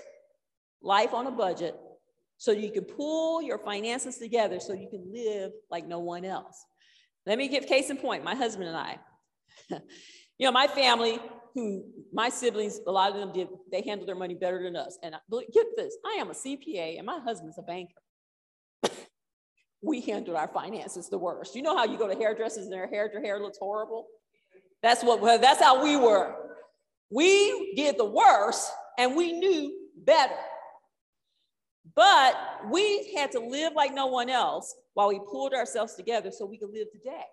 life 0.82 1.14
on 1.14 1.28
a 1.28 1.32
budget 1.32 1.76
so 2.38 2.52
you 2.52 2.72
can 2.72 2.84
pull 2.84 3.42
your 3.42 3.60
finances 3.60 4.18
together 4.18 4.60
so 4.60 4.74
you 4.74 4.90
can 4.90 5.12
live 5.14 5.52
like 5.70 5.88
no 5.88 6.00
one 6.00 6.26
else? 6.26 6.66
Let 7.26 7.38
me 7.38 7.48
give 7.48 7.68
case 7.68 7.90
in 7.90 7.98
point 7.98 8.24
my 8.24 8.36
husband 8.36 8.68
and 8.68 8.78
I. 8.78 9.00
you 9.70 10.48
know, 10.48 10.52
my 10.52 10.68
family, 10.68 11.20
who 11.54 11.86
my 12.12 12.30
siblings, 12.30 12.80
a 12.86 12.92
lot 12.92 13.12
of 13.12 13.18
them 13.18 13.32
did, 13.32 13.48
they 13.72 13.82
handled 13.82 14.10
their 14.10 14.16
money 14.16 14.36
better 14.36 14.62
than 14.62 14.76
us. 14.76 14.98
And 15.02 15.16
I, 15.16 15.20
get 15.54 15.66
this 15.78 15.96
I 16.06 16.18
am 16.20 16.30
a 16.30 16.34
CPA 16.34 16.98
and 16.98 17.06
my 17.06 17.20
husband's 17.20 17.58
a 17.58 17.62
banker 17.62 18.02
we 19.86 20.02
handled 20.02 20.36
our 20.36 20.48
finances 20.48 21.10
the 21.10 21.18
worst. 21.18 21.56
You 21.56 21.62
know 21.62 21.78
how 21.78 21.86
you 21.86 21.98
go 21.98 22.08
to 22.08 22.16
hairdressers 22.16 22.64
and 22.64 22.74
their 22.74 22.88
hair, 22.88 23.10
your 23.12 23.22
hair 23.22 23.40
looks 23.40 23.58
horrible? 23.58 24.08
That's 24.82 25.04
what 25.04 25.42
that's 25.42 25.62
how 25.62 25.84
we 25.84 25.96
were. 25.96 26.36
We 27.10 27.74
did 27.76 27.98
the 27.98 28.06
worst 28.06 28.72
and 28.98 29.16
we 29.16 29.32
knew 29.34 29.74
better. 29.96 30.34
But 31.96 32.36
we 32.70 33.14
had 33.16 33.32
to 33.34 33.40
live 33.40 33.74
like 33.74 33.94
no 33.94 34.08
one 34.08 34.30
else 34.30 34.76
while 34.96 35.10
we 35.10 35.20
pulled 35.20 35.54
ourselves 35.54 35.94
together 35.94 36.32
so 36.32 36.46
we 36.46 36.58
could 36.58 36.72
live 36.72 36.92
today. 36.92 37.24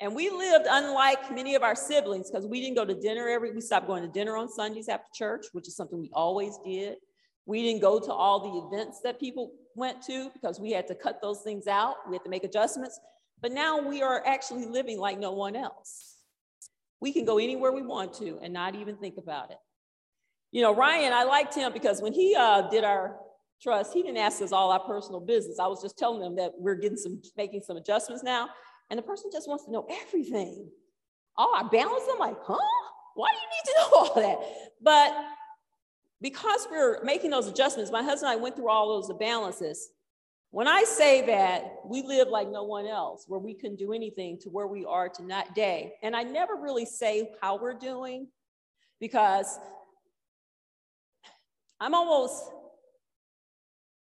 And 0.00 0.14
we 0.14 0.30
lived 0.30 0.66
unlike 0.68 1.32
many 1.34 1.54
of 1.54 1.62
our 1.62 1.74
siblings 1.74 2.30
because 2.30 2.46
we 2.46 2.60
didn't 2.60 2.76
go 2.76 2.84
to 2.84 2.94
dinner 2.94 3.28
every, 3.28 3.52
we 3.52 3.60
stopped 3.60 3.86
going 3.86 4.02
to 4.02 4.08
dinner 4.08 4.36
on 4.36 4.48
Sundays 4.48 4.88
after 4.88 5.08
church, 5.14 5.46
which 5.52 5.66
is 5.68 5.76
something 5.76 5.98
we 5.98 6.10
always 6.12 6.58
did. 6.64 6.96
We 7.46 7.62
didn't 7.62 7.82
go 7.82 7.98
to 7.98 8.12
all 8.12 8.70
the 8.70 8.76
events 8.76 9.00
that 9.02 9.18
people 9.18 9.52
went 9.78 10.02
to 10.02 10.30
because 10.30 10.60
we 10.60 10.72
had 10.72 10.86
to 10.88 10.94
cut 10.94 11.22
those 11.22 11.40
things 11.40 11.66
out. 11.66 11.96
We 12.08 12.14
had 12.14 12.24
to 12.24 12.30
make 12.30 12.44
adjustments. 12.44 12.98
But 13.40 13.52
now 13.52 13.80
we 13.80 14.02
are 14.02 14.22
actually 14.26 14.66
living 14.66 14.98
like 14.98 15.18
no 15.18 15.32
one 15.32 15.56
else. 15.56 16.16
We 17.00 17.12
can 17.12 17.24
go 17.24 17.38
anywhere 17.38 17.72
we 17.72 17.82
want 17.82 18.12
to 18.14 18.38
and 18.42 18.52
not 18.52 18.74
even 18.74 18.96
think 18.96 19.16
about 19.16 19.50
it. 19.50 19.58
You 20.50 20.62
know, 20.62 20.74
Ryan, 20.74 21.12
I 21.12 21.24
liked 21.24 21.54
him 21.54 21.72
because 21.72 22.02
when 22.02 22.12
he 22.12 22.34
uh, 22.34 22.68
did 22.68 22.82
our 22.82 23.16
trust, 23.62 23.92
he 23.94 24.02
didn't 24.02 24.16
ask 24.18 24.42
us 24.42 24.50
all 24.50 24.72
our 24.72 24.80
personal 24.80 25.20
business. 25.20 25.58
I 25.60 25.66
was 25.66 25.80
just 25.80 25.98
telling 25.98 26.20
them 26.20 26.36
that 26.36 26.52
we're 26.58 26.74
getting 26.74 26.96
some, 26.96 27.22
making 27.36 27.60
some 27.60 27.76
adjustments 27.76 28.24
now. 28.24 28.48
And 28.90 28.98
the 28.98 29.02
person 29.02 29.30
just 29.32 29.48
wants 29.48 29.64
to 29.66 29.70
know 29.70 29.86
everything. 30.06 30.68
Oh, 31.36 31.54
I 31.54 31.68
balance. 31.68 32.04
I'm 32.10 32.18
like, 32.18 32.36
huh? 32.42 32.56
Why 33.14 33.30
do 33.30 33.38
you 33.38 33.48
need 33.48 33.64
to 33.66 33.74
know 33.78 33.98
all 33.98 34.14
that? 34.14 34.38
But 34.80 35.37
because 36.20 36.66
we're 36.70 37.02
making 37.04 37.30
those 37.30 37.46
adjustments, 37.46 37.92
my 37.92 38.02
husband 38.02 38.32
and 38.32 38.38
I 38.38 38.42
went 38.42 38.56
through 38.56 38.68
all 38.68 39.00
those 39.00 39.16
balances. 39.18 39.90
When 40.50 40.66
I 40.66 40.84
say 40.84 41.26
that 41.26 41.80
we 41.84 42.02
live 42.02 42.28
like 42.28 42.48
no 42.48 42.64
one 42.64 42.86
else, 42.86 43.24
where 43.28 43.38
we 43.38 43.54
can 43.54 43.76
do 43.76 43.92
anything 43.92 44.38
to 44.40 44.48
where 44.48 44.66
we 44.66 44.84
are 44.84 45.08
today, 45.08 45.94
and 46.02 46.16
I 46.16 46.22
never 46.22 46.56
really 46.56 46.86
say 46.86 47.30
how 47.40 47.58
we're 47.58 47.74
doing 47.74 48.28
because 48.98 49.58
I'm 51.80 51.94
almost, 51.94 52.50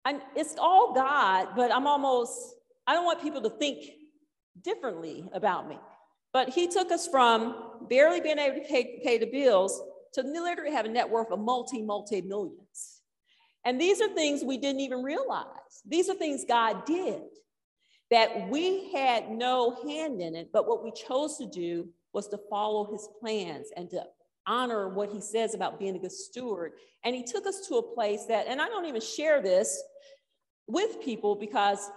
I'm, 0.05 0.21
it's 0.35 0.55
all 0.59 0.95
God, 0.95 1.49
but 1.57 1.73
I'm 1.73 1.87
almost, 1.87 2.55
I 2.87 2.95
don't 2.95 3.05
want 3.05 3.21
people 3.21 3.43
to 3.43 3.51
think 3.51 3.91
differently 4.63 5.29
about 5.33 5.69
me. 5.69 5.79
But 6.33 6.51
he 6.51 6.69
took 6.69 6.93
us 6.93 7.09
from 7.09 7.87
barely 7.89 8.21
being 8.21 8.39
able 8.39 8.63
to 8.63 8.69
pay, 8.69 9.01
pay 9.05 9.19
the 9.19 9.27
bills 9.27 9.83
to 10.14 10.23
literally 10.23 10.73
have 10.73 10.87
a 10.87 10.88
net 10.88 11.09
worth 11.09 11.31
of 11.31 11.40
multi, 11.40 11.83
multi 11.83 12.20
millions. 12.23 13.03
And 13.64 13.81
these 13.81 14.01
are 14.01 14.09
things 14.09 14.42
we 14.42 14.57
didn't 14.57 14.81
even 14.81 15.03
realize. 15.03 15.83
These 15.87 16.09
are 16.09 16.14
things 16.14 16.44
God 16.49 16.85
did 16.87 17.23
that 18.11 18.49
we 18.49 18.90
had 18.92 19.31
no 19.31 19.77
hand 19.87 20.20
in 20.20 20.35
it, 20.35 20.51
but 20.53 20.66
what 20.66 20.83
we 20.83 20.90
chose 20.92 21.37
to 21.38 21.46
do 21.46 21.88
was 22.12 22.27
to 22.29 22.38
follow 22.51 22.90
his 22.90 23.09
plans 23.20 23.68
and 23.77 23.88
to 23.90 24.03
honor 24.46 24.88
what 24.88 25.11
he 25.11 25.20
says 25.20 25.55
about 25.55 25.79
being 25.79 25.94
a 25.94 25.99
good 25.99 26.11
steward. 26.11 26.73
And 27.05 27.14
he 27.14 27.23
took 27.23 27.46
us 27.46 27.66
to 27.68 27.77
a 27.77 27.94
place 27.94 28.25
that, 28.27 28.46
and 28.49 28.61
I 28.61 28.66
don't 28.66 28.87
even 28.87 29.01
share 29.01 29.40
this 29.40 29.81
with 30.66 31.01
people 31.01 31.37
because 31.37 31.88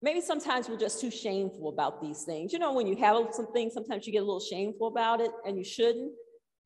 maybe 0.00 0.20
sometimes 0.20 0.68
we're 0.68 0.76
just 0.76 1.00
too 1.00 1.10
shameful 1.10 1.68
about 1.68 2.00
these 2.00 2.22
things. 2.22 2.52
You 2.52 2.60
know, 2.60 2.72
when 2.72 2.86
you 2.86 2.96
have 2.96 3.16
some 3.32 3.52
things, 3.52 3.74
sometimes 3.74 4.06
you 4.06 4.12
get 4.12 4.22
a 4.22 4.24
little 4.24 4.40
shameful 4.40 4.86
about 4.86 5.20
it 5.20 5.32
and 5.44 5.56
you 5.56 5.64
shouldn't. 5.64 6.12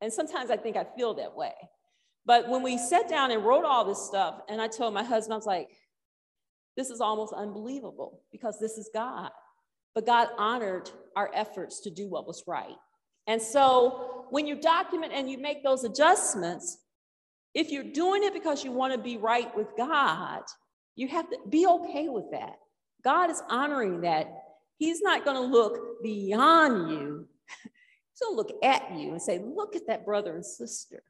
And 0.01 0.11
sometimes 0.11 0.49
I 0.49 0.57
think 0.57 0.75
I 0.77 0.85
feel 0.95 1.13
that 1.15 1.35
way. 1.35 1.53
But 2.25 2.49
when 2.49 2.61
we 2.61 2.77
sat 2.77 3.07
down 3.07 3.31
and 3.31 3.43
wrote 3.43 3.65
all 3.65 3.85
this 3.85 4.01
stuff, 4.01 4.41
and 4.49 4.61
I 4.61 4.67
told 4.67 4.93
my 4.93 5.03
husband, 5.03 5.33
I 5.33 5.37
was 5.37 5.45
like, 5.45 5.69
this 6.77 6.89
is 6.89 7.01
almost 7.01 7.33
unbelievable 7.33 8.21
because 8.31 8.59
this 8.59 8.77
is 8.77 8.89
God. 8.93 9.31
But 9.93 10.05
God 10.05 10.29
honored 10.37 10.89
our 11.15 11.29
efforts 11.33 11.81
to 11.81 11.89
do 11.89 12.07
what 12.07 12.27
was 12.27 12.43
right. 12.47 12.77
And 13.27 13.41
so 13.41 14.25
when 14.29 14.47
you 14.47 14.55
document 14.55 15.11
and 15.13 15.29
you 15.29 15.37
make 15.37 15.63
those 15.63 15.83
adjustments, 15.83 16.77
if 17.53 17.69
you're 17.69 17.83
doing 17.83 18.23
it 18.23 18.33
because 18.33 18.63
you 18.63 18.71
want 18.71 18.93
to 18.93 18.99
be 18.99 19.17
right 19.17 19.55
with 19.55 19.67
God, 19.77 20.43
you 20.95 21.07
have 21.09 21.29
to 21.29 21.37
be 21.49 21.67
okay 21.67 22.07
with 22.07 22.31
that. 22.31 22.55
God 23.03 23.29
is 23.29 23.41
honoring 23.49 24.01
that. 24.01 24.31
He's 24.77 25.01
not 25.01 25.25
going 25.25 25.35
to 25.35 25.41
look 25.43 26.01
beyond 26.01 26.89
you. 26.91 27.27
He'll 28.21 28.35
look 28.35 28.51
at 28.63 28.91
you 28.95 29.11
and 29.11 29.21
say, 29.21 29.39
Look 29.39 29.75
at 29.75 29.87
that 29.87 30.05
brother 30.05 30.35
and 30.35 30.45
sister 30.45 31.03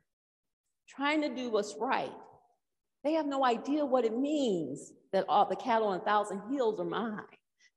trying 0.96 1.22
to 1.22 1.30
do 1.34 1.50
what's 1.50 1.76
right. 1.80 2.12
They 3.04 3.14
have 3.14 3.26
no 3.26 3.46
idea 3.46 3.86
what 3.86 4.06
it 4.06 4.18
means 4.18 4.94
that 5.14 5.26
all 5.28 5.48
the 5.48 5.56
cattle 5.56 5.88
on 5.88 6.00
a 6.00 6.04
thousand 6.04 6.42
hills 6.52 6.80
are 6.80 6.86
mine. 6.86 7.22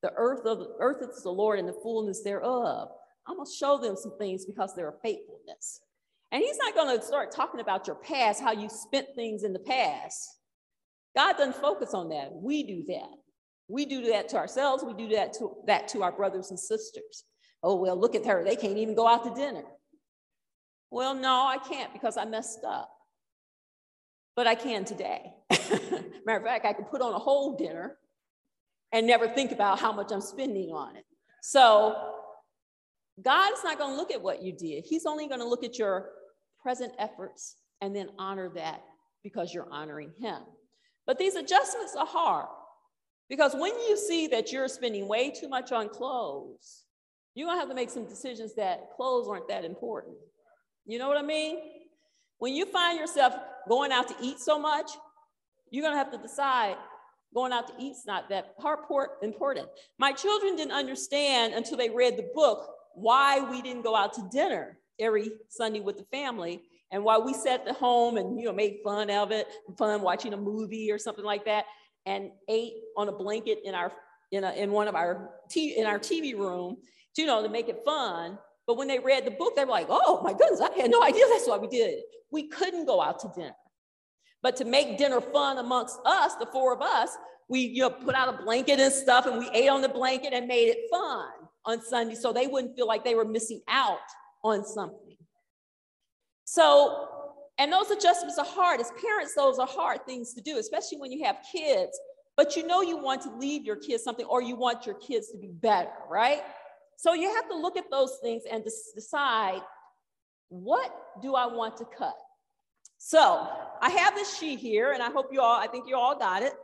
The 0.03 0.13
earth 0.17 0.45
of 0.45 0.59
the 0.59 0.75
earth 0.81 1.03
is 1.03 1.23
the 1.23 1.31
Lord 1.31 1.59
and 1.59 1.69
the 1.69 1.79
fullness 1.83 2.23
thereof. 2.23 2.89
I'm 3.27 3.37
gonna 3.37 3.49
show 3.49 3.79
them 3.79 3.97
some 3.97 4.19
things 4.19 4.45
because 4.45 4.75
they're 4.75 4.95
faithfulness. 5.03 5.81
And 6.31 6.43
he's 6.43 6.59
not 6.59 6.75
gonna 6.75 7.01
start 7.01 7.33
talking 7.33 7.61
about 7.61 7.87
your 7.87 7.97
past, 7.97 8.43
how 8.43 8.53
you 8.53 8.69
spent 8.69 9.09
things 9.15 9.45
in 9.45 9.53
the 9.53 9.61
past. 9.61 10.29
God 11.17 11.37
doesn't 11.37 11.57
focus 11.57 11.95
on 11.95 12.09
that. 12.11 12.33
We 12.33 12.65
do 12.65 12.85
that. 12.89 13.17
We 13.69 13.87
do 13.87 14.05
that 14.11 14.29
to 14.31 14.37
ourselves, 14.37 14.85
we 14.85 14.93
do 14.93 15.15
that 15.15 15.33
to 15.35 15.57
that 15.67 15.89
to 15.89 16.03
our 16.03 16.13
brothers 16.13 16.51
and 16.51 16.61
sisters. 16.61 17.25
Oh, 17.67 17.77
well, 17.77 17.99
look 17.99 18.15
at 18.15 18.27
her. 18.27 18.45
They 18.45 18.57
can't 18.57 18.77
even 18.77 18.95
go 18.95 19.09
out 19.09 19.25
to 19.25 19.35
dinner. 19.35 19.65
Well, 20.91 21.15
no, 21.15 21.47
I 21.47 21.57
can't 21.57 21.93
because 21.95 22.19
I 22.19 22.27
messed 22.27 22.63
up. 22.63 22.91
But 24.37 24.47
I 24.47 24.55
can 24.55 24.85
today. 24.85 25.33
Matter 25.51 26.39
of 26.41 26.45
fact, 26.45 26.67
I 26.67 26.75
can 26.75 26.85
put 26.85 27.01
on 27.01 27.15
a 27.15 27.19
whole 27.19 27.57
dinner 27.57 27.97
and 28.93 29.07
never 29.07 29.27
think 29.27 29.51
about 29.51 29.79
how 29.79 29.93
much 29.93 30.13
I'm 30.13 30.21
spending 30.21 30.73
on 30.73 30.95
it. 30.97 31.05
So 31.41 31.97
God's 33.23 33.65
not 33.65 33.79
going 33.79 33.93
to 33.93 33.97
look 33.97 34.11
at 34.11 34.21
what 34.21 34.43
you 34.43 34.53
did. 34.53 34.85
He's 34.87 35.07
only 35.07 35.27
going 35.27 35.41
to 35.41 35.49
look 35.49 35.65
at 35.65 35.79
your 35.79 36.11
present 36.63 36.93
efforts 36.99 37.57
and 37.81 37.97
then 37.97 38.11
honor 38.19 38.51
that 38.57 38.83
because 39.23 39.55
you're 39.55 39.73
honoring 39.73 40.13
Him. 40.21 40.43
But 41.07 41.19
these 41.19 41.35
adjustments 41.35 41.97
are 41.97 42.07
hard 42.07 42.49
because 43.31 43.55
when 43.55 43.73
you 43.89 43.97
see 43.97 44.27
that 44.29 44.53
you're 44.53 44.69
spending 44.69 45.09
way 45.09 45.31
too 45.31 45.49
much 45.49 45.73
on 45.73 45.89
clothes, 45.89 46.84
you're 47.35 47.49
gonna 47.49 47.59
have 47.59 47.69
to 47.69 47.75
make 47.75 47.91
some 47.91 48.05
decisions 48.05 48.55
that 48.55 48.91
clothes 48.97 49.29
aren't 49.29 49.49
that 49.49 49.65
important. 49.65 50.17
You 50.87 50.99
know 50.99 51.09
what 51.09 51.17
I 51.17 51.23
mean? 51.23 51.59
When 52.39 52.55
you 52.55 52.67
find 52.67 52.99
yourself 52.99 53.35
going 53.69 53.93
out 53.93 54.09
to 54.09 54.15
eat 54.21 54.39
so 54.39 54.59
much, 54.59 54.91
you're 55.71 55.85
gonna 55.85 55.97
have 55.97 56.13
to 56.13 56.19
decide 56.19 56.77
going 57.35 57.53
out 57.53 57.67
to 57.67 57.75
eat's 57.83 58.07
not 58.07 58.29
that 58.29 58.55
important. 59.23 59.69
My 59.99 60.13
children 60.13 60.55
didn't 60.55 60.73
understand 60.73 61.55
until 61.55 61.77
they 61.77 61.91
read 61.91 62.17
the 62.17 62.31
book 62.35 62.71
why 62.95 63.41
we 63.51 63.61
didn't 63.61 63.83
go 63.83 63.97
out 63.97 64.13
to 64.15 64.29
dinner 64.31 64.79
every 65.01 65.33
Sunday 65.49 65.81
with 65.81 65.99
the 65.99 66.05
family 66.05 66.63
and 66.93 67.03
why 67.03 67.19
we 67.19 67.35
sat 67.35 67.67
at 67.67 67.75
home 67.75 68.17
and 68.17 68.39
you 68.39 68.47
know 68.47 68.53
made 68.53 68.79
fun 68.85 69.11
of 69.11 69.33
it, 69.33 69.49
fun 69.77 70.01
watching 70.01 70.33
a 70.33 70.37
movie 70.37 70.93
or 70.93 70.99
something 70.99 71.25
like 71.25 71.45
that. 71.45 71.65
and 72.07 72.31
ate 72.49 72.75
on 72.97 73.09
a 73.09 73.13
blanket 73.13 73.59
in 73.65 73.75
our 73.75 73.91
in, 74.31 74.45
a, 74.45 74.53
in 74.53 74.71
one 74.71 74.89
of 74.89 74.95
our 74.95 75.31
t- 75.49 75.77
in 75.77 75.87
our 75.87 75.99
TV 75.99 76.37
room, 76.37 76.77
you 77.17 77.27
know, 77.27 77.43
to 77.43 77.49
make 77.49 77.69
it 77.69 77.83
fun. 77.85 78.39
But 78.67 78.77
when 78.77 78.89
they 78.89 78.99
read 78.99 79.27
the 79.27 79.31
book, 79.31 79.57
they 79.57 79.65
were 79.65 79.71
like, 79.71 79.87
"Oh 79.91 80.21
my 80.23 80.33
goodness, 80.33 80.61
I 80.61 80.73
had 80.81 80.91
no 80.91 81.03
idea 81.03 81.25
that's 81.29 81.49
why 81.49 81.59
we 81.59 81.69
did 81.69 81.91
it." 81.91 82.05
We 82.31 82.49
couldn't 82.49 82.87
go 82.87 83.01
out 83.01 83.19
to 83.21 83.33
dinner, 83.35 83.57
but 84.43 84.57
to 84.57 84.65
make 84.65 84.99
dinner 84.99 85.21
fun 85.21 85.59
amongst 85.59 85.99
us, 86.05 86.35
the 86.37 86.47
four 86.47 86.73
of 86.73 86.81
us, 86.81 87.17
we 87.49 87.61
you 87.61 87.83
know 87.83 87.91
put 87.91 88.15
out 88.15 88.33
a 88.33 88.43
blanket 88.43 88.81
and 88.81 88.93
stuff, 88.93 89.27
and 89.27 89.39
we 89.39 89.49
ate 89.51 89.69
on 89.69 89.83
the 89.83 89.89
blanket 89.89 90.33
and 90.33 90.47
made 90.47 90.69
it 90.69 90.79
fun 90.91 91.29
on 91.67 91.83
Sunday, 91.83 92.15
so 92.15 92.33
they 92.33 92.47
wouldn't 92.47 92.77
feel 92.77 92.87
like 92.87 93.05
they 93.05 93.15
were 93.15 93.25
missing 93.25 93.61
out 93.69 93.99
on 94.43 94.65
something. 94.65 95.17
So, 96.47 97.09
and 97.59 97.73
those 97.73 97.91
adjustments 97.91 98.39
are 98.39 98.45
hard. 98.45 98.81
As 98.81 98.91
parents, 99.01 99.35
those 99.35 99.59
are 99.59 99.67
hard 99.67 100.05
things 100.05 100.35
to 100.35 100.43
do, 100.43 100.59
especially 100.59 100.99
when 100.99 101.11
you 101.11 101.25
have 101.25 101.39
kids 101.51 101.99
but 102.37 102.57
you 102.57 102.67
know 102.67 102.83
you 102.83 102.97
want 102.97 103.23
to 103.23 103.31
leave 103.37 103.65
your 103.65 103.77
kids 103.77 104.03
something 104.03 104.27
or 104.27 104.43
you 104.43 104.57
want 104.57 104.87
your 104.87 104.97
kids 104.97 105.31
to 105.31 105.39
be 105.39 105.49
better, 105.49 105.93
right? 106.11 106.43
So 106.97 107.15
you 107.15 107.33
have 107.35 107.49
to 107.49 107.57
look 107.57 107.77
at 107.77 107.91
those 107.91 108.19
things 108.23 108.43
and 108.51 108.65
decide 108.95 109.61
what 110.49 110.95
do 111.23 111.35
I 111.35 111.47
want 111.47 111.77
to 111.79 111.85
cut? 111.85 112.17
So 112.99 113.49
I 113.83 113.91
have 113.91 114.15
this 114.15 114.39
sheet 114.39 114.59
here, 114.59 114.93
and 114.93 115.03
I 115.03 115.11
hope 115.11 115.27
you 115.31 115.41
all, 115.41 115.61
I 115.61 115.67
think 115.67 115.87
you 115.89 115.97
all 115.97 116.19
got 116.19 116.43
it. 116.43 116.55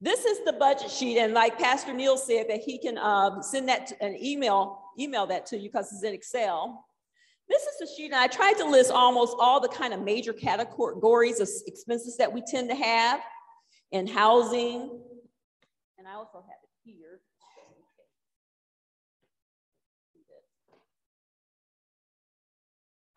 This 0.00 0.24
is 0.24 0.44
the 0.44 0.52
budget 0.52 0.90
sheet, 0.90 1.18
and 1.18 1.34
like 1.34 1.58
Pastor 1.58 1.92
Neil 1.92 2.16
said, 2.16 2.48
that 2.48 2.60
he 2.60 2.78
can 2.78 2.96
uh, 2.96 3.42
send 3.42 3.68
that 3.68 3.88
to, 3.88 4.02
an 4.02 4.16
email, 4.22 4.82
email 4.98 5.26
that 5.26 5.46
to 5.46 5.58
you 5.58 5.68
because 5.68 5.92
it's 5.92 6.02
in 6.04 6.14
Excel. 6.14 6.86
This 7.48 7.62
is 7.62 7.78
the 7.80 7.86
sheet, 7.96 8.06
and 8.06 8.14
I 8.14 8.28
tried 8.28 8.54
to 8.54 8.64
list 8.64 8.92
almost 8.92 9.36
all 9.40 9.60
the 9.60 9.68
kind 9.68 9.92
of 9.92 10.00
major 10.00 10.32
categories 10.32 11.40
of 11.40 11.48
expenses 11.66 12.16
that 12.16 12.32
we 12.32 12.42
tend 12.46 12.70
to 12.70 12.76
have 12.76 13.20
in 13.90 14.06
housing. 14.06 15.00
And 15.98 16.06
I 16.06 16.14
also 16.14 16.44
have 16.46 16.58
it 16.62 16.70
here. 16.82 17.19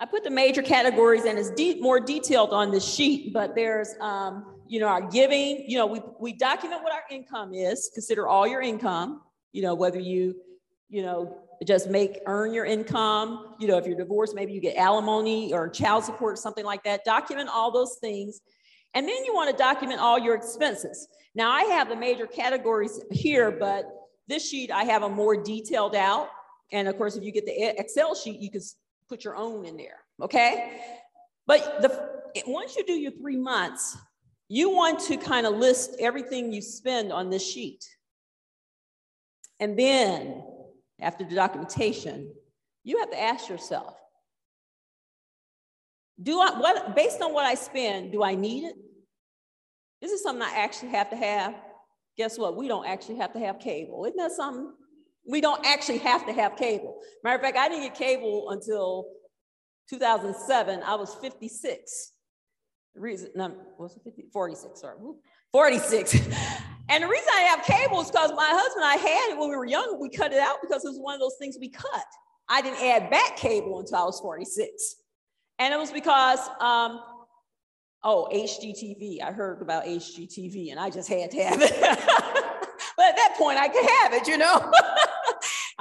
I 0.04 0.06
put 0.06 0.26
the 0.26 0.30
major 0.30 0.62
categories 0.62 1.24
and 1.24 1.40
it's 1.40 1.50
more 1.80 1.98
detailed 1.98 2.50
on 2.52 2.72
this 2.72 2.84
sheet, 2.86 3.32
but 3.32 3.56
there's, 3.56 3.96
um, 4.02 4.58
you 4.68 4.82
know, 4.82 4.88
our 4.88 5.00
giving, 5.00 5.64
you 5.66 5.78
know, 5.78 5.86
we, 5.86 6.02
we 6.20 6.34
document 6.34 6.84
what 6.84 6.92
our 6.92 7.04
income 7.10 7.54
is, 7.54 7.90
consider 7.94 8.28
all 8.28 8.46
your 8.46 8.60
income, 8.60 9.22
you 9.54 9.62
know, 9.62 9.74
whether 9.74 10.00
you, 10.00 10.36
you 10.90 11.04
know, 11.04 11.38
just 11.66 11.90
make, 11.90 12.20
earn 12.26 12.54
your 12.54 12.66
income, 12.66 13.56
you 13.62 13.68
know, 13.70 13.78
if 13.78 13.88
you're 13.88 13.96
divorced, 13.96 14.36
maybe 14.36 14.52
you 14.52 14.60
get 14.60 14.76
alimony 14.76 15.54
or 15.54 15.70
child 15.70 16.04
support, 16.04 16.38
something 16.38 16.66
like 16.66 16.84
that, 16.84 17.06
document 17.06 17.48
all 17.50 17.72
those 17.72 17.96
things 18.02 18.42
and 18.96 19.08
then 19.08 19.24
you 19.24 19.34
want 19.34 19.52
to 19.52 19.56
document 19.56 20.02
all 20.02 20.20
your 20.20 20.36
expenses. 20.36 21.08
Now 21.34 21.50
I 21.50 21.64
have 21.64 21.88
the 21.88 21.96
major 21.96 22.28
categories 22.28 23.00
here, 23.10 23.52
but 23.52 23.86
this 24.28 24.50
sheet 24.50 24.70
I 24.70 24.84
have 24.84 25.02
them 25.02 25.14
more 25.14 25.42
detailed 25.42 25.96
out. 25.96 26.28
And 26.74 26.90
of 26.90 26.98
course, 26.98 27.16
if 27.16 27.24
you 27.24 27.32
get 27.32 27.46
the 27.46 27.80
Excel 27.80 28.16
sheet, 28.16 28.42
you 28.42 28.52
can 28.52 28.60
put 29.14 29.24
your 29.24 29.36
own 29.36 29.64
in 29.64 29.78
there, 29.78 30.00
okay? 30.24 30.82
But 31.46 31.84
the, 31.84 32.44
once 32.48 32.76
you 32.76 32.84
do 32.84 32.94
your 32.94 33.12
three 33.12 33.38
months, 33.38 33.96
you 34.50 34.72
want 34.72 35.00
to 35.02 35.18
kind 35.18 35.46
of 35.46 35.54
list 35.54 35.92
everything 36.00 36.52
you 36.52 36.64
spend 36.64 37.14
on 37.14 37.30
this 37.30 37.48
sheet. 37.48 37.86
And 39.60 39.78
then 39.78 40.44
after 41.00 41.24
the 41.24 41.36
documentation, 41.36 42.34
you 42.84 42.98
have 43.02 43.12
to 43.12 43.22
ask 43.22 43.50
yourself, 43.50 43.94
do 46.20 46.42
I, 46.42 46.58
what, 46.58 46.96
based 46.96 47.22
on 47.22 47.36
what 47.36 47.46
I 47.46 47.54
spend, 47.54 48.14
do 48.14 48.24
I 48.24 48.34
need 48.34 48.64
it? 48.64 48.76
This 50.02 50.12
is 50.12 50.24
something 50.24 50.42
I 50.42 50.56
actually 50.58 50.90
have 50.90 51.12
to 51.12 51.16
have. 51.16 51.54
Guess 52.18 52.40
what? 52.40 52.58
We 52.58 52.68
don't 52.68 52.88
actually 52.88 53.18
have 53.18 53.34
to 53.34 53.40
have 53.40 53.60
cable. 53.60 54.06
Isn't 54.06 54.18
that 54.18 54.32
something? 54.32 54.74
We 55.26 55.42
don't 55.42 55.66
actually 55.66 56.00
have 56.00 56.26
to 56.26 56.34
have 56.34 56.58
cable. 56.58 57.00
Matter 57.24 57.38
of 57.38 57.42
fact, 57.42 57.58
I 57.58 57.70
didn't 57.70 57.84
get 57.84 57.96
cable 57.96 58.50
until 58.50 59.08
2007. 59.90 60.84
I 60.84 60.96
was 60.96 61.16
56. 61.16 62.12
The 62.96 63.02
reason, 63.02 63.30
no, 63.36 63.56
was 63.78 63.96
it 63.96 64.04
50? 64.04 64.26
46, 64.32 64.82
sorry. 64.82 64.98
46. 65.52 66.14
and 66.90 67.04
the 67.04 67.08
reason 67.08 67.28
I 67.34 67.42
have 67.42 67.64
cable 67.66 68.02
is 68.02 68.12
because 68.12 68.32
my 68.32 68.50
husband 68.50 68.84
and 68.84 68.92
I 68.92 68.96
had 68.96 69.32
it 69.32 69.38
when 69.40 69.50
we 69.50 69.56
were 69.56 69.66
young. 69.66 69.98
We 70.00 70.10
cut 70.10 70.32
it 70.32 70.40
out 70.40 70.58
because 70.62 70.86
it 70.86 70.90
was 70.90 71.00
one 71.00 71.16
of 71.16 71.20
those 71.20 71.36
things 71.40 71.58
we 71.60 71.70
cut. 71.70 72.06
I 72.50 72.62
didn't 72.62 72.84
add 72.84 73.10
back 73.10 73.38
cable 73.38 73.80
until 73.80 73.98
I 73.98 74.04
was 74.04 74.20
46. 74.20 74.96
And 75.60 75.74
it 75.74 75.78
was 75.78 75.92
because, 75.92 76.40
um, 76.60 77.02
oh, 78.04 78.28
HGTV. 78.34 79.22
I 79.24 79.32
heard 79.32 79.62
about 79.62 79.86
HGTV 79.86 80.72
and 80.72 80.80
I 80.80 80.90
just 80.90 81.10
had 81.10 81.32
to 81.32 81.44
have 81.44 81.62
it. 81.62 81.72
but 81.82 83.06
at 83.06 83.16
that 83.16 83.36
point, 83.38 83.58
I 83.58 83.70
could 83.70 83.86
have 84.02 84.14
it, 84.14 84.28
you 84.28 84.38
know? 84.38 84.72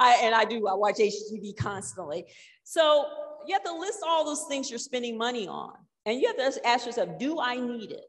I, 0.03 0.19
and 0.21 0.35
I 0.35 0.43
do, 0.43 0.67
I 0.67 0.73
watch 0.73 0.95
HGTV 0.95 1.55
constantly. 1.57 2.25
So 2.63 3.05
you 3.47 3.53
have 3.53 3.63
to 3.63 3.73
list 3.73 3.99
all 4.05 4.25
those 4.25 4.45
things 4.49 4.69
you're 4.69 4.77
spending 4.77 5.17
money 5.17 5.47
on. 5.47 5.73
And 6.05 6.19
you 6.19 6.27
have 6.27 6.37
to 6.53 6.67
ask 6.67 6.85
yourself, 6.85 7.17
do 7.17 7.39
I 7.39 7.55
need 7.55 7.91
it? 7.91 8.05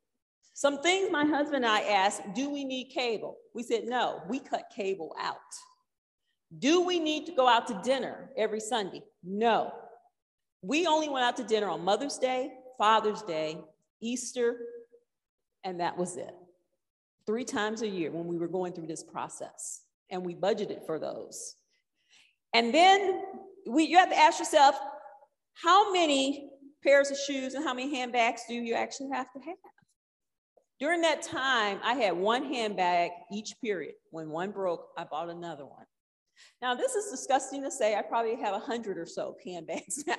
Some 0.55 0.82
things 0.82 1.11
my 1.12 1.24
husband 1.24 1.64
and 1.64 1.66
I 1.66 1.80
asked, 1.82 2.22
do 2.34 2.51
we 2.51 2.64
need 2.64 2.90
cable? 2.92 3.36
We 3.55 3.62
said, 3.62 3.84
no, 3.84 4.22
we 4.28 4.40
cut 4.40 4.64
cable 4.74 5.14
out. 5.20 5.36
Do 6.59 6.82
we 6.82 6.99
need 6.99 7.26
to 7.26 7.32
go 7.32 7.49
out 7.49 7.68
to 7.68 7.80
dinner 7.84 8.30
every 8.36 8.61
Sunday? 8.61 9.03
No, 9.22 9.72
we 10.62 10.86
only 10.86 11.09
went 11.09 11.24
out 11.24 11.36
to 11.36 11.45
dinner 11.45 11.68
on 11.68 11.84
Mother's 11.84 12.18
Day, 12.18 12.53
Father's 12.78 13.22
Day, 13.22 13.59
Easter, 14.01 14.57
and 15.62 15.80
that 15.80 15.97
was 15.97 16.16
it. 16.16 16.34
Three 17.26 17.45
times 17.45 17.82
a 17.82 17.88
year 17.88 18.11
when 18.11 18.26
we 18.26 18.38
were 18.38 18.49
going 18.49 18.72
through 18.72 18.86
this 18.86 19.03
process, 19.03 19.82
and 20.11 20.24
we 20.24 20.34
budgeted 20.34 20.86
for 20.86 20.99
those. 20.99 21.57
And 22.55 22.72
then 22.72 23.20
we, 23.66 23.84
you 23.84 23.98
have 23.98 24.11
to 24.11 24.16
ask 24.16 24.38
yourself, 24.38 24.76
how 25.55 25.92
many 25.92 26.50
pairs 26.82 27.11
of 27.11 27.18
shoes 27.18 27.55
and 27.55 27.64
how 27.64 27.74
many 27.74 27.94
handbags 27.94 28.42
do 28.48 28.55
you 28.55 28.74
actually 28.74 29.11
have 29.12 29.26
to 29.32 29.40
have? 29.40 29.57
During 30.80 31.02
that 31.02 31.22
time, 31.22 31.78
I 31.84 31.94
had 31.94 32.16
one 32.16 32.44
handbag 32.44 33.11
each 33.32 33.55
period. 33.62 33.94
When 34.11 34.30
one 34.30 34.50
broke, 34.50 34.88
I 34.96 35.05
bought 35.05 35.30
another 35.30 35.66
one. 35.66 35.84
Now, 36.61 36.74
this 36.74 36.94
is 36.94 37.11
disgusting 37.11 37.62
to 37.62 37.70
say. 37.70 37.94
I 37.96 38.02
probably 38.02 38.36
have 38.36 38.55
a 38.55 38.59
hundred 38.59 38.98
or 38.98 39.07
so 39.07 39.36
handbags 39.44 40.05
now. 40.07 40.16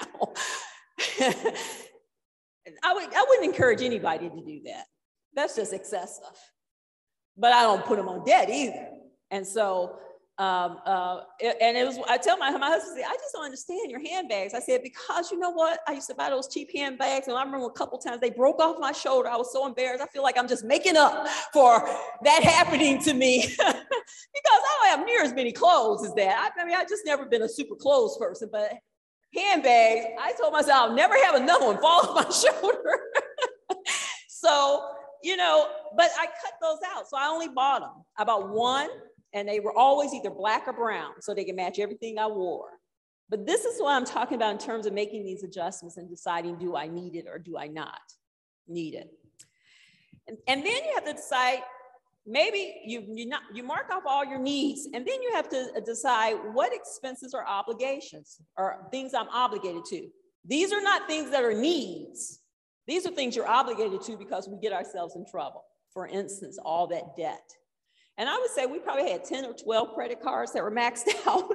I, 2.84 2.94
would, 2.94 3.14
I 3.14 3.26
wouldn't 3.28 3.46
encourage 3.46 3.82
anybody 3.82 4.30
to 4.30 4.42
do 4.46 4.62
that. 4.66 4.86
That's 5.34 5.56
just 5.56 5.74
excessive. 5.74 6.24
But 7.38 7.52
I 7.52 7.64
don't 7.64 7.86
put 7.86 7.98
them 7.98 8.08
on 8.08 8.24
debt 8.24 8.50
either. 8.50 8.88
And 9.30 9.46
so 9.46 9.98
um, 10.38 10.80
uh, 10.86 11.22
and 11.42 11.78
it 11.78 11.86
was, 11.86 11.98
I 12.10 12.18
tell 12.18 12.38
my, 12.38 12.52
my 12.52 12.68
husband, 12.68 13.02
I 13.08 13.14
just 13.14 13.34
don't 13.34 13.46
understand 13.46 13.90
your 13.90 14.02
handbags. 14.02 14.54
I 14.54 14.60
said, 14.60 14.84
because 14.84 15.32
you 15.32 15.40
know 15.40 15.52
what? 15.52 15.80
I 15.88 15.94
used 15.94 16.08
to 16.10 16.16
buy 16.16 16.30
those 16.30 16.50
cheap 16.50 16.70
handbags. 16.76 17.30
And 17.30 17.38
I 17.38 17.44
remember 17.44 17.68
a 17.68 17.72
couple 17.72 17.98
times 18.00 18.20
they 18.20 18.32
broke 18.32 18.60
off 18.60 18.76
my 18.78 18.92
shoulder. 18.92 19.30
I 19.30 19.38
was 19.38 19.54
so 19.54 19.66
embarrassed. 19.66 20.04
I 20.04 20.08
feel 20.08 20.24
like 20.24 20.38
I'm 20.38 20.48
just 20.48 20.66
making 20.66 20.98
up 20.98 21.26
for 21.54 21.88
that 22.24 22.44
happening 22.44 23.02
to 23.04 23.14
me 23.14 23.44
because 23.58 23.64
I 23.66 24.78
don't 24.82 24.98
have 24.98 25.06
near 25.06 25.24
as 25.24 25.34
many 25.34 25.54
clothes 25.54 26.06
as 26.06 26.14
that. 26.16 26.52
I, 26.58 26.62
I 26.62 26.66
mean, 26.66 26.76
I've 26.76 26.90
just 26.90 27.06
never 27.06 27.26
been 27.26 27.44
a 27.44 27.50
super 27.50 27.76
clothes 27.76 28.18
person, 28.18 28.50
but 28.52 28.74
handbags, 29.34 30.06
I 30.22 30.34
told 30.34 30.52
myself 30.52 30.90
I'll 30.90 30.96
never 30.96 31.16
have 31.24 31.36
another 31.36 31.66
one 31.66 31.78
fall 31.78 32.02
off 32.10 32.14
my 32.14 32.30
shoulder. 32.30 33.00
so, 34.28 34.90
you 35.24 35.38
know, 35.38 35.70
but 35.96 36.10
I 36.20 36.26
cut 36.26 36.56
those 36.62 36.80
out. 36.94 37.08
So 37.08 37.16
I 37.16 37.28
only 37.28 37.48
bought 37.48 37.80
them. 37.80 38.04
I 38.18 38.26
bought 38.26 38.50
one 38.50 38.90
and 39.36 39.48
they 39.48 39.60
were 39.60 39.78
always 39.78 40.14
either 40.14 40.32
black 40.32 40.64
or 40.66 40.74
brown 40.74 41.12
so 41.20 41.34
they 41.34 41.44
could 41.44 41.58
match 41.58 41.78
everything 41.78 42.18
I 42.18 42.26
wore. 42.26 42.70
But 43.30 43.46
this 43.46 43.66
is 43.66 43.82
what 43.82 43.94
I'm 43.94 44.06
talking 44.06 44.36
about 44.36 44.54
in 44.54 44.58
terms 44.58 44.86
of 44.86 44.94
making 44.94 45.26
these 45.26 45.44
adjustments 45.44 45.98
and 45.98 46.10
deciding 46.10 46.58
do 46.58 46.76
I 46.76 46.88
need 46.88 47.16
it 47.16 47.26
or 47.28 47.38
do 47.38 47.58
I 47.58 47.68
not 47.68 48.00
need 48.68 48.96
it. 48.96 49.10
And, 50.28 50.38
and 50.48 50.66
then 50.66 50.84
you 50.86 50.92
have 50.96 51.06
to 51.06 51.14
decide 51.14 51.60
maybe 52.26 52.82
you, 52.86 53.04
you, 53.08 53.26
not, 53.28 53.42
you 53.54 53.62
mark 53.62 53.90
off 53.92 54.04
all 54.08 54.26
your 54.26 54.40
needs 54.40 54.88
and 54.94 55.06
then 55.06 55.22
you 55.22 55.32
have 55.34 55.50
to 55.50 55.68
uh, 55.76 55.80
decide 55.82 56.36
what 56.54 56.74
expenses 56.74 57.34
or 57.34 57.46
obligations 57.46 58.40
or 58.58 58.88
things 58.90 59.14
I'm 59.14 59.30
obligated 59.30 59.84
to. 59.86 60.08
These 60.46 60.72
are 60.72 60.82
not 60.82 61.08
things 61.08 61.30
that 61.32 61.44
are 61.44 61.54
needs. 61.54 62.40
These 62.88 63.06
are 63.06 63.12
things 63.12 63.36
you're 63.36 63.50
obligated 63.50 64.02
to 64.04 64.16
because 64.16 64.48
we 64.48 64.58
get 64.62 64.72
ourselves 64.72 65.16
in 65.16 65.26
trouble. 65.30 65.64
For 65.92 66.08
instance, 66.08 66.58
all 66.64 66.88
that 66.88 67.16
debt. 67.18 67.42
And 68.18 68.30
I 68.30 68.38
would 68.38 68.52
say 68.52 68.66
we 68.66 68.80
probably 68.80 69.12
had 69.12 69.26
10 69.26 69.46
or 69.46 69.54
12 69.54 69.94
credit 69.94 70.22
cards 70.22 70.54
that 70.54 70.64
were 70.64 70.72
maxed 70.72 71.08
out 71.28 71.52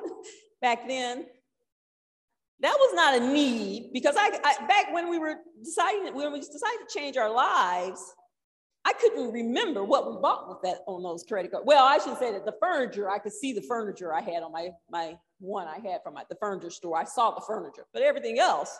back 0.61 0.87
then. 0.87 1.27
That 2.61 2.75
was 2.79 2.95
not 2.95 3.17
a 3.17 3.33
need 3.33 3.91
because 3.95 4.17
I, 4.19 4.39
I, 4.45 4.67
back 4.67 4.93
when 4.93 5.09
we 5.09 5.19
were 5.19 5.37
deciding 5.65 6.15
when 6.15 6.31
we 6.31 6.41
decided 6.41 6.87
to 6.87 6.95
change 6.95 7.17
our 7.17 7.33
lives, 7.33 8.03
I 8.85 8.93
couldn't 8.93 9.33
remember 9.33 9.83
what 9.83 10.11
we 10.11 10.21
bought 10.21 10.49
with 10.49 10.59
that 10.65 10.81
on 10.87 11.03
those 11.03 11.25
credit 11.25 11.53
cards. 11.53 11.65
Well, 11.67 11.85
I 11.85 11.97
should 11.97 12.19
say 12.19 12.33
that 12.33 12.45
the 12.45 12.55
furniture, 12.61 13.09
I 13.09 13.19
could 13.19 13.33
see 13.33 13.55
the 13.55 13.63
furniture 13.63 14.13
I 14.13 14.21
had 14.21 14.43
on 14.43 14.53
my 14.53 14.71
my 14.91 15.17
one 15.39 15.69
I 15.69 15.77
had 15.77 16.03
from 16.03 16.15
my, 16.15 16.25
the 16.29 16.37
furniture 16.37 16.69
store. 16.69 16.99
I 16.99 17.05
saw 17.05 17.31
the 17.31 17.41
furniture, 17.47 17.87
but 17.95 18.03
everything 18.03 18.39
else, 18.39 18.79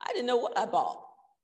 I 0.00 0.12
didn't 0.14 0.26
know 0.26 0.38
what 0.38 0.58
I 0.58 0.64
bought. 0.64 1.02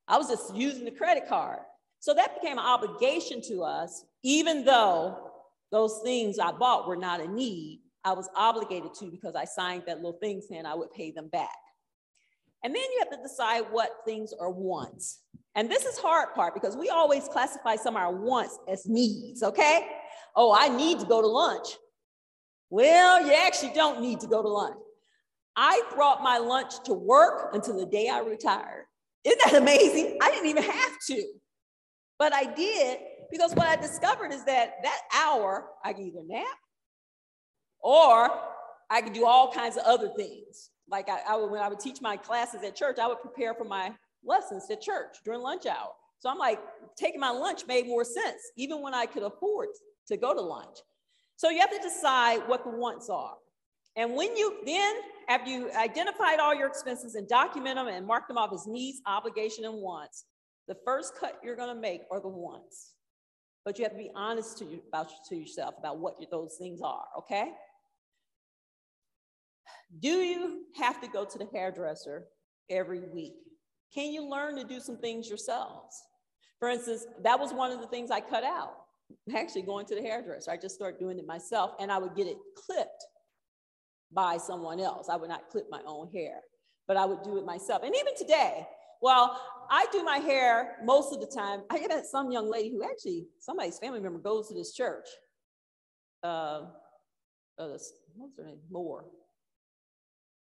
I 0.09 0.17
was 0.17 0.29
just 0.29 0.55
using 0.55 0.87
the 0.87 0.91
credit 0.93 1.29
card. 1.29 1.59
So 2.01 2.15
that 2.15 2.41
became 2.41 2.59
an 2.59 2.65
obligation 2.65 3.43
to 3.49 3.65
us 3.65 4.05
even 4.27 4.65
though 4.65 5.26
those 5.71 6.01
things 6.03 6.39
I 6.39 6.53
bought 6.53 6.89
were 6.89 6.97
not 6.97 7.21
a 7.21 7.29
need, 7.29 7.81
I 8.05 8.13
was 8.13 8.29
obligated 8.37 8.95
to 9.01 9.11
because 9.11 9.35
I 9.35 9.45
signed 9.45 9.83
that 9.87 9.97
little 9.97 10.19
thing 10.21 10.41
saying 10.41 10.65
I 10.65 10.75
would 10.75 10.93
pay 10.93 11.11
them 11.11 11.29
back. 11.29 11.49
And 12.63 12.75
then 12.75 12.83
you 12.83 12.99
have 13.01 13.11
to 13.11 13.23
decide 13.23 13.65
what 13.71 13.91
things 14.05 14.33
are 14.39 14.51
wants. 14.51 15.21
And 15.55 15.71
this 15.71 15.85
is 15.85 15.99
hard 15.99 16.35
part 16.35 16.55
because 16.55 16.77
we 16.77 16.89
always 16.89 17.29
classify 17.29 17.77
some 17.77 17.97
of 17.97 18.03
our 18.03 18.15
wants 18.15 18.59
as 18.69 18.87
needs, 18.87 19.43
okay? 19.43 19.89
Oh, 20.35 20.57
I 20.57 20.69
need 20.69 21.01
to 21.01 21.07
go 21.07 21.21
to 21.21 21.27
lunch. 21.27 21.69
Well, 22.71 23.25
you 23.25 23.33
actually 23.33 23.73
don't 23.73 24.01
need 24.01 24.21
to 24.21 24.27
go 24.27 24.43
to 24.43 24.49
lunch. 24.49 24.77
I 25.57 25.83
brought 25.95 26.23
my 26.23 26.39
lunch 26.39 26.75
to 26.85 26.93
work 26.93 27.55
until 27.55 27.79
the 27.79 27.87
day 27.87 28.09
I 28.09 28.21
retired. 28.21 28.85
Isn't 29.25 29.41
that 29.45 29.55
amazing? 29.55 30.19
I 30.21 30.31
didn't 30.31 30.49
even 30.49 30.63
have 30.63 30.93
to, 31.09 31.25
but 32.19 32.35
I 32.35 32.45
did 32.55 32.99
because 33.31 33.55
what 33.55 33.67
I 33.67 33.77
discovered 33.77 34.33
is 34.33 34.45
that 34.45 34.83
that 34.83 35.01
hour 35.15 35.67
I 35.85 35.93
can 35.93 36.05
either 36.05 36.23
nap 36.27 36.47
or 37.81 38.31
I 38.91 39.01
could 39.01 39.13
do 39.13 39.27
all 39.27 39.53
kinds 39.53 39.77
of 39.77 39.85
other 39.85 40.09
things. 40.17 40.71
Like 40.89 41.09
I, 41.09 41.21
I 41.29 41.37
would, 41.37 41.51
when 41.51 41.61
I 41.61 41.69
would 41.69 41.81
teach 41.81 42.01
my 42.01 42.17
classes 42.17 42.63
at 42.63 42.77
church, 42.77 42.99
I 42.99 43.07
would 43.07 43.21
prepare 43.21 43.55
for 43.55 43.65
my 43.65 43.93
lessons 44.25 44.65
at 44.71 44.81
church 44.81 45.17
during 45.25 45.41
lunch 45.41 45.67
hour. 45.67 45.91
So 46.19 46.31
I'm 46.31 46.39
like, 46.39 46.61
taking 46.97 47.21
my 47.21 47.31
lunch 47.31 47.67
made 47.67 47.87
more 47.87 48.05
sense, 48.05 48.41
even 48.57 48.83
when 48.83 48.95
I 48.95 49.07
could 49.07 49.23
afford 49.23 49.69
to 50.09 50.17
go 50.17 50.33
to 50.35 50.41
lunch. 50.41 50.79
So 51.37 51.51
you 51.51 51.61
have 51.61 51.71
to 51.71 51.79
decide 51.79 52.41
what 52.47 52.65
the 52.65 52.71
wants 52.71 53.11
are. 53.11 53.35
And 53.97 54.15
when 54.15 54.37
you 54.37 54.59
then, 54.65 54.97
after 55.29 55.51
you 55.51 55.71
identified 55.73 56.39
all 56.39 56.55
your 56.55 56.69
expenses 56.69 57.15
and 57.15 57.29
document 57.29 57.77
them 57.77 57.89
and 57.89 58.07
mark 58.07 58.29
them 58.29 58.39
off 58.39 58.53
as 58.53 58.67
needs, 58.67 59.01
obligation, 59.07 59.65
and 59.65 59.75
wants, 59.75 60.25
the 60.69 60.77
first 60.85 61.15
cut 61.19 61.39
you're 61.43 61.57
to 61.57 61.75
make 61.75 62.03
are 62.11 62.21
the 62.21 62.29
wants. 62.29 62.93
But 63.67 63.79
you 63.79 63.85
have 63.85 63.93
to 63.93 63.99
be 63.99 64.13
honest 64.15 64.57
to 64.59 64.65
you 64.65 64.81
about 64.89 65.11
to 65.29 65.37
yourself 65.37 65.75
about 65.77 65.99
what 65.99 66.15
those 66.31 66.55
things 66.57 66.81
are. 66.81 67.05
Okay. 67.19 67.51
Do 70.01 70.09
you 70.09 70.67
have 70.77 71.01
to 71.01 71.09
go 71.09 71.25
to 71.25 71.37
the 71.37 71.49
hairdresser 71.53 72.27
every 72.71 73.01
week? 73.01 73.35
Can 73.93 74.13
you 74.13 74.31
learn 74.31 74.55
to 74.57 74.65
do 74.65 74.79
some 74.79 74.99
things 74.99 75.29
yourselves? 75.29 76.01
For 76.61 76.69
instance, 76.69 77.07
that 77.25 77.41
was 77.41 77.53
one 77.53 77.73
of 77.73 77.81
the 77.81 77.89
things 77.89 78.13
I 78.13 78.21
cut 78.21 78.45
out. 78.45 78.75
Actually, 79.37 79.63
going 79.63 79.87
to 79.87 79.97
the 79.97 80.03
hairdresser, 80.03 80.53
I 80.53 80.57
just 80.57 80.77
started 80.77 81.01
doing 81.01 81.19
it 81.19 81.27
myself, 81.27 81.73
and 81.81 81.91
I 81.91 81.99
would 81.99 82.15
get 82.15 82.29
it 82.29 82.37
clipped 82.57 83.05
by 84.13 84.37
someone 84.37 84.79
else. 84.79 85.09
I 85.09 85.17
would 85.17 85.29
not 85.29 85.49
clip 85.51 85.67
my 85.71 85.81
own 85.87 86.09
hair, 86.13 86.41
but 86.87 86.97
I 86.97 87.05
would 87.05 87.23
do 87.25 87.37
it 87.37 87.45
myself. 87.45 87.83
And 87.83 87.95
even 87.97 88.15
today, 88.17 88.67
well, 89.03 89.41
I 89.71 89.87
do 89.93 90.03
my 90.05 90.19
hair 90.19 90.77
most 90.85 91.13
of 91.13 91.21
the 91.21 91.27
time. 91.27 91.63
I 91.71 91.79
had 91.79 92.05
some 92.07 92.31
young 92.31 92.51
lady 92.51 92.71
who 92.71 92.85
actually, 92.85 93.27
somebody's 93.41 93.79
family 93.79 94.01
member 94.01 94.19
goes 94.19 94.49
to 94.49 94.55
this 94.55 94.73
church. 94.73 95.07
Uh, 96.23 96.63
uh, 97.59 97.79
what's 98.15 98.37
her 98.37 98.45
name? 98.45 98.59
Moore. 98.71 99.07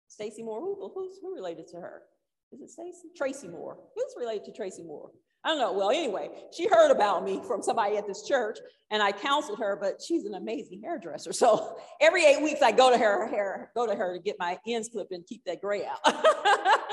Stacy 0.07 0.43
Moore. 0.43 0.61
Who, 0.61 0.91
who's 0.93 1.17
who 1.21 1.33
related 1.33 1.67
to 1.69 1.77
her? 1.77 2.03
Is 2.51 2.61
it 2.61 2.69
Stacy? 2.69 3.09
Tracy 3.15 3.47
Moore. 3.47 3.77
Who's 3.95 4.13
related 4.17 4.45
to 4.45 4.51
Tracy 4.51 4.83
Moore? 4.83 5.11
I 5.43 5.49
don't 5.49 5.57
know. 5.57 5.73
Well, 5.73 5.89
anyway, 5.89 6.29
she 6.55 6.67
heard 6.67 6.91
about 6.91 7.25
me 7.25 7.41
from 7.45 7.61
somebody 7.61 7.97
at 7.97 8.07
this 8.07 8.25
church 8.25 8.59
and 8.91 9.03
I 9.03 9.11
counseled 9.11 9.59
her, 9.59 9.75
but 9.75 10.01
she's 10.01 10.23
an 10.25 10.35
amazing 10.35 10.81
hairdresser. 10.83 11.33
So 11.33 11.77
every 11.99 12.25
eight 12.25 12.41
weeks 12.41 12.61
I 12.61 12.71
go 12.71 12.91
to 12.91 12.97
her 12.97 13.27
hair, 13.27 13.71
go 13.75 13.85
to 13.85 13.95
her 13.95 14.15
to 14.15 14.23
get 14.23 14.37
my 14.39 14.57
ends 14.65 14.89
clipped 14.89 15.11
and 15.11 15.25
keep 15.25 15.43
that 15.45 15.61
gray 15.61 15.85
out. 15.85 15.99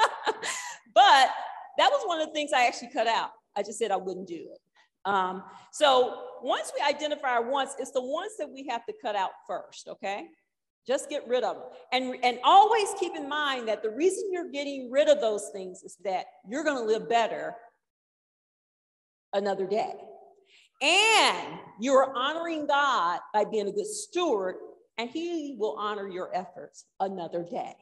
but 0.95 1.31
that 1.79 1.91
was 1.91 2.03
one 2.07 2.21
of 2.21 2.29
the 2.29 2.33
things 2.33 2.51
I 2.55 2.67
actually 2.67 2.91
cut 2.93 3.07
out. 3.07 3.31
I 3.57 3.63
just 3.63 3.79
said 3.79 3.91
I 3.91 3.97
wouldn't 3.97 4.29
do 4.29 4.49
it. 4.53 4.59
Um, 5.05 5.43
so 5.73 6.25
once 6.43 6.73
we 6.75 6.85
identify 6.87 7.31
our 7.31 7.51
wants, 7.51 7.75
it's 7.79 7.93
the 7.93 8.03
ones 8.03 8.33
that 8.39 8.51
we 8.51 8.67
have 8.69 8.85
to 8.87 8.95
cut 9.01 9.17
out 9.17 9.31
first, 9.47 9.89
okay? 9.89 10.27
Just 10.87 11.09
get 11.09 11.27
rid 11.27 11.45
of 11.45 11.57
them. 11.57 11.65
And, 11.93 12.17
and 12.25 12.39
always 12.45 12.89
keep 12.99 13.15
in 13.15 13.29
mind 13.29 13.69
that 13.69 13.83
the 13.83 13.91
reason 13.91 14.31
you're 14.33 14.51
getting 14.51 14.91
rid 14.91 15.09
of 15.09 15.21
those 15.21 15.51
things 15.53 15.83
is 15.83 15.97
that 16.05 16.27
you're 16.49 16.65
to 16.77 16.83
live 16.83 17.09
better 17.09 17.55
another 19.33 19.67
day. 19.67 19.95
And 20.83 21.59
you're 21.79 22.17
honoring 22.17 22.67
God 22.67 23.21
by 23.35 23.45
being 23.45 23.69
a 23.69 23.73
good 23.73 23.87
steward, 23.87 24.57
and 24.97 25.11
He 25.11 25.55
will 25.59 25.77
honor 25.79 26.09
your 26.09 26.35
efforts 26.35 26.87
another 26.99 27.45
day. 27.45 27.75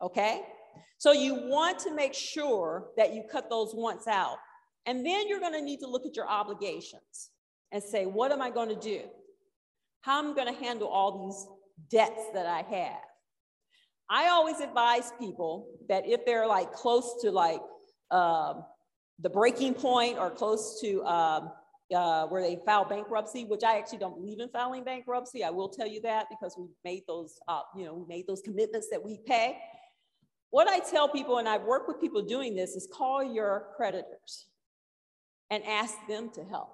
Okay? 0.00 0.40
So 0.98 1.12
you 1.12 1.34
want 1.34 1.78
to 1.80 1.94
make 1.94 2.14
sure 2.14 2.88
that 2.96 3.14
you 3.14 3.24
cut 3.30 3.50
those 3.50 3.74
wants 3.74 4.06
out. 4.06 4.36
And 4.86 5.04
then 5.04 5.28
you're 5.28 5.40
going 5.40 5.52
to 5.52 5.62
need 5.62 5.80
to 5.80 5.88
look 5.88 6.06
at 6.06 6.16
your 6.16 6.28
obligations 6.28 7.30
and 7.72 7.82
say, 7.82 8.06
what 8.06 8.32
am 8.32 8.40
I 8.40 8.50
going 8.50 8.68
to 8.68 8.76
do? 8.76 9.02
How 10.02 10.18
am 10.20 10.30
I 10.30 10.34
going 10.34 10.54
to 10.54 10.64
handle 10.64 10.88
all 10.88 11.26
these 11.26 11.46
debts 11.90 12.22
that 12.34 12.46
I 12.46 12.62
have? 12.62 13.00
I 14.08 14.28
always 14.28 14.60
advise 14.60 15.12
people 15.18 15.66
that 15.88 16.06
if 16.06 16.24
they're 16.24 16.46
like 16.46 16.72
close 16.72 17.20
to 17.22 17.32
like 17.32 17.60
um, 18.12 18.64
the 19.18 19.30
breaking 19.30 19.74
point 19.74 20.18
or 20.18 20.30
close 20.30 20.80
to 20.80 21.04
um, 21.04 21.50
uh, 21.94 22.26
where 22.26 22.42
they 22.42 22.58
file 22.64 22.84
bankruptcy, 22.84 23.44
which 23.44 23.64
I 23.64 23.78
actually 23.78 23.98
don't 23.98 24.16
believe 24.16 24.40
in 24.40 24.48
filing 24.48 24.84
bankruptcy. 24.84 25.44
I 25.44 25.50
will 25.50 25.68
tell 25.68 25.86
you 25.86 26.00
that 26.02 26.26
because 26.30 26.56
we 26.58 26.68
made 26.84 27.02
those, 27.06 27.38
uh, 27.48 27.62
you 27.76 27.84
know, 27.84 27.94
we 27.94 28.04
made 28.06 28.26
those 28.26 28.42
commitments 28.42 28.88
that 28.90 29.02
we 29.02 29.18
pay. 29.26 29.58
What 30.56 30.68
I 30.68 30.78
tell 30.78 31.06
people, 31.06 31.36
and 31.36 31.46
I've 31.46 31.64
worked 31.64 31.86
with 31.86 32.00
people 32.00 32.22
doing 32.22 32.56
this, 32.56 32.76
is 32.76 32.88
call 32.90 33.22
your 33.22 33.66
creditors 33.76 34.46
and 35.50 35.62
ask 35.66 35.94
them 36.08 36.30
to 36.30 36.42
help. 36.44 36.70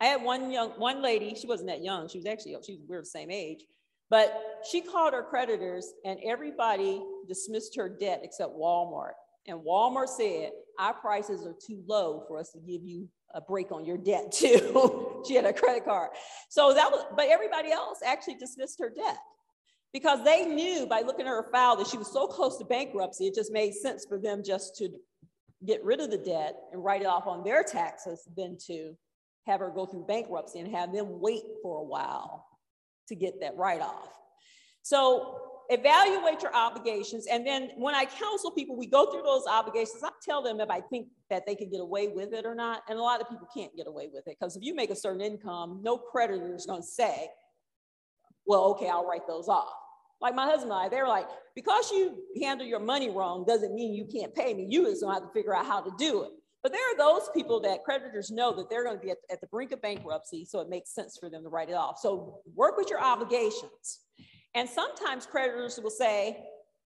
I 0.00 0.04
had 0.04 0.22
one 0.22 0.52
young, 0.52 0.70
one 0.78 1.02
lady, 1.02 1.34
she 1.34 1.48
wasn't 1.48 1.70
that 1.70 1.82
young. 1.82 2.08
She 2.08 2.18
was 2.18 2.26
actually, 2.26 2.54
she 2.64 2.74
was, 2.74 2.82
we 2.88 2.94
were 2.94 3.02
the 3.02 3.06
same 3.06 3.32
age, 3.32 3.64
but 4.10 4.62
she 4.70 4.80
called 4.80 5.12
her 5.12 5.24
creditors 5.24 5.92
and 6.04 6.20
everybody 6.24 7.02
dismissed 7.26 7.74
her 7.74 7.88
debt 7.88 8.20
except 8.22 8.52
Walmart. 8.52 9.14
And 9.48 9.58
Walmart 9.58 10.06
said, 10.06 10.52
our 10.78 10.94
prices 10.94 11.44
are 11.44 11.56
too 11.66 11.82
low 11.88 12.22
for 12.28 12.38
us 12.38 12.52
to 12.52 12.60
give 12.60 12.84
you 12.84 13.08
a 13.34 13.40
break 13.40 13.72
on 13.72 13.84
your 13.84 13.98
debt 13.98 14.30
too. 14.32 15.24
she 15.26 15.34
had 15.34 15.46
a 15.46 15.52
credit 15.52 15.84
card. 15.84 16.10
So 16.48 16.72
that 16.74 16.92
was, 16.92 17.04
but 17.16 17.26
everybody 17.26 17.72
else 17.72 17.98
actually 18.06 18.36
dismissed 18.36 18.78
her 18.78 18.88
debt 18.88 19.18
because 19.92 20.24
they 20.24 20.44
knew 20.44 20.86
by 20.86 21.00
looking 21.00 21.26
at 21.26 21.30
her 21.30 21.48
file 21.50 21.76
that 21.76 21.86
she 21.86 21.96
was 21.96 22.12
so 22.12 22.26
close 22.26 22.58
to 22.58 22.64
bankruptcy, 22.64 23.26
it 23.26 23.34
just 23.34 23.52
made 23.52 23.74
sense 23.74 24.04
for 24.06 24.18
them 24.18 24.42
just 24.44 24.76
to 24.76 24.90
get 25.64 25.82
rid 25.84 26.00
of 26.00 26.10
the 26.10 26.18
debt 26.18 26.54
and 26.72 26.84
write 26.84 27.02
it 27.02 27.06
off 27.06 27.26
on 27.26 27.42
their 27.42 27.62
taxes 27.62 28.28
than 28.36 28.58
to 28.66 28.94
have 29.46 29.60
her 29.60 29.70
go 29.70 29.86
through 29.86 30.04
bankruptcy 30.06 30.58
and 30.58 30.74
have 30.74 30.92
them 30.92 31.20
wait 31.20 31.42
for 31.62 31.78
a 31.78 31.84
while 31.84 32.46
to 33.08 33.14
get 33.14 33.40
that 33.40 33.56
write 33.56 33.80
off. 33.80 34.10
So 34.82 35.40
evaluate 35.68 36.42
your 36.42 36.54
obligations. 36.54 37.26
And 37.26 37.46
then 37.46 37.70
when 37.76 37.94
I 37.94 38.04
counsel 38.04 38.50
people, 38.50 38.76
we 38.76 38.86
go 38.86 39.10
through 39.10 39.22
those 39.22 39.44
obligations. 39.48 40.02
I 40.02 40.10
tell 40.22 40.42
them 40.42 40.60
if 40.60 40.70
I 40.70 40.80
think 40.80 41.08
that 41.30 41.46
they 41.46 41.54
can 41.54 41.70
get 41.70 41.80
away 41.80 42.08
with 42.08 42.32
it 42.32 42.44
or 42.44 42.54
not. 42.54 42.82
And 42.88 42.98
a 42.98 43.02
lot 43.02 43.20
of 43.20 43.28
people 43.28 43.48
can't 43.54 43.74
get 43.76 43.86
away 43.86 44.08
with 44.12 44.26
it 44.26 44.36
because 44.38 44.56
if 44.56 44.62
you 44.62 44.74
make 44.74 44.90
a 44.90 44.96
certain 44.96 45.20
income, 45.20 45.80
no 45.82 45.96
creditor 45.96 46.54
is 46.54 46.66
going 46.66 46.82
to 46.82 46.86
say, 46.86 47.28
well, 48.46 48.64
okay, 48.72 48.88
I'll 48.88 49.06
write 49.06 49.26
those 49.26 49.48
off. 49.48 49.72
Like 50.20 50.34
my 50.34 50.46
husband 50.46 50.72
and 50.72 50.80
I, 50.80 50.88
they're 50.88 51.08
like, 51.08 51.26
because 51.54 51.90
you 51.90 52.16
handle 52.40 52.66
your 52.66 52.80
money 52.80 53.10
wrong 53.10 53.44
doesn't 53.46 53.74
mean 53.74 53.92
you 53.92 54.06
can't 54.06 54.34
pay 54.34 54.54
me. 54.54 54.66
You 54.68 54.84
just 54.86 55.02
don't 55.02 55.12
have 55.12 55.24
to 55.24 55.32
figure 55.34 55.54
out 55.54 55.66
how 55.66 55.82
to 55.82 55.90
do 55.98 56.24
it. 56.24 56.30
But 56.62 56.72
there 56.72 56.82
are 56.92 56.96
those 56.96 57.28
people 57.34 57.60
that 57.60 57.84
creditors 57.84 58.30
know 58.30 58.54
that 58.56 58.68
they're 58.70 58.82
going 58.82 58.96
to 58.96 59.02
be 59.02 59.10
at, 59.10 59.18
at 59.30 59.40
the 59.40 59.46
brink 59.46 59.72
of 59.72 59.82
bankruptcy, 59.82 60.44
so 60.44 60.60
it 60.60 60.68
makes 60.68 60.94
sense 60.94 61.16
for 61.20 61.30
them 61.30 61.42
to 61.42 61.48
write 61.48 61.68
it 61.68 61.74
off. 61.74 61.98
So 62.00 62.40
work 62.54 62.76
with 62.76 62.88
your 62.90 63.00
obligations. 63.00 64.00
And 64.54 64.68
sometimes 64.68 65.26
creditors 65.26 65.78
will 65.80 65.90
say, 65.90 66.38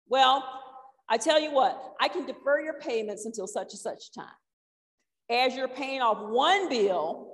well, 0.07 0.43
I 1.09 1.17
tell 1.17 1.39
you 1.39 1.51
what, 1.51 1.95
I 1.99 2.07
can 2.07 2.25
defer 2.25 2.61
your 2.61 2.79
payments 2.79 3.25
until 3.25 3.45
such 3.45 3.73
and 3.73 3.79
such 3.79 4.13
time. 4.13 4.25
As 5.29 5.55
you're 5.55 5.67
paying 5.67 6.01
off 6.01 6.17
one 6.29 6.69
bill, 6.69 7.26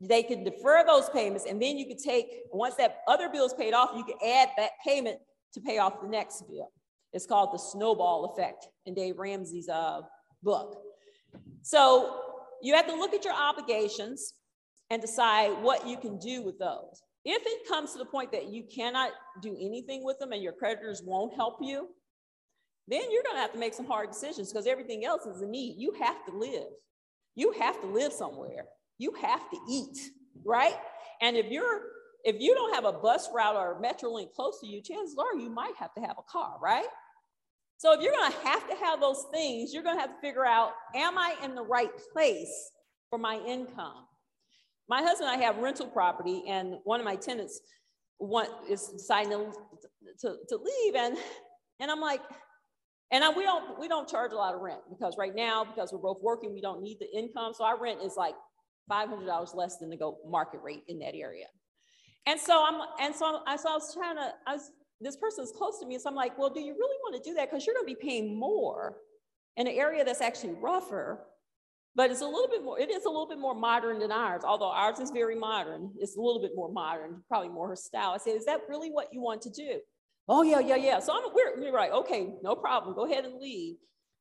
they 0.00 0.22
can 0.22 0.44
defer 0.44 0.84
those 0.86 1.08
payments 1.10 1.46
and 1.48 1.60
then 1.60 1.78
you 1.78 1.86
can 1.86 1.96
take, 1.96 2.26
once 2.52 2.74
that 2.76 2.98
other 3.08 3.28
bill 3.28 3.46
is 3.46 3.54
paid 3.54 3.72
off, 3.72 3.90
you 3.96 4.04
can 4.04 4.16
add 4.26 4.50
that 4.56 4.72
payment 4.84 5.18
to 5.54 5.60
pay 5.60 5.78
off 5.78 6.00
the 6.02 6.08
next 6.08 6.42
bill. 6.48 6.70
It's 7.12 7.26
called 7.26 7.54
the 7.54 7.58
snowball 7.58 8.26
effect 8.26 8.68
in 8.84 8.94
Dave 8.94 9.18
Ramsey's 9.18 9.68
uh, 9.68 10.02
book. 10.42 10.82
So 11.62 12.20
you 12.62 12.74
have 12.74 12.86
to 12.86 12.94
look 12.94 13.14
at 13.14 13.24
your 13.24 13.34
obligations 13.34 14.34
and 14.90 15.00
decide 15.00 15.50
what 15.62 15.86
you 15.86 15.96
can 15.96 16.18
do 16.18 16.42
with 16.42 16.58
those. 16.58 17.02
If 17.24 17.42
it 17.44 17.68
comes 17.68 17.92
to 17.92 17.98
the 17.98 18.04
point 18.04 18.30
that 18.32 18.48
you 18.48 18.64
cannot 18.64 19.12
do 19.42 19.56
anything 19.60 20.04
with 20.04 20.18
them 20.18 20.32
and 20.32 20.42
your 20.42 20.52
creditors 20.52 21.02
won't 21.04 21.34
help 21.34 21.56
you, 21.60 21.88
then 22.86 23.02
you're 23.10 23.22
to 23.22 23.36
have 23.36 23.52
to 23.52 23.58
make 23.58 23.74
some 23.74 23.86
hard 23.86 24.10
decisions 24.10 24.52
because 24.52 24.66
everything 24.66 25.04
else 25.04 25.26
is 25.26 25.42
a 25.42 25.46
need. 25.46 25.74
You 25.76 25.92
have 26.00 26.24
to 26.26 26.36
live. 26.36 26.68
You 27.34 27.52
have 27.58 27.80
to 27.80 27.86
live 27.86 28.12
somewhere. 28.12 28.66
You 28.98 29.12
have 29.20 29.48
to 29.50 29.58
eat, 29.68 29.98
right? 30.44 30.76
And 31.20 31.36
if 31.36 31.46
you're 31.50 31.82
if 32.24 32.36
you 32.40 32.54
don't 32.54 32.74
have 32.74 32.84
a 32.84 32.92
bus 32.92 33.28
route 33.32 33.54
or 33.54 33.78
a 33.78 33.80
metro 33.80 34.10
link 34.10 34.32
close 34.34 34.60
to 34.60 34.66
you, 34.66 34.82
chances 34.82 35.16
are 35.16 35.38
you 35.38 35.48
might 35.48 35.74
have 35.78 35.94
to 35.94 36.00
have 36.00 36.16
a 36.18 36.22
car, 36.30 36.56
right? 36.60 36.86
So 37.78 37.92
if 37.92 38.00
you're 38.00 38.12
going 38.12 38.32
to 38.32 38.38
have 38.38 38.68
to 38.68 38.74
have 38.76 39.00
those 39.00 39.26
things, 39.32 39.72
you're 39.72 39.82
going 39.82 39.96
to 39.96 40.00
have 40.00 40.10
to 40.10 40.20
figure 40.20 40.44
out 40.44 40.72
am 40.94 41.18
I 41.18 41.36
in 41.44 41.54
the 41.54 41.62
right 41.62 41.90
place 42.12 42.72
for 43.10 43.18
my 43.18 43.36
income? 43.46 44.06
my 44.88 45.02
husband 45.02 45.30
and 45.30 45.40
I 45.40 45.44
have 45.44 45.58
rental 45.58 45.86
property, 45.86 46.44
and 46.48 46.76
one 46.84 47.00
of 47.00 47.04
my 47.04 47.16
tenants 47.16 47.60
want 48.18 48.50
is 48.68 48.88
deciding 48.88 49.30
to, 49.30 49.48
to, 50.20 50.36
to 50.48 50.56
leave, 50.56 50.94
and 50.94 51.16
and 51.80 51.90
I'm 51.90 52.00
like, 52.00 52.20
and 53.10 53.24
I, 53.24 53.30
we 53.30 53.42
don't 53.42 53.78
we 53.78 53.88
don't 53.88 54.08
charge 54.08 54.32
a 54.32 54.36
lot 54.36 54.54
of 54.54 54.60
rent 54.60 54.80
because 54.90 55.16
right 55.18 55.34
now 55.34 55.64
because 55.64 55.92
we're 55.92 55.98
both 55.98 56.22
working, 56.22 56.54
we 56.54 56.60
don't 56.60 56.82
need 56.82 56.98
the 57.00 57.10
income, 57.16 57.52
so 57.54 57.64
our 57.64 57.80
rent 57.80 58.00
is 58.02 58.14
like 58.16 58.34
five 58.88 59.08
hundred 59.08 59.26
dollars 59.26 59.52
less 59.54 59.78
than 59.78 59.90
the 59.90 59.96
go 59.96 60.18
market 60.26 60.60
rate 60.62 60.84
in 60.88 60.98
that 61.00 61.14
area. 61.14 61.46
And 62.26 62.40
so 62.40 62.64
I'm 62.66 62.80
and 63.00 63.14
so 63.14 63.40
I, 63.46 63.56
so 63.56 63.70
I 63.70 63.74
was 63.74 63.94
trying 63.94 64.16
to 64.16 64.32
I 64.46 64.54
was 64.54 64.70
this 65.00 65.16
person 65.16 65.44
is 65.44 65.52
close 65.56 65.78
to 65.80 65.86
me, 65.86 65.98
so 65.98 66.08
I'm 66.08 66.14
like, 66.14 66.38
well, 66.38 66.50
do 66.50 66.60
you 66.60 66.72
really 66.72 66.96
want 67.02 67.22
to 67.22 67.30
do 67.30 67.34
that? 67.34 67.50
Because 67.50 67.66
you're 67.66 67.74
going 67.74 67.86
to 67.86 67.94
be 67.94 68.00
paying 68.00 68.38
more 68.38 68.96
in 69.56 69.66
an 69.66 69.74
area 69.74 70.04
that's 70.04 70.22
actually 70.22 70.54
rougher 70.54 71.20
but 71.96 72.10
it's 72.10 72.20
a 72.20 72.26
little 72.26 72.48
bit 72.48 72.62
more, 72.62 72.78
it 72.78 72.90
is 72.90 73.06
a 73.06 73.08
little 73.08 73.26
bit 73.26 73.38
more 73.38 73.54
modern 73.54 73.98
than 73.98 74.12
ours, 74.12 74.42
although 74.44 74.70
ours 74.70 75.00
is 75.00 75.10
very 75.10 75.34
modern. 75.34 75.90
It's 75.98 76.16
a 76.16 76.20
little 76.20 76.42
bit 76.42 76.50
more 76.54 76.70
modern, 76.70 77.22
probably 77.26 77.48
more 77.48 77.68
her 77.68 77.76
style. 77.76 78.10
I 78.10 78.18
said, 78.18 78.36
is 78.36 78.44
that 78.44 78.60
really 78.68 78.90
what 78.90 79.08
you 79.14 79.22
want 79.22 79.40
to 79.42 79.50
do? 79.50 79.80
Oh, 80.28 80.42
yeah, 80.42 80.60
yeah, 80.60 80.76
yeah. 80.76 81.00
So 81.00 81.14
I'm, 81.14 81.32
we're, 81.34 81.58
we're 81.58 81.72
like, 81.72 81.92
okay, 81.92 82.34
no 82.42 82.54
problem, 82.54 82.94
go 82.94 83.06
ahead 83.06 83.24
and 83.24 83.40
leave. 83.40 83.76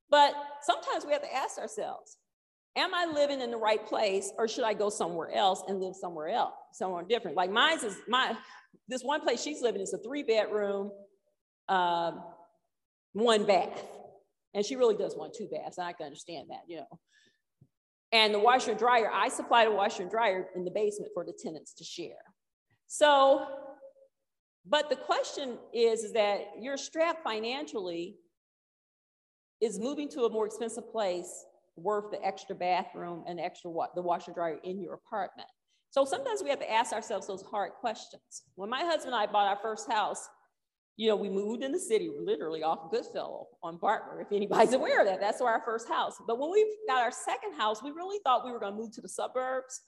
But 0.10 0.34
sometimes 0.62 1.06
we 1.06 1.12
have 1.12 1.24
to 1.24 1.36
ask 1.36 1.58
ourselves, 1.58 2.16
am 2.76 2.94
I 2.94 3.06
living 3.06 3.42
in 3.42 3.52
the 3.52 3.58
right 3.58 3.86
place 3.86 4.32
or 4.38 4.48
should 4.48 4.64
I 4.64 4.74
go 4.74 4.90
somewhere 4.90 5.34
else 5.34 5.64
and 5.68 5.80
live 5.80 5.96
somewhere 5.96 6.30
else, 6.30 6.54
somewhere 6.74 7.04
different? 7.04 7.38
Like 7.38 7.52
mine's 7.52 7.84
is 7.84 7.98
my, 8.08 8.36
this 8.88 9.04
one 9.04 9.22
place 9.22 9.42
she's 9.42 9.62
living 9.62 9.82
is 9.82 9.94
a 9.94 9.98
three 10.00 10.24
bedroom, 10.24 10.92
um, 11.70 12.22
one 13.14 13.46
bath. 13.46 13.84
And 14.54 14.66
she 14.66 14.76
really 14.76 14.96
does 14.96 15.16
want 15.16 15.34
two 15.34 15.48
baths. 15.52 15.78
And 15.78 15.88
I 15.88 15.94
can 15.94 16.06
understand 16.06 16.50
that, 16.50 16.62
you 16.68 16.78
know. 16.78 17.00
And 18.12 18.34
the 18.34 18.40
washer 18.40 18.72
and 18.72 18.80
dryer, 18.80 19.10
I 19.14 19.28
supplied 19.28 19.68
a 19.68 19.72
washer 19.72 20.04
and 20.04 20.12
dryer 20.12 20.48
in 20.56 20.64
the 20.64 20.72
basement 20.72 21.12
for 21.14 21.26
the 21.26 21.34
tenants 21.34 21.74
to 21.74 21.84
share. 21.84 22.14
So, 22.88 23.46
but 24.66 24.90
the 24.90 24.96
question 24.96 25.58
is, 25.74 26.04
is 26.04 26.14
that 26.14 26.46
you're 26.60 26.78
strapped 26.78 27.24
financially, 27.24 28.16
is 29.60 29.80
moving 29.80 30.08
to 30.10 30.22
a 30.22 30.30
more 30.30 30.46
expensive 30.46 30.90
place 30.90 31.46
worth 31.76 32.12
the 32.12 32.24
extra 32.26 32.56
bathroom 32.56 33.24
and 33.28 33.40
extra 33.40 33.70
wa- 33.70 33.90
the 33.96 34.02
washer 34.02 34.32
dryer 34.32 34.60
in 34.64 34.82
your 34.82 34.94
apartment? 34.94 35.50
So 35.90 36.04
sometimes 36.04 36.44
we 36.44 36.50
have 36.50 36.60
to 36.60 36.72
ask 36.72 36.92
ourselves 36.94 37.28
those 37.28 37.42
hard 37.44 37.72
questions. 37.80 38.44
When 38.56 38.70
my 38.70 38.82
husband 38.82 39.14
and 39.14 39.16
I 39.16 39.32
bought 39.32 39.48
our 39.48 39.60
first 39.62 39.90
house, 39.90 40.28
you 40.98 41.10
know, 41.10 41.16
we 41.16 41.30
moved 41.30 41.64
in 41.64 41.72
the 41.72 41.80
city, 41.80 42.10
literally 42.22 42.64
off 42.64 42.92
Goodfellow 42.92 43.48
on 43.64 43.78
Bartmer, 43.78 44.22
if 44.22 44.32
anybody's 44.32 44.74
aware 44.80 45.02
of 45.02 45.08
that. 45.08 45.20
That's 45.20 45.42
where 45.42 45.52
our 45.52 45.62
first 45.64 45.90
house. 45.90 46.18
But 46.26 46.40
when 46.40 46.52
we 46.52 46.78
got 46.88 47.02
our 47.02 47.12
second 47.12 47.54
house, 47.54 47.84
we 47.84 47.92
really 47.92 48.20
thought 48.24 48.46
we 48.46 48.52
were 48.52 48.60
going 48.60 48.74
to 48.74 48.78
move 48.78 48.94
to 48.94 49.02
the 49.02 49.10
suburbs. 49.10 49.82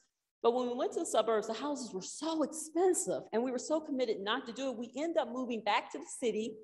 But 0.44 0.54
when 0.54 0.68
we 0.68 0.76
went 0.76 0.94
to 0.94 1.00
the 1.00 1.06
suburbs, 1.06 1.48
the 1.48 1.54
houses 1.54 1.94
were 1.94 2.02
so 2.02 2.44
expensive 2.44 3.24
and 3.34 3.42
we 3.42 3.52
were 3.52 3.58
so 3.58 3.80
committed 3.80 4.20
not 4.20 4.46
to 4.48 4.54
do 4.54 4.70
it. 4.70 4.78
We 4.78 4.92
ended 4.96 5.18
up 5.18 5.30
moving 5.32 5.62
back 5.64 5.92
to 5.94 5.98
the 5.98 6.06
city, 6.20 6.56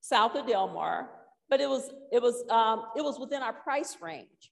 south 0.00 0.34
of 0.34 0.46
Delmar, 0.46 1.08
but 1.50 1.60
it 1.60 1.68
was, 1.68 1.90
it 2.12 2.22
was, 2.22 2.44
um, 2.50 2.84
it 2.96 3.02
was 3.02 3.18
within 3.18 3.42
our 3.42 3.52
price 3.52 3.96
range. 4.00 4.50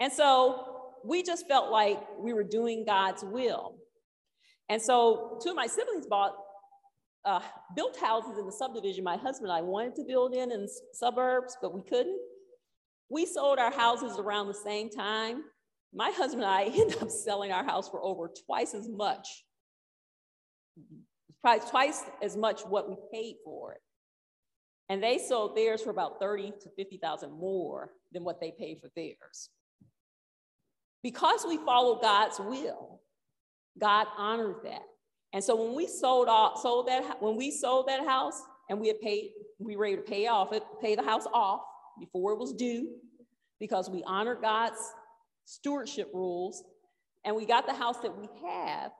And 0.00 0.12
so 0.12 0.92
we 1.04 1.22
just 1.22 1.46
felt 1.46 1.70
like 1.70 2.00
we 2.18 2.32
were 2.32 2.44
doing 2.44 2.84
God's 2.86 3.24
will. 3.24 3.76
And 4.68 4.80
so 4.80 5.38
two 5.42 5.50
of 5.50 5.56
my 5.56 5.66
siblings 5.66 6.06
bought 6.06 6.34
uh, 7.24 7.40
built 7.74 7.96
houses 7.98 8.38
in 8.38 8.44
the 8.46 8.52
subdivision 8.52 9.02
my 9.02 9.16
husband 9.16 9.50
and 9.50 9.58
I 9.58 9.62
wanted 9.62 9.94
to 9.96 10.04
build 10.04 10.34
in 10.34 10.52
in 10.52 10.66
suburbs, 10.92 11.56
but 11.60 11.74
we 11.74 11.82
couldn't. 11.82 12.18
We 13.10 13.26
sold 13.26 13.58
our 13.58 13.72
houses 13.72 14.18
around 14.18 14.48
the 14.48 14.54
same 14.54 14.90
time. 14.90 15.44
My 15.92 16.10
husband 16.10 16.42
and 16.42 16.50
I 16.50 16.64
ended 16.74 17.02
up 17.02 17.10
selling 17.10 17.52
our 17.52 17.64
house 17.64 17.88
for 17.88 18.02
over 18.02 18.30
twice 18.46 18.74
as 18.74 18.88
much, 18.88 19.44
probably 21.40 21.68
twice 21.70 22.02
as 22.22 22.36
much 22.36 22.62
what 22.62 22.88
we 22.88 22.96
paid 23.12 23.36
for 23.44 23.72
it. 23.72 23.80
And 24.88 25.02
they 25.02 25.18
sold 25.18 25.56
theirs 25.56 25.82
for 25.82 25.90
about 25.90 26.20
30 26.20 26.52
to 26.62 26.68
50,000 26.76 27.32
more 27.32 27.90
than 28.12 28.22
what 28.22 28.40
they 28.40 28.52
paid 28.58 28.80
for 28.80 28.90
theirs. 28.94 29.48
Because 31.02 31.44
we 31.46 31.56
followed 31.58 32.00
God's 32.00 32.38
will, 32.38 33.00
God 33.78 34.06
honored 34.16 34.62
that. 34.64 34.82
And 35.32 35.42
so 35.42 35.56
when 35.62 35.74
we 35.74 35.86
sold 35.86 36.28
off, 36.28 36.60
sold 36.60 36.88
that, 36.88 37.20
when 37.20 37.36
we 37.36 37.50
sold 37.50 37.88
that 37.88 38.06
house 38.06 38.40
and 38.68 38.78
we 38.78 38.88
had 38.88 39.00
paid, 39.00 39.30
we 39.58 39.76
were 39.76 39.86
able 39.86 40.02
to 40.02 40.10
pay 40.10 40.26
off 40.26 40.52
it, 40.52 40.62
pay 40.80 40.94
the 40.94 41.02
house 41.02 41.26
off 41.32 41.62
before 41.98 42.32
it 42.32 42.38
was 42.38 42.52
due, 42.52 42.90
because 43.58 43.90
we 43.90 44.02
honored 44.04 44.40
God's 44.40 44.78
stewardship 45.44 46.10
rules, 46.14 46.62
and 47.24 47.34
we 47.34 47.46
got 47.46 47.66
the 47.66 47.74
house 47.74 47.98
that 47.98 48.16
we 48.16 48.28
have. 48.46 48.92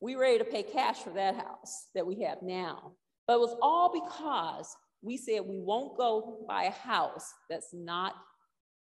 We 0.00 0.16
were 0.16 0.22
ready 0.22 0.38
to 0.38 0.44
pay 0.44 0.62
cash 0.62 0.98
for 0.98 1.10
that 1.10 1.36
house 1.36 1.88
that 1.94 2.06
we 2.06 2.22
have 2.22 2.42
now. 2.42 2.92
But 3.26 3.34
it 3.34 3.40
was 3.40 3.56
all 3.62 3.90
because 3.92 4.76
we 5.02 5.16
said 5.16 5.40
we 5.44 5.60
won't 5.60 5.96
go 5.96 6.44
buy 6.48 6.64
a 6.64 6.70
house 6.70 7.32
that's 7.48 7.70
not 7.72 8.14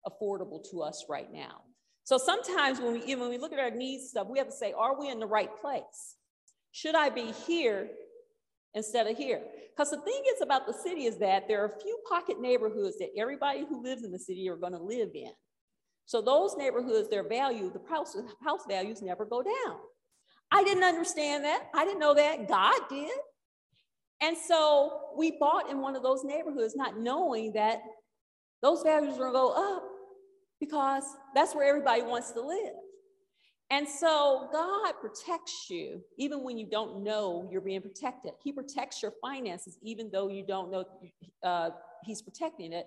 affordable 0.07 0.63
to 0.71 0.81
us 0.81 1.05
right 1.09 1.31
now. 1.31 1.61
So 2.03 2.17
sometimes 2.17 2.79
when 2.79 2.93
we, 2.93 3.15
when 3.15 3.29
we 3.29 3.37
look 3.37 3.53
at 3.53 3.59
our 3.59 3.71
needs 3.71 4.09
stuff, 4.09 4.27
we 4.29 4.39
have 4.39 4.47
to 4.47 4.53
say, 4.53 4.73
are 4.73 4.99
we 4.99 5.09
in 5.09 5.19
the 5.19 5.27
right 5.27 5.49
place? 5.61 6.15
Should 6.71 6.95
I 6.95 7.09
be 7.09 7.31
here 7.47 7.89
instead 8.73 9.07
of 9.07 9.17
here? 9.17 9.41
Because 9.75 9.91
the 9.91 10.01
thing 10.01 10.21
is 10.35 10.41
about 10.41 10.65
the 10.65 10.73
city 10.73 11.05
is 11.05 11.17
that 11.17 11.47
there 11.47 11.61
are 11.63 11.67
a 11.67 11.79
few 11.81 11.97
pocket 12.09 12.41
neighborhoods 12.41 12.97
that 12.97 13.09
everybody 13.17 13.65
who 13.67 13.83
lives 13.83 14.03
in 14.03 14.11
the 14.11 14.19
city 14.19 14.49
are 14.49 14.55
going 14.55 14.73
to 14.73 14.79
live 14.79 15.09
in. 15.13 15.31
So 16.05 16.21
those 16.21 16.57
neighborhoods, 16.57 17.09
their 17.09 17.27
value, 17.27 17.71
the 17.71 17.81
house, 17.89 18.17
house 18.43 18.61
values 18.67 19.01
never 19.01 19.23
go 19.23 19.43
down. 19.43 19.77
I 20.51 20.63
didn't 20.63 20.83
understand 20.83 21.45
that. 21.45 21.67
I 21.73 21.85
didn't 21.85 21.99
know 21.99 22.13
that. 22.15 22.47
God 22.47 22.79
did. 22.89 23.11
And 24.21 24.37
so 24.37 24.99
we 25.17 25.37
bought 25.39 25.69
in 25.69 25.81
one 25.81 25.95
of 25.95 26.03
those 26.03 26.23
neighborhoods, 26.23 26.75
not 26.75 26.99
knowing 26.99 27.53
that 27.53 27.81
those 28.61 28.83
values 28.83 29.15
are 29.15 29.19
going 29.19 29.31
to 29.31 29.37
go 29.37 29.75
up 29.75 29.83
because 30.59 31.03
that's 31.33 31.55
where 31.55 31.67
everybody 31.67 32.03
wants 32.03 32.31
to 32.31 32.41
live. 32.41 32.73
And 33.71 33.87
so 33.87 34.49
God 34.51 34.93
protects 34.99 35.69
you 35.69 36.01
even 36.17 36.43
when 36.43 36.57
you 36.57 36.67
don't 36.69 37.03
know 37.03 37.47
you're 37.49 37.61
being 37.61 37.81
protected. 37.81 38.33
He 38.43 38.51
protects 38.51 39.01
your 39.01 39.13
finances 39.21 39.77
even 39.81 40.09
though 40.11 40.27
you 40.27 40.45
don't 40.45 40.69
know 40.69 40.83
uh, 41.41 41.69
He's 42.03 42.21
protecting 42.21 42.73
it. 42.73 42.85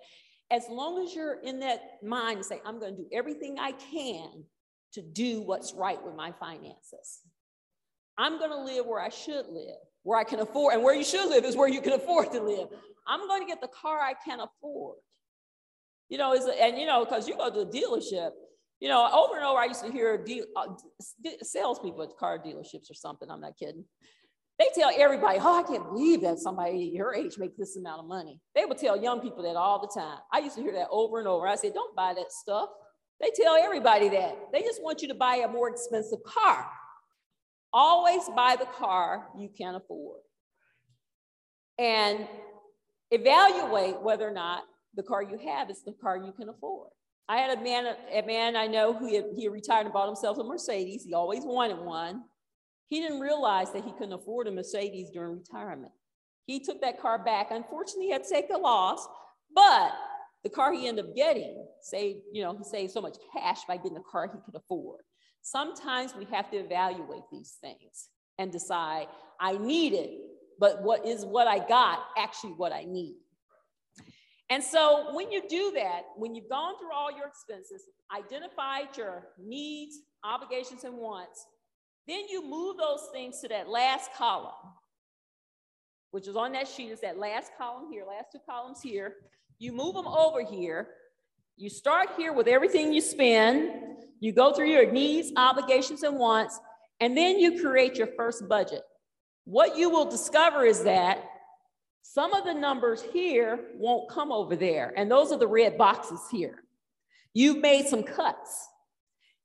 As 0.51 0.65
long 0.69 1.03
as 1.03 1.15
you're 1.15 1.41
in 1.41 1.59
that 1.61 2.03
mind 2.03 2.39
to 2.39 2.45
say, 2.45 2.61
I'm 2.67 2.79
going 2.79 2.97
to 2.97 3.03
do 3.03 3.09
everything 3.13 3.59
I 3.59 3.73
can 3.73 4.45
to 4.93 5.03
do 5.03 5.41
what's 5.41 5.73
right 5.73 6.03
with 6.05 6.15
my 6.15 6.33
finances. 6.33 7.21
I'm 8.19 8.39
going 8.39 8.51
to 8.51 8.61
live 8.61 8.87
where 8.87 9.01
I 9.01 9.09
should 9.09 9.47
live, 9.49 9.81
where 10.05 10.19
I 10.19 10.25
can 10.25 10.39
afford, 10.39 10.75
and 10.75 10.83
where 10.83 10.95
you 10.95 11.05
should 11.05 11.29
live 11.29 11.45
is 11.45 11.57
where 11.57 11.69
you 11.69 11.81
can 11.81 11.95
afford 11.95 12.31
to 12.33 12.41
live. 12.41 12.69
I'm 13.07 13.27
going 13.27 13.43
to 13.43 13.47
get 13.47 13.61
the 13.61 13.69
car 13.69 13.99
I 14.01 14.15
can 14.25 14.39
afford. 14.41 14.97
You 16.09 16.19
know, 16.19 16.33
it's, 16.33 16.47
and 16.61 16.79
you 16.79 16.87
know, 16.87 17.05
because 17.05 17.27
you 17.27 17.37
go 17.37 17.51
to 17.51 17.61
a 17.61 17.67
dealership, 17.67 18.31
you 18.81 18.89
know, 18.89 19.11
over 19.13 19.37
and 19.37 19.45
over, 19.45 19.59
I 19.59 19.65
used 19.65 19.85
to 19.85 19.91
hear 19.91 20.23
deal, 20.23 20.45
uh, 20.57 20.69
salespeople 21.43 22.03
at 22.03 22.17
car 22.19 22.39
dealerships 22.39 22.91
or 22.91 22.95
something. 22.95 23.31
I'm 23.31 23.41
not 23.41 23.57
kidding. 23.59 23.85
They 24.59 24.67
tell 24.75 24.93
everybody, 24.97 25.39
oh, 25.41 25.59
I 25.59 25.63
can't 25.63 25.85
believe 25.85 26.21
that 26.21 26.39
somebody 26.39 26.93
your 26.95 27.15
age 27.15 27.39
makes 27.39 27.57
this 27.57 27.77
amount 27.77 28.01
of 28.01 28.07
money. 28.07 28.41
They 28.55 28.65
would 28.65 28.79
tell 28.79 28.97
young 28.97 29.21
people 29.21 29.43
that 29.43 29.57
all 29.57 29.81
the 29.81 30.01
time. 30.01 30.19
I 30.33 30.39
used 30.39 30.55
to 30.57 30.63
hear 30.63 30.75
that 30.75 30.89
over 30.91 31.19
and 31.19 31.27
over. 31.27 31.49
I 31.49 31.57
said, 31.57 31.75
don't 31.75 31.97
buy 31.97 32.15
that 32.15 32.31
stuff. 32.31 32.69
They 33.21 33.31
tell 33.35 33.57
everybody 33.57 34.11
that. 34.11 34.37
They 34.53 34.63
just 34.63 34.83
want 34.83 35.03
you 35.03 35.09
to 35.09 35.15
buy 35.15 35.37
a 35.37 35.49
more 35.49 35.71
expensive 35.71 36.23
car. 36.25 36.67
Always 37.77 38.29
buy 38.37 38.55
the 38.57 38.67
car 38.67 39.27
you 39.37 39.49
can 39.49 39.75
afford. 39.75 40.21
And 41.77 42.29
evaluate 43.11 44.01
whether 44.01 44.29
or 44.29 44.33
not 44.33 44.63
the 44.95 45.03
car 45.03 45.25
you 45.25 45.37
have 45.39 45.71
is 45.71 45.83
the 45.83 45.93
car 45.93 46.17
you 46.17 46.33
can 46.33 46.49
afford. 46.49 46.91
I 47.29 47.39
had 47.39 47.59
a 47.59 47.61
man, 47.61 47.97
a 48.13 48.23
man 48.23 48.55
I 48.55 48.69
know 48.69 48.93
who 48.93 49.13
had, 49.13 49.25
he 49.37 49.49
retired 49.49 49.87
and 49.87 49.93
bought 49.93 50.07
himself 50.07 50.39
a 50.39 50.45
Mercedes. 50.45 51.03
He 51.05 51.15
always 51.15 51.43
wanted 51.43 51.79
one. 51.79 52.23
He 52.87 53.01
didn't 53.01 53.19
realize 53.19 53.73
that 53.73 53.85
he 53.85 53.91
couldn't 53.93 54.13
afford 54.13 54.47
a 54.47 54.53
Mercedes 54.53 55.11
during 55.11 55.39
retirement. 55.39 55.91
He 56.47 56.61
took 56.61 56.81
that 56.83 57.01
car 57.01 57.25
back. 57.25 57.49
Unfortunately, 57.51 58.05
he 58.05 58.13
had 58.13 58.23
to 58.23 58.31
take 58.31 58.51
a 58.55 58.59
loss, 58.59 59.05
but 59.53 59.93
the 60.45 60.51
car 60.51 60.73
he 60.73 60.87
ended 60.87 61.07
up 61.07 61.17
getting 61.17 61.67
saved, 61.83 62.21
you 62.33 62.45
know, 62.45 62.57
he 62.57 62.63
saved 62.63 62.93
so 62.93 63.01
much 63.01 63.17
cash 63.33 63.65
by 63.67 63.79
getting 63.79 63.97
a 63.97 64.03
car 64.03 64.31
he 64.33 64.39
could 64.45 64.55
afford. 64.55 65.01
Sometimes 65.47 66.15
we 66.17 66.25
have 66.33 66.51
to 66.51 66.57
evaluate 66.57 67.25
these 67.31 67.59
things 67.61 68.09
and 68.39 68.51
decide, 68.51 69.09
I 69.39 69.59
need 69.59 69.93
it, 69.93 70.11
but 70.59 70.83
what 70.83 71.07
is 71.07 71.27
what 71.27 71.47
I 71.47 71.59
got 71.59 71.99
actually 72.17 72.55
what 72.55 72.73
I 72.73 72.85
need? 72.85 73.17
And 74.49 74.65
so 74.65 75.15
when 75.15 75.31
you 75.31 75.43
do 75.47 75.73
that, 75.75 76.05
when 76.17 76.35
you've 76.35 76.49
gone 76.49 76.79
through 76.79 76.93
all 76.95 77.15
your 77.15 77.27
expenses, 77.27 77.83
identified 78.17 78.97
your 78.97 79.29
needs, 79.39 79.99
obligations, 80.25 80.85
and 80.85 80.97
wants, 80.97 81.47
then 82.09 82.23
you 82.31 82.43
move 82.43 82.79
those 82.79 83.09
things 83.13 83.41
to 83.43 83.49
that 83.49 83.69
last 83.69 84.15
column, 84.15 84.53
which 86.11 86.27
is 86.27 86.37
on 86.37 86.53
that 86.53 86.69
sheet, 86.69 86.91
is 86.91 87.01
that 87.03 87.19
last 87.19 87.53
column 87.59 87.93
here, 87.93 88.05
last 88.07 88.33
two 88.33 88.39
columns 88.49 88.81
here. 88.81 89.17
You 89.59 89.73
move 89.73 89.95
them 89.95 90.07
over 90.07 90.43
here, 90.43 90.89
You 91.57 91.71
start 91.71 92.11
here 92.17 92.33
with 92.33 92.49
everything 92.49 92.93
you 92.93 93.01
spend, 93.01 93.71
you 94.19 94.33
go 94.33 94.53
through 94.53 94.71
your 94.71 94.91
needs, 94.91 95.31
obligations, 95.37 96.03
and 96.03 96.19
wants, 96.19 96.59
and 96.99 97.17
then 97.17 97.39
you 97.39 97.63
create 97.63 97.95
your 97.95 98.09
first 98.17 98.49
budget. 98.49 98.83
What 99.45 99.77
you 99.77 99.89
will 99.89 100.11
discover 100.11 100.65
is 100.65 100.83
that 100.83 101.25
some 102.03 102.35
of 102.35 102.45
the 102.45 102.55
numbers 102.55 103.03
here 103.03 103.61
won't 103.77 104.11
come 104.11 104.33
over 104.33 104.57
there, 104.57 104.93
and 104.97 105.09
those 105.09 105.31
are 105.31 105.39
the 105.39 105.47
red 105.47 105.79
boxes 105.79 106.21
here. 106.29 106.65
You've 107.35 107.59
made 107.59 107.87
some 107.87 108.03
cuts. 108.03 108.69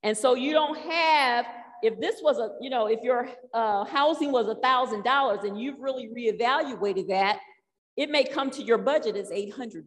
And 0.02 0.16
so 0.16 0.34
you 0.34 0.52
don't 0.52 0.78
have, 0.78 1.46
if 1.82 2.00
this 2.00 2.16
was 2.22 2.38
a, 2.38 2.56
you 2.60 2.70
know, 2.70 2.86
if 2.86 3.02
your 3.02 3.28
uh, 3.54 3.84
housing 3.84 4.32
was 4.32 4.48
a 4.48 4.56
$1,000 4.56 5.44
and 5.44 5.60
you've 5.60 5.78
really 5.78 6.08
reevaluated 6.08 7.08
that, 7.08 7.38
it 7.96 8.10
may 8.10 8.24
come 8.24 8.50
to 8.50 8.62
your 8.62 8.78
budget 8.78 9.14
as 9.16 9.30
$800. 9.30 9.84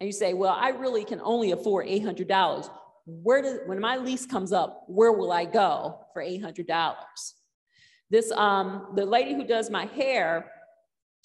And 0.00 0.06
you 0.06 0.12
say, 0.12 0.34
well, 0.34 0.56
I 0.58 0.70
really 0.70 1.04
can 1.04 1.20
only 1.22 1.52
afford 1.52 1.86
$800. 1.86 2.70
Where 3.06 3.42
does, 3.42 3.60
when 3.66 3.80
my 3.80 3.96
lease 3.96 4.26
comes 4.26 4.52
up, 4.52 4.84
where 4.88 5.12
will 5.12 5.32
I 5.32 5.44
go 5.44 6.00
for 6.12 6.22
$800? 6.22 6.94
This, 8.10 8.30
um, 8.32 8.92
the 8.94 9.06
lady 9.06 9.34
who 9.34 9.46
does 9.46 9.70
my 9.70 9.86
hair, 9.86 10.50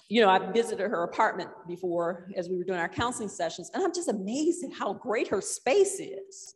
you 0.09 0.21
know, 0.21 0.29
I 0.29 0.39
visited 0.51 0.89
her 0.89 1.03
apartment 1.03 1.49
before 1.67 2.29
as 2.35 2.49
we 2.49 2.57
were 2.57 2.63
doing 2.63 2.79
our 2.79 2.89
counseling 2.89 3.29
sessions, 3.29 3.69
and 3.73 3.83
I'm 3.83 3.93
just 3.93 4.09
amazed 4.09 4.63
at 4.63 4.73
how 4.73 4.93
great 4.93 5.27
her 5.27 5.41
space 5.41 5.99
is. 5.99 6.55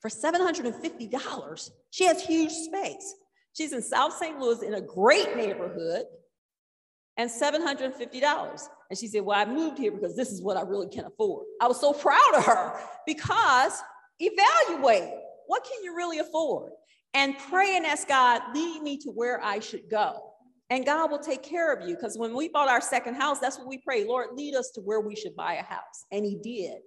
For 0.00 0.10
$750, 0.10 1.70
she 1.90 2.04
has 2.04 2.22
huge 2.22 2.52
space. 2.52 3.14
She's 3.54 3.72
in 3.72 3.80
South 3.80 4.12
St. 4.16 4.38
Louis 4.38 4.62
in 4.62 4.74
a 4.74 4.80
great 4.80 5.34
neighborhood 5.36 6.04
and 7.16 7.30
$750. 7.30 8.68
And 8.90 8.98
she 8.98 9.08
said, 9.08 9.22
Well, 9.22 9.38
I 9.38 9.44
moved 9.44 9.78
here 9.78 9.92
because 9.92 10.16
this 10.16 10.30
is 10.30 10.42
what 10.42 10.56
I 10.56 10.62
really 10.62 10.88
can 10.88 11.04
afford. 11.04 11.46
I 11.60 11.68
was 11.68 11.80
so 11.80 11.92
proud 11.92 12.34
of 12.36 12.44
her 12.44 12.78
because 13.06 13.82
evaluate 14.18 15.10
what 15.46 15.64
can 15.64 15.82
you 15.82 15.96
really 15.96 16.18
afford 16.18 16.72
and 17.14 17.36
pray 17.50 17.76
and 17.76 17.86
ask 17.86 18.08
God, 18.08 18.42
lead 18.54 18.82
me 18.82 18.98
to 18.98 19.10
where 19.10 19.42
I 19.42 19.60
should 19.60 19.88
go. 19.90 20.34
And 20.70 20.84
God 20.84 21.10
will 21.10 21.18
take 21.18 21.42
care 21.42 21.72
of 21.72 21.88
you. 21.88 21.94
Because 21.94 22.18
when 22.18 22.34
we 22.34 22.48
bought 22.48 22.68
our 22.68 22.80
second 22.80 23.14
house, 23.14 23.38
that's 23.38 23.58
what 23.58 23.68
we 23.68 23.78
pray. 23.78 24.04
Lord, 24.04 24.28
lead 24.32 24.54
us 24.54 24.70
to 24.74 24.80
where 24.80 25.00
we 25.00 25.14
should 25.14 25.36
buy 25.36 25.54
a 25.54 25.62
house. 25.62 26.06
And 26.10 26.24
He 26.24 26.36
did. 26.36 26.78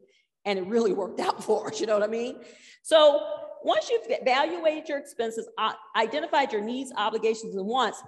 And 0.46 0.60
it 0.60 0.66
really 0.66 0.94
worked 0.94 1.20
out 1.20 1.44
for 1.44 1.68
us. 1.68 1.80
You 1.80 1.88
know 1.88 1.94
what 1.94 2.04
I 2.04 2.12
mean? 2.12 2.40
So 2.82 3.22
once 3.64 3.90
you've 3.90 4.02
evaluated 4.08 4.90
your 4.90 4.98
expenses, 4.98 5.48
identified 5.96 6.52
your 6.52 6.62
needs, 6.62 6.92
obligations, 6.96 7.56
and 7.56 7.66
wants, 7.66 8.02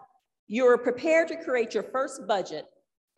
you're 0.47 0.77
prepared 0.77 1.27
to 1.29 1.37
create 1.43 1.73
your 1.73 1.83
first 1.83 2.27
budget 2.27 2.65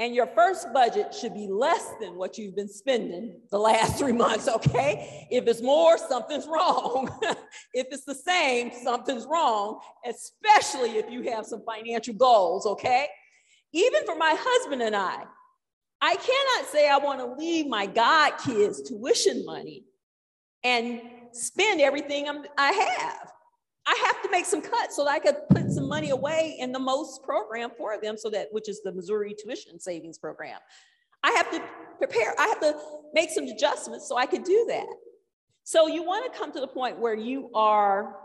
and 0.02 0.16
your 0.16 0.26
first 0.26 0.74
budget 0.74 1.14
should 1.14 1.36
be 1.36 1.48
less 1.48 1.94
than 2.02 2.16
what 2.16 2.36
you've 2.36 2.56
been 2.56 2.68
spending 2.68 3.36
the 3.52 3.60
last 3.60 3.96
three 4.00 4.12
months, 4.12 4.48
okay? 4.48 5.28
If 5.30 5.46
it's 5.46 5.62
more, 5.62 5.96
something's 6.00 6.48
wrong. 6.48 7.08
if 7.76 7.86
it's 7.92 8.04
the 8.04 8.16
same, 8.16 8.72
something's 8.84 9.28
wrong, 9.28 9.80
especially 10.04 10.98
if 10.98 11.12
you 11.12 11.30
have 11.32 11.46
some 11.46 11.62
financial 11.64 12.16
goals, 12.16 12.66
okay? 12.66 13.10
Even 13.74 14.04
for 14.04 14.16
my 14.16 14.36
husband 14.36 14.82
and 14.82 14.96
I, 14.96 15.24
I 16.02 16.16
cannot 16.16 16.72
say 16.72 16.90
I 16.90 16.98
want 16.98 17.20
to 17.20 17.36
leave 17.36 17.68
my 17.68 17.86
God 17.86 18.32
kids 18.44 18.82
tuition 18.82 19.46
money 19.46 19.84
and 20.64 21.00
spend 21.32 21.80
everything 21.80 22.28
i 22.58 22.72
have. 22.72 23.32
I 23.86 24.04
have 24.06 24.22
to 24.22 24.30
make 24.30 24.46
some 24.46 24.62
cuts 24.62 24.96
so 24.96 25.06
that 25.06 25.12
I 25.12 25.20
could 25.20 25.36
put 25.50 25.72
some 25.72 25.88
money 25.88 26.12
away 26.12 26.58
in 26.60 26.72
the 26.72 26.80
most 26.80 27.24
program 27.24 27.72
for 27.78 28.00
them, 28.00 28.18
so 28.18 28.30
that 28.30 28.48
which 28.52 28.70
is 28.70 28.82
the 28.84 28.92
Missouri 28.92 29.36
tuition 29.38 29.80
savings 29.80 30.18
program. 30.18 30.60
I 31.24 31.32
have 31.32 31.52
to 31.52 31.64
prepare, 31.98 32.34
I 32.40 32.48
have 32.48 32.60
to 32.62 32.76
make 33.14 33.30
some 33.30 33.46
adjustments 33.46 34.08
so 34.08 34.18
I 34.18 34.26
could 34.26 34.44
do 34.44 34.66
that. 34.70 34.86
So 35.64 35.88
you 35.88 36.04
want 36.04 36.32
to 36.32 36.38
come 36.38 36.52
to 36.52 36.60
the 36.60 36.68
point 36.68 37.00
where 37.00 37.16
you 37.16 37.50
are, 37.54 38.18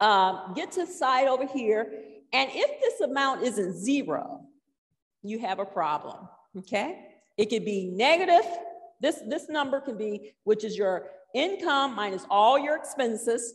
um, 0.00 0.52
get 0.54 0.72
to 0.72 0.86
the 0.86 0.92
side 0.92 1.26
over 1.26 1.46
here, 1.46 1.92
and 2.32 2.50
if 2.52 2.80
this 2.80 3.00
amount 3.00 3.42
isn't 3.42 3.72
zero, 3.72 4.42
you 5.22 5.38
have 5.40 5.58
a 5.58 5.64
problem, 5.64 6.28
okay? 6.56 7.06
It 7.36 7.46
could 7.46 7.64
be 7.64 7.86
negative. 7.86 8.44
This, 9.00 9.22
this 9.26 9.48
number 9.48 9.80
can 9.80 9.96
be, 9.96 10.34
which 10.44 10.64
is 10.64 10.76
your 10.76 11.10
income 11.34 11.94
minus 11.94 12.26
all 12.28 12.58
your 12.58 12.76
expenses, 12.76 13.54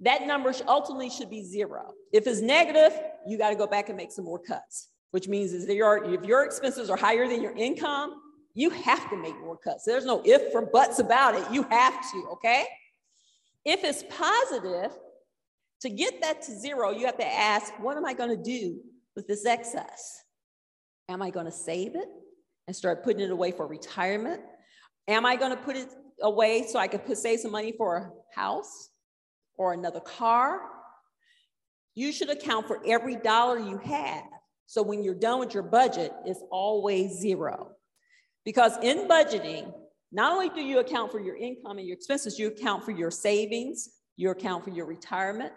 that 0.00 0.26
number 0.26 0.52
ultimately 0.66 1.10
should 1.10 1.30
be 1.30 1.42
zero. 1.42 1.92
If 2.12 2.26
it's 2.26 2.40
negative, 2.40 2.92
you 3.26 3.38
got 3.38 3.50
to 3.50 3.56
go 3.56 3.66
back 3.66 3.88
and 3.88 3.96
make 3.96 4.12
some 4.12 4.24
more 4.24 4.38
cuts, 4.38 4.88
which 5.10 5.28
means 5.28 5.52
is 5.52 5.66
your, 5.68 6.04
if 6.04 6.24
your 6.24 6.44
expenses 6.44 6.90
are 6.90 6.96
higher 6.96 7.26
than 7.26 7.42
your 7.42 7.56
income, 7.56 8.20
you 8.54 8.70
have 8.70 9.08
to 9.10 9.16
make 9.16 9.38
more 9.40 9.56
cuts. 9.56 9.84
There's 9.84 10.04
no 10.04 10.22
if 10.24 10.54
or 10.54 10.66
buts 10.66 10.98
about 10.98 11.34
it. 11.34 11.44
You 11.50 11.62
have 11.64 11.94
to, 12.12 12.28
okay? 12.32 12.64
If 13.64 13.84
it's 13.84 14.04
positive, 14.10 14.92
to 15.82 15.90
get 15.90 16.20
that 16.22 16.42
to 16.42 16.52
zero, 16.58 16.90
you 16.90 17.06
have 17.06 17.18
to 17.18 17.26
ask, 17.26 17.72
what 17.80 17.96
am 17.96 18.04
I 18.04 18.14
going 18.14 18.30
to 18.30 18.42
do 18.42 18.80
with 19.14 19.26
this 19.26 19.44
excess? 19.44 20.22
Am 21.08 21.22
I 21.22 21.30
going 21.30 21.46
to 21.46 21.52
save 21.52 21.94
it 21.94 22.08
and 22.66 22.74
start 22.74 23.04
putting 23.04 23.20
it 23.20 23.30
away 23.30 23.52
for 23.52 23.66
retirement? 23.66 24.40
Am 25.08 25.26
I 25.26 25.36
going 25.36 25.50
to 25.50 25.62
put 25.62 25.76
it 25.76 25.88
away 26.22 26.66
so 26.66 26.78
I 26.78 26.88
can 26.88 27.00
put, 27.00 27.18
save 27.18 27.40
some 27.40 27.52
money 27.52 27.72
for 27.76 27.96
a 27.96 28.10
house? 28.40 28.88
Or 29.56 29.72
another 29.72 30.00
car, 30.00 30.60
you 31.94 32.12
should 32.12 32.30
account 32.30 32.66
for 32.66 32.80
every 32.86 33.16
dollar 33.16 33.58
you 33.58 33.78
have. 33.78 34.24
So 34.66 34.82
when 34.82 35.02
you're 35.02 35.14
done 35.14 35.38
with 35.38 35.54
your 35.54 35.62
budget, 35.62 36.12
it's 36.24 36.42
always 36.50 37.18
zero. 37.18 37.72
Because 38.44 38.76
in 38.82 39.08
budgeting, 39.08 39.72
not 40.12 40.32
only 40.32 40.48
do 40.48 40.60
you 40.60 40.78
account 40.78 41.10
for 41.10 41.20
your 41.20 41.36
income 41.36 41.78
and 41.78 41.86
your 41.86 41.96
expenses, 41.96 42.38
you 42.38 42.48
account 42.48 42.84
for 42.84 42.90
your 42.90 43.10
savings, 43.10 43.88
you 44.16 44.30
account 44.30 44.64
for 44.64 44.70
your 44.70 44.86
retirement. 44.86 45.52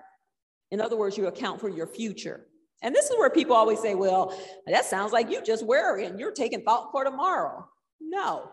In 0.71 0.81
other 0.81 0.97
words, 0.97 1.17
you 1.17 1.27
account 1.27 1.59
for 1.59 1.69
your 1.69 1.87
future. 1.87 2.45
And 2.81 2.95
this 2.95 3.09
is 3.09 3.17
where 3.17 3.29
people 3.29 3.55
always 3.55 3.79
say, 3.79 3.95
well, 3.95 4.37
that 4.67 4.85
sounds 4.85 5.11
like 5.11 5.29
you 5.29 5.41
just 5.41 5.65
worry 5.65 6.05
and 6.05 6.19
you're 6.19 6.31
taking 6.31 6.61
thought 6.61 6.91
for 6.91 7.03
tomorrow. 7.03 7.67
No, 7.99 8.49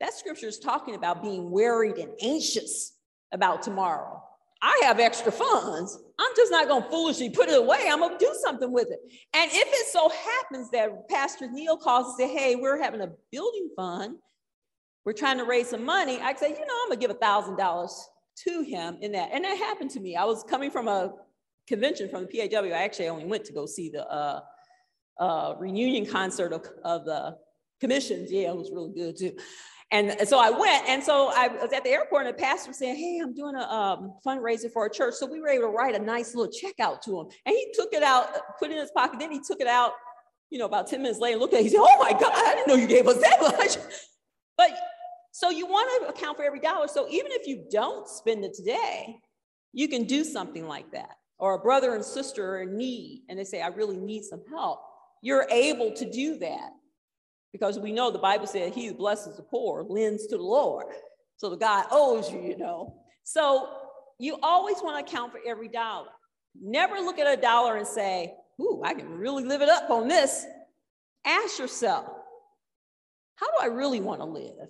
that 0.00 0.14
scripture 0.14 0.46
is 0.46 0.58
talking 0.58 0.94
about 0.94 1.22
being 1.22 1.50
worried 1.50 1.98
and 1.98 2.12
anxious 2.22 2.92
about 3.32 3.62
tomorrow. 3.62 4.22
I 4.66 4.80
have 4.82 4.98
extra 4.98 5.30
funds. 5.30 5.96
I'm 6.18 6.32
just 6.34 6.50
not 6.50 6.66
going 6.66 6.82
to 6.82 6.88
foolishly 6.88 7.30
put 7.30 7.48
it 7.48 7.56
away. 7.56 7.86
I'm 7.88 8.00
going 8.00 8.18
to 8.18 8.24
do 8.24 8.34
something 8.42 8.72
with 8.72 8.88
it. 8.90 8.98
And 9.32 9.48
if 9.52 9.68
it 9.68 9.86
so 9.92 10.08
happens 10.08 10.70
that 10.70 11.08
Pastor 11.08 11.48
Neil 11.48 11.76
calls 11.76 12.06
and 12.08 12.16
say, 12.16 12.36
hey, 12.36 12.56
we're 12.56 12.82
having 12.82 13.00
a 13.00 13.12
building 13.30 13.70
fund, 13.76 14.16
we're 15.04 15.12
trying 15.12 15.38
to 15.38 15.44
raise 15.44 15.68
some 15.68 15.84
money, 15.84 16.18
I 16.20 16.34
say, 16.34 16.48
you 16.48 16.58
know, 16.58 16.74
I'm 16.82 16.88
going 16.88 16.98
to 17.00 17.06
give 17.06 17.12
a 17.12 17.14
$1,000 17.14 17.90
to 18.44 18.62
him 18.62 18.98
in 19.00 19.12
that. 19.12 19.30
And 19.32 19.44
that 19.44 19.56
happened 19.56 19.90
to 19.90 20.00
me. 20.00 20.16
I 20.16 20.24
was 20.24 20.42
coming 20.42 20.72
from 20.72 20.88
a 20.88 21.14
convention 21.68 22.08
from 22.08 22.26
the 22.26 22.48
PAW. 22.48 22.64
I 22.64 22.82
actually 22.82 23.08
only 23.08 23.24
went 23.24 23.44
to 23.44 23.52
go 23.52 23.66
see 23.66 23.88
the 23.88 24.04
uh, 24.04 24.40
uh, 25.20 25.54
reunion 25.60 26.06
concert 26.06 26.52
of, 26.52 26.66
of 26.82 27.04
the 27.04 27.36
commissions. 27.78 28.32
Yeah, 28.32 28.48
it 28.48 28.56
was 28.56 28.72
really 28.72 28.92
good 28.92 29.16
too. 29.16 29.36
And 29.92 30.16
so 30.26 30.40
I 30.40 30.50
went, 30.50 30.88
and 30.88 31.02
so 31.02 31.30
I 31.32 31.46
was 31.46 31.72
at 31.72 31.84
the 31.84 31.90
airport, 31.90 32.26
and 32.26 32.34
the 32.34 32.38
pastor 32.38 32.72
saying, 32.72 32.96
"Hey, 32.96 33.20
I'm 33.22 33.34
doing 33.34 33.54
a 33.54 33.62
um, 33.62 34.14
fundraiser 34.26 34.70
for 34.70 34.86
a 34.86 34.90
church." 34.90 35.14
So 35.14 35.26
we 35.26 35.40
were 35.40 35.48
able 35.48 35.68
to 35.68 35.70
write 35.70 35.94
a 35.94 36.00
nice 36.00 36.34
little 36.34 36.52
check 36.52 36.74
out 36.80 37.02
to 37.02 37.20
him, 37.20 37.26
and 37.44 37.54
he 37.54 37.72
took 37.72 37.92
it 37.92 38.02
out, 38.02 38.28
put 38.58 38.70
it 38.70 38.74
in 38.74 38.80
his 38.80 38.90
pocket. 38.90 39.20
Then 39.20 39.30
he 39.30 39.40
took 39.46 39.60
it 39.60 39.68
out, 39.68 39.92
you 40.50 40.58
know, 40.58 40.64
about 40.64 40.88
ten 40.88 41.02
minutes 41.02 41.20
later, 41.20 41.38
looked 41.38 41.54
at 41.54 41.60
it. 41.60 41.64
He 41.64 41.68
said, 41.68 41.80
"Oh 41.80 41.98
my 42.00 42.10
God, 42.10 42.32
I 42.34 42.56
didn't 42.56 42.66
know 42.66 42.74
you 42.74 42.88
gave 42.88 43.06
us 43.06 43.20
that 43.20 43.40
much." 43.40 43.76
But 44.58 44.70
so 45.32 45.50
you 45.50 45.66
want 45.66 46.02
to 46.02 46.08
account 46.08 46.38
for 46.38 46.42
every 46.42 46.60
dollar. 46.60 46.88
So 46.88 47.06
even 47.10 47.30
if 47.32 47.46
you 47.46 47.66
don't 47.70 48.08
spend 48.08 48.42
it 48.42 48.54
today, 48.54 49.18
you 49.74 49.86
can 49.86 50.04
do 50.04 50.24
something 50.24 50.66
like 50.66 50.90
that. 50.92 51.10
Or 51.38 51.56
a 51.56 51.58
brother 51.58 51.94
and 51.94 52.02
sister 52.02 52.54
are 52.54 52.62
in 52.62 52.78
need, 52.78 53.24
and 53.28 53.38
they 53.38 53.44
say, 53.44 53.60
"I 53.60 53.68
really 53.68 53.98
need 53.98 54.24
some 54.24 54.42
help." 54.48 54.80
You're 55.20 55.46
able 55.50 55.92
to 55.92 56.10
do 56.10 56.38
that 56.38 56.70
because 57.56 57.78
we 57.78 57.90
know 57.90 58.10
the 58.10 58.18
Bible 58.18 58.46
said 58.46 58.74
he 58.74 58.88
who 58.88 58.92
blesses 58.92 59.38
the 59.38 59.42
poor 59.42 59.82
lends 59.88 60.26
to 60.26 60.36
the 60.36 60.42
Lord. 60.42 60.84
So 61.38 61.48
the 61.48 61.56
God 61.56 61.86
owes 61.90 62.30
you, 62.30 62.38
you 62.38 62.58
know. 62.58 62.94
So 63.24 63.70
you 64.18 64.36
always 64.42 64.76
want 64.82 64.98
to 64.98 65.10
account 65.10 65.32
for 65.32 65.40
every 65.46 65.68
dollar. 65.68 66.08
Never 66.60 66.96
look 66.96 67.18
at 67.18 67.26
a 67.26 67.40
dollar 67.40 67.78
and 67.78 67.86
say, 67.86 68.34
ooh, 68.60 68.82
I 68.84 68.92
can 68.92 69.08
really 69.08 69.44
live 69.44 69.62
it 69.62 69.70
up 69.70 69.88
on 69.88 70.06
this. 70.06 70.44
Ask 71.24 71.58
yourself, 71.58 72.04
how 73.36 73.46
do 73.46 73.54
I 73.62 73.66
really 73.66 74.00
want 74.00 74.20
to 74.20 74.26
live? 74.26 74.68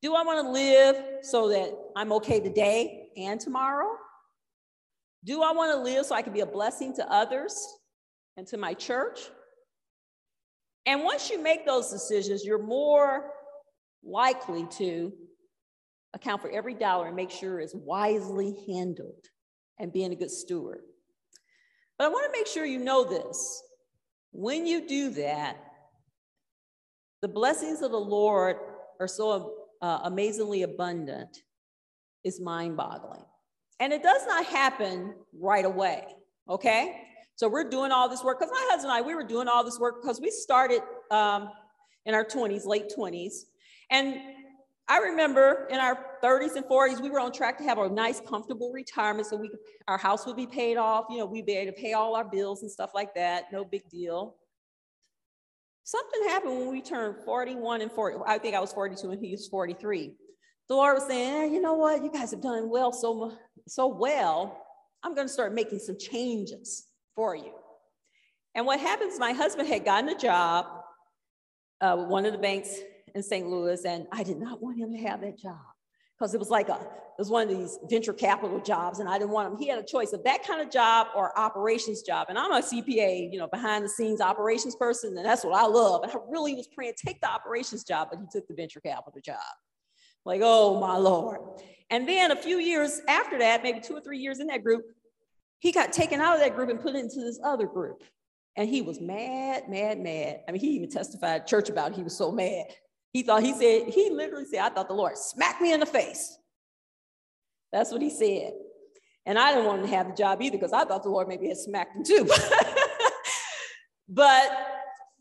Do 0.00 0.14
I 0.14 0.22
want 0.22 0.46
to 0.46 0.52
live 0.52 1.24
so 1.24 1.48
that 1.48 1.76
I'm 1.96 2.12
okay 2.12 2.38
today 2.38 3.08
and 3.16 3.40
tomorrow? 3.40 3.88
Do 5.24 5.42
I 5.42 5.50
want 5.50 5.72
to 5.72 5.80
live 5.82 6.06
so 6.06 6.14
I 6.14 6.22
can 6.22 6.32
be 6.32 6.42
a 6.42 6.46
blessing 6.46 6.94
to 6.96 7.12
others 7.12 7.66
and 8.36 8.46
to 8.46 8.56
my 8.58 8.74
church? 8.74 9.18
And 10.86 11.02
once 11.02 11.30
you 11.30 11.42
make 11.42 11.66
those 11.66 11.90
decisions, 11.90 12.44
you're 12.44 12.62
more 12.62 13.30
likely 14.04 14.66
to 14.78 15.12
account 16.14 16.40
for 16.40 16.50
every 16.50 16.74
dollar 16.74 17.08
and 17.08 17.16
make 17.16 17.30
sure 17.30 17.60
it's 17.60 17.74
wisely 17.74 18.64
handled 18.68 19.24
and 19.78 19.92
being 19.92 20.12
a 20.12 20.16
good 20.16 20.30
steward. 20.30 20.80
But 21.98 22.06
I 22.06 22.08
want 22.08 22.32
to 22.32 22.38
make 22.38 22.46
sure 22.46 22.64
you 22.64 22.78
know 22.78 23.04
this. 23.04 23.62
When 24.32 24.66
you 24.66 24.86
do 24.86 25.10
that, 25.10 25.56
the 27.22 27.28
blessings 27.28 27.82
of 27.82 27.90
the 27.90 27.96
Lord 27.96 28.56
are 29.00 29.08
so 29.08 29.54
uh, 29.82 30.00
amazingly 30.04 30.62
abundant 30.62 31.42
it's 32.26 32.40
mind 32.40 32.76
boggling. 32.76 33.24
And 33.78 33.92
it 33.92 34.02
does 34.02 34.26
not 34.26 34.44
happen 34.46 35.14
right 35.38 35.64
away, 35.64 36.06
okay? 36.48 37.02
So 37.36 37.50
we're 37.50 37.68
doing 37.68 37.92
all 37.92 38.08
this 38.08 38.24
work 38.24 38.40
because 38.40 38.50
my 38.50 38.66
husband 38.70 38.90
and 38.90 39.04
I, 39.04 39.06
we 39.06 39.14
were 39.14 39.22
doing 39.22 39.46
all 39.46 39.62
this 39.62 39.78
work 39.78 40.00
because 40.00 40.20
we 40.20 40.30
started 40.30 40.80
um, 41.10 41.50
in 42.06 42.14
our 42.14 42.24
20s, 42.24 42.64
late 42.64 42.90
20s. 42.96 43.42
And 43.90 44.18
I 44.88 44.98
remember 44.98 45.68
in 45.70 45.78
our 45.78 45.98
30s 46.24 46.56
and 46.56 46.64
40s, 46.64 47.02
we 47.02 47.10
were 47.10 47.20
on 47.20 47.32
track 47.32 47.58
to 47.58 47.64
have 47.64 47.76
a 47.76 47.90
nice, 47.90 48.20
comfortable 48.20 48.72
retirement 48.72 49.28
so 49.28 49.36
we 49.36 49.50
could, 49.50 49.58
our 49.86 49.98
house 49.98 50.26
would 50.26 50.36
be 50.36 50.46
paid 50.46 50.78
off. 50.78 51.04
You 51.10 51.18
know, 51.18 51.26
we'd 51.26 51.44
be 51.44 51.52
able 51.52 51.74
to 51.74 51.78
pay 51.78 51.92
all 51.92 52.16
our 52.16 52.24
bills 52.24 52.62
and 52.62 52.70
stuff 52.70 52.92
like 52.94 53.14
that. 53.16 53.52
No 53.52 53.66
big 53.66 53.86
deal. 53.90 54.36
Something 55.84 56.28
happened 56.28 56.58
when 56.58 56.70
we 56.70 56.80
turned 56.80 57.16
41 57.22 57.82
and 57.82 57.92
40. 57.92 58.16
I 58.26 58.38
think 58.38 58.54
I 58.54 58.60
was 58.60 58.72
42 58.72 59.10
and 59.10 59.20
he 59.20 59.32
was 59.32 59.46
43. 59.48 60.14
The 60.68 60.74
Lord 60.74 60.94
was 60.94 61.06
saying, 61.06 61.52
you 61.52 61.60
know 61.60 61.74
what? 61.74 62.02
You 62.02 62.10
guys 62.10 62.30
have 62.30 62.40
done 62.40 62.70
well 62.70 62.92
so, 62.92 63.36
so 63.68 63.88
well. 63.88 64.64
I'm 65.02 65.14
going 65.14 65.26
to 65.26 65.32
start 65.32 65.54
making 65.54 65.80
some 65.80 65.98
changes 65.98 66.85
for 67.16 67.34
you. 67.34 67.52
And 68.54 68.64
what 68.64 68.78
happens, 68.78 69.18
my 69.18 69.32
husband 69.32 69.68
had 69.68 69.84
gotten 69.84 70.08
a 70.10 70.16
job 70.16 70.66
uh, 71.80 71.96
with 71.98 72.08
one 72.08 72.24
of 72.24 72.32
the 72.32 72.38
banks 72.38 72.78
in 73.14 73.22
St. 73.22 73.48
Louis, 73.48 73.84
and 73.84 74.06
I 74.12 74.22
did 74.22 74.38
not 74.38 74.62
want 74.62 74.78
him 74.78 74.92
to 74.92 74.98
have 74.98 75.20
that 75.22 75.38
job 75.38 75.58
because 76.16 76.32
it 76.32 76.38
was 76.38 76.50
like 76.50 76.68
a, 76.68 76.74
it 76.74 77.18
was 77.18 77.30
one 77.30 77.42
of 77.42 77.48
these 77.48 77.78
venture 77.90 78.12
capital 78.12 78.60
jobs, 78.60 78.98
and 78.98 79.08
I 79.08 79.18
didn't 79.18 79.30
want 79.30 79.52
him. 79.52 79.58
He 79.58 79.68
had 79.68 79.78
a 79.78 79.82
choice 79.82 80.12
of 80.12 80.22
that 80.24 80.46
kind 80.46 80.60
of 80.60 80.70
job 80.70 81.08
or 81.14 81.38
operations 81.38 82.02
job. 82.02 82.26
And 82.28 82.38
I'm 82.38 82.52
a 82.52 82.60
CPA, 82.60 83.32
you 83.32 83.38
know, 83.38 83.48
behind 83.48 83.84
the 83.84 83.88
scenes 83.88 84.20
operations 84.20 84.76
person, 84.76 85.16
and 85.16 85.26
that's 85.26 85.44
what 85.44 85.54
I 85.54 85.66
love. 85.66 86.02
And 86.02 86.12
I 86.12 86.16
really 86.28 86.54
was 86.54 86.68
praying, 86.68 86.94
take 87.04 87.20
the 87.20 87.30
operations 87.30 87.84
job, 87.84 88.08
but 88.10 88.20
he 88.20 88.26
took 88.30 88.46
the 88.48 88.54
venture 88.54 88.80
capital 88.80 89.20
job. 89.20 89.36
Like, 90.24 90.40
oh 90.42 90.80
my 90.80 90.96
Lord. 90.96 91.40
And 91.90 92.08
then 92.08 92.32
a 92.32 92.36
few 92.36 92.58
years 92.58 93.00
after 93.08 93.38
that, 93.38 93.62
maybe 93.62 93.80
two 93.80 93.94
or 93.94 94.00
three 94.00 94.18
years 94.18 94.40
in 94.40 94.48
that 94.48 94.64
group, 94.64 94.84
he 95.58 95.72
got 95.72 95.92
taken 95.92 96.20
out 96.20 96.34
of 96.34 96.40
that 96.40 96.54
group 96.54 96.70
and 96.70 96.80
put 96.80 96.94
into 96.94 97.20
this 97.20 97.38
other 97.42 97.66
group. 97.66 98.02
And 98.56 98.68
he 98.68 98.82
was 98.82 99.00
mad, 99.00 99.68
mad, 99.68 99.98
mad. 99.98 100.40
I 100.48 100.52
mean, 100.52 100.60
he 100.60 100.68
even 100.68 100.90
testified 100.90 101.46
church 101.46 101.68
about 101.68 101.92
it. 101.92 101.96
He 101.96 102.02
was 102.02 102.16
so 102.16 102.32
mad. 102.32 102.66
He 103.12 103.22
thought, 103.22 103.42
he 103.42 103.52
said, 103.52 103.88
he 103.88 104.10
literally 104.10 104.46
said, 104.46 104.60
I 104.60 104.68
thought 104.70 104.88
the 104.88 104.94
Lord 104.94 105.16
smacked 105.16 105.60
me 105.60 105.72
in 105.72 105.80
the 105.80 105.86
face. 105.86 106.38
That's 107.72 107.90
what 107.90 108.00
he 108.00 108.10
said. 108.10 108.52
And 109.26 109.38
I 109.38 109.52
didn't 109.52 109.66
want 109.66 109.82
to 109.82 109.88
have 109.88 110.08
the 110.08 110.14
job 110.14 110.40
either 110.40 110.56
because 110.56 110.72
I 110.72 110.84
thought 110.84 111.02
the 111.02 111.10
Lord 111.10 111.28
maybe 111.28 111.48
had 111.48 111.56
smacked 111.56 111.96
him 111.96 112.04
too. 112.04 112.30
but 114.08 114.50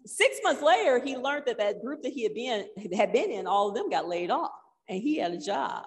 six 0.05 0.37
months 0.43 0.61
later, 0.61 1.03
he 1.03 1.17
learned 1.17 1.45
that 1.47 1.57
that 1.57 1.81
group 1.81 2.03
that 2.03 2.13
he 2.13 2.23
had 2.23 2.33
been, 2.33 2.67
had 2.95 3.11
been 3.11 3.31
in, 3.31 3.47
all 3.47 3.69
of 3.69 3.75
them 3.75 3.89
got 3.89 4.07
laid 4.07 4.29
off 4.29 4.51
and 4.87 5.01
he 5.01 5.17
had 5.17 5.31
a 5.31 5.39
job. 5.39 5.85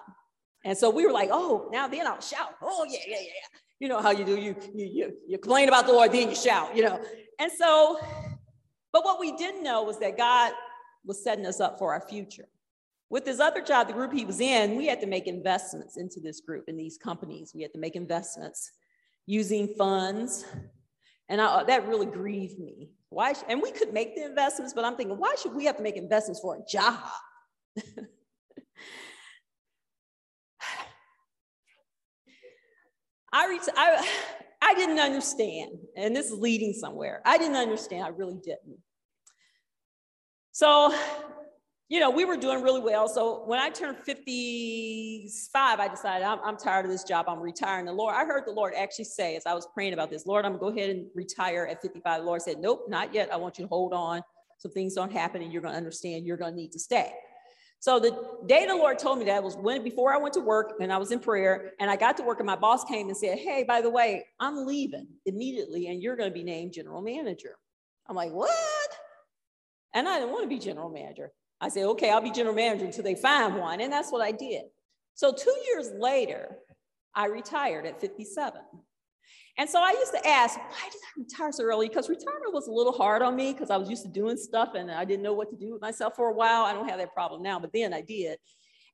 And 0.65 0.77
so 0.77 0.89
we 0.89 1.05
were 1.05 1.13
like, 1.13 1.29
oh, 1.31 1.69
now 1.71 1.87
then 1.87 2.05
I'll 2.05 2.19
shout. 2.19 2.55
Oh, 2.61 2.85
yeah, 2.89 2.99
yeah, 3.07 3.19
yeah. 3.19 3.59
You 3.79 3.87
know 3.87 4.01
how 4.01 4.11
you 4.11 4.25
do. 4.25 4.37
You, 4.37 4.55
you, 4.73 4.85
you, 4.85 5.13
you 5.27 5.37
complain 5.37 5.69
about 5.69 5.87
the 5.87 5.93
Lord, 5.93 6.11
then 6.11 6.29
you 6.29 6.35
shout, 6.35 6.75
you 6.75 6.83
know. 6.83 7.01
And 7.39 7.51
so, 7.51 7.99
but 8.91 9.05
what 9.05 9.19
we 9.19 9.35
didn't 9.37 9.63
know 9.63 9.83
was 9.83 9.99
that 9.99 10.17
God 10.17 10.51
was 11.05 11.23
setting 11.23 11.45
us 11.45 11.59
up 11.59 11.79
for 11.79 11.93
our 11.93 12.01
future. 12.07 12.45
With 13.09 13.25
his 13.25 13.39
other 13.39 13.61
job, 13.61 13.87
the 13.87 13.93
group 13.93 14.13
he 14.13 14.25
was 14.25 14.39
in, 14.39 14.75
we 14.75 14.85
had 14.85 14.99
to 15.01 15.07
make 15.07 15.25
investments 15.27 15.97
into 15.97 16.19
this 16.19 16.41
group 16.41 16.65
in 16.67 16.77
these 16.77 16.97
companies. 16.97 17.53
We 17.55 17.63
had 17.63 17.73
to 17.73 17.79
make 17.79 17.95
investments 17.95 18.71
using 19.25 19.73
funds. 19.77 20.45
And 21.29 21.39
I, 21.39 21.63
that 21.63 21.87
really 21.87 22.05
grieved 22.05 22.59
me. 22.59 22.89
Why? 23.09 23.33
And 23.47 23.61
we 23.61 23.71
could 23.71 23.93
make 23.93 24.15
the 24.15 24.25
investments, 24.25 24.73
but 24.73 24.85
I'm 24.85 24.95
thinking, 24.95 25.17
why 25.17 25.35
should 25.41 25.53
we 25.55 25.65
have 25.65 25.77
to 25.77 25.83
make 25.83 25.95
investments 25.95 26.41
for 26.41 26.55
a 26.57 26.59
job? 26.69 26.99
I, 33.31 33.47
reached, 33.47 33.69
I, 33.75 34.07
I 34.61 34.73
didn't 34.73 34.99
understand, 34.99 35.71
and 35.95 36.15
this 36.15 36.27
is 36.27 36.33
leading 36.33 36.73
somewhere. 36.73 37.21
I 37.25 37.37
didn't 37.37 37.55
understand, 37.55 38.03
I 38.03 38.09
really 38.09 38.37
didn't. 38.43 38.77
So, 40.51 40.93
you 41.87 41.99
know, 41.99 42.09
we 42.09 42.25
were 42.25 42.37
doing 42.37 42.61
really 42.61 42.81
well. 42.81 43.07
So 43.07 43.43
when 43.45 43.59
I 43.59 43.69
turned 43.69 43.97
55, 44.03 45.79
I 45.79 45.87
decided 45.87 46.25
I'm, 46.25 46.39
I'm 46.43 46.57
tired 46.57 46.85
of 46.85 46.91
this 46.91 47.03
job. 47.03 47.25
I'm 47.27 47.39
retiring. 47.39 47.85
The 47.85 47.93
Lord, 47.93 48.13
I 48.13 48.25
heard 48.25 48.43
the 48.45 48.51
Lord 48.51 48.73
actually 48.75 49.05
say, 49.05 49.35
as 49.35 49.45
I 49.45 49.53
was 49.53 49.67
praying 49.73 49.93
about 49.93 50.09
this, 50.09 50.27
Lord, 50.27 50.45
I'm 50.45 50.57
gonna 50.57 50.71
go 50.71 50.77
ahead 50.77 50.89
and 50.91 51.07
retire 51.15 51.65
at 51.65 51.81
55. 51.81 52.19
The 52.19 52.25
Lord 52.25 52.41
said, 52.41 52.59
Nope, 52.59 52.85
not 52.89 53.13
yet. 53.13 53.33
I 53.33 53.37
want 53.37 53.57
you 53.57 53.65
to 53.65 53.69
hold 53.69 53.93
on 53.93 54.21
so 54.57 54.69
things 54.69 54.93
don't 54.93 55.11
happen 55.11 55.41
and 55.41 55.51
you're 55.51 55.61
gonna 55.61 55.77
understand 55.77 56.27
you're 56.27 56.37
gonna 56.37 56.55
need 56.55 56.71
to 56.73 56.79
stay. 56.79 57.13
So 57.81 57.97
the 57.97 58.11
day 58.45 58.65
the 58.67 58.75
Lord 58.75 58.99
told 58.99 59.19
me 59.19 59.25
that 59.25 59.41
was 59.41 59.55
when 59.55 59.83
before 59.83 60.13
I 60.13 60.17
went 60.17 60.33
to 60.33 60.41
work 60.41 60.73
and 60.81 60.91
I 60.91 60.97
was 60.97 61.11
in 61.11 61.19
prayer 61.19 61.71
and 61.79 61.89
I 61.89 61.95
got 61.95 62.17
to 62.17 62.23
work 62.23 62.39
and 62.39 62.47
my 62.47 62.57
boss 62.57 62.83
came 62.83 63.07
and 63.07 63.15
said, 63.15 63.39
Hey, 63.39 63.63
by 63.63 63.81
the 63.81 63.89
way, 63.89 64.25
I'm 64.39 64.65
leaving 64.65 65.07
immediately 65.25 65.87
and 65.87 66.01
you're 66.01 66.17
going 66.17 66.29
to 66.29 66.33
be 66.33 66.43
named 66.43 66.73
general 66.73 67.01
manager. 67.01 67.55
I'm 68.07 68.17
like, 68.17 68.31
What? 68.31 68.49
And 69.93 70.09
I 70.09 70.19
didn't 70.19 70.31
want 70.31 70.43
to 70.43 70.49
be 70.49 70.59
general 70.59 70.89
manager. 70.89 71.31
I 71.61 71.69
said, 71.69 71.85
Okay, 71.85 72.09
I'll 72.09 72.21
be 72.21 72.31
general 72.31 72.55
manager 72.55 72.85
until 72.85 73.03
they 73.03 73.15
find 73.15 73.55
one. 73.55 73.79
And 73.79 73.93
that's 73.93 74.11
what 74.11 74.21
I 74.21 74.31
did. 74.31 74.63
So 75.15 75.31
two 75.31 75.55
years 75.67 75.89
later, 75.97 76.57
I 77.15 77.27
retired 77.27 77.85
at 77.85 78.01
57. 78.01 78.61
And 79.59 79.69
so 79.69 79.83
I 79.83 79.91
used 79.91 80.13
to 80.13 80.25
ask, 80.25 80.57
why 80.57 80.89
did 80.89 81.01
I 81.03 81.19
retire 81.19 81.51
so 81.51 81.65
early? 81.65 81.89
Because 81.89 82.07
retirement 82.07 82.53
was 82.53 82.69
a 82.69 82.71
little 82.71 82.93
hard 82.93 83.21
on 83.21 83.35
me 83.35 83.51
because 83.51 83.69
I 83.69 83.75
was 83.75 83.89
used 83.89 84.03
to 84.03 84.07
doing 84.07 84.37
stuff 84.37 84.69
and 84.73 84.89
I 84.89 85.03
didn't 85.03 85.21
know 85.21 85.33
what 85.33 85.49
to 85.49 85.57
do 85.57 85.73
with 85.73 85.81
myself 85.81 86.15
for 86.15 86.29
a 86.29 86.33
while. 86.33 86.63
I 86.63 86.71
don't 86.71 86.87
have 86.87 86.97
that 86.97 87.13
problem 87.13 87.43
now, 87.43 87.59
but 87.59 87.73
then 87.73 87.93
I 87.93 87.99
did. 87.99 88.39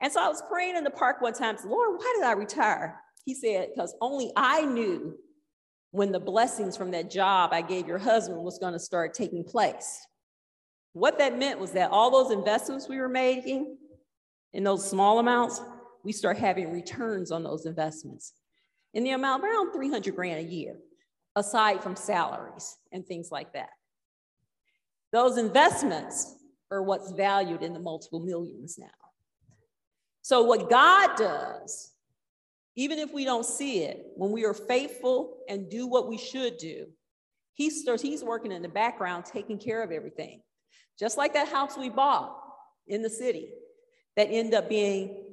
And 0.01 0.11
so 0.11 0.19
I 0.19 0.27
was 0.27 0.41
praying 0.49 0.75
in 0.75 0.83
the 0.83 0.89
park 0.89 1.21
one 1.21 1.33
time, 1.33 1.55
Lord, 1.67 1.99
why 1.99 2.13
did 2.17 2.25
I 2.25 2.31
retire? 2.31 2.99
He 3.25 3.35
said, 3.35 3.69
because 3.75 3.93
only 4.01 4.31
I 4.35 4.65
knew 4.65 5.15
when 5.91 6.11
the 6.11 6.19
blessings 6.19 6.75
from 6.75 6.89
that 6.91 7.11
job 7.11 7.51
I 7.53 7.61
gave 7.61 7.87
your 7.87 7.99
husband 7.99 8.41
was 8.41 8.57
going 8.57 8.73
to 8.73 8.79
start 8.79 9.13
taking 9.13 9.43
place. 9.43 9.99
What 10.93 11.19
that 11.19 11.37
meant 11.37 11.59
was 11.59 11.73
that 11.73 11.91
all 11.91 12.09
those 12.09 12.31
investments 12.31 12.89
we 12.89 12.97
were 12.97 13.07
making 13.07 13.77
in 14.53 14.63
those 14.63 14.89
small 14.89 15.19
amounts, 15.19 15.61
we 16.03 16.11
start 16.11 16.37
having 16.37 16.71
returns 16.71 17.31
on 17.31 17.43
those 17.43 17.67
investments 17.67 18.33
in 18.95 19.03
the 19.03 19.11
amount 19.11 19.43
around 19.43 19.73
300 19.73 20.15
grand 20.15 20.39
a 20.39 20.49
year, 20.49 20.77
aside 21.35 21.83
from 21.83 21.95
salaries 21.95 22.77
and 22.91 23.05
things 23.05 23.29
like 23.29 23.53
that. 23.53 23.69
Those 25.11 25.37
investments 25.37 26.33
are 26.71 26.81
what's 26.81 27.11
valued 27.11 27.61
in 27.61 27.73
the 27.73 27.79
multiple 27.79 28.21
millions 28.21 28.77
now. 28.79 28.87
So, 30.21 30.43
what 30.43 30.69
God 30.69 31.17
does, 31.17 31.91
even 32.75 32.97
if 32.97 33.13
we 33.13 33.25
don't 33.25 33.45
see 33.45 33.83
it, 33.83 34.07
when 34.15 34.31
we 34.31 34.45
are 34.45 34.53
faithful 34.53 35.37
and 35.47 35.69
do 35.69 35.87
what 35.87 36.09
we 36.09 36.17
should 36.17 36.57
do, 36.57 36.87
he 37.53 37.69
starts, 37.69 38.01
he's 38.01 38.23
working 38.23 38.51
in 38.51 38.61
the 38.61 38.69
background, 38.69 39.25
taking 39.25 39.59
care 39.59 39.83
of 39.83 39.91
everything. 39.91 40.41
Just 40.97 41.17
like 41.17 41.33
that 41.33 41.49
house 41.49 41.77
we 41.77 41.89
bought 41.89 42.35
in 42.87 43.01
the 43.01 43.09
city 43.09 43.49
that 44.15 44.29
ended 44.31 44.53
up 44.53 44.69
being, 44.69 45.23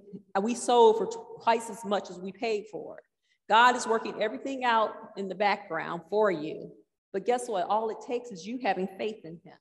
we 0.40 0.54
sold 0.54 0.98
for 0.98 1.08
twice 1.42 1.70
as 1.70 1.84
much 1.84 2.10
as 2.10 2.18
we 2.18 2.32
paid 2.32 2.66
for 2.70 2.98
it. 2.98 3.04
God 3.48 3.76
is 3.76 3.86
working 3.86 4.22
everything 4.22 4.64
out 4.64 4.94
in 5.16 5.28
the 5.28 5.34
background 5.34 6.02
for 6.08 6.30
you. 6.30 6.70
But 7.12 7.26
guess 7.26 7.48
what? 7.48 7.66
All 7.66 7.90
it 7.90 7.98
takes 8.06 8.30
is 8.30 8.46
you 8.46 8.58
having 8.62 8.88
faith 8.98 9.24
in 9.24 9.40
Him 9.44 9.58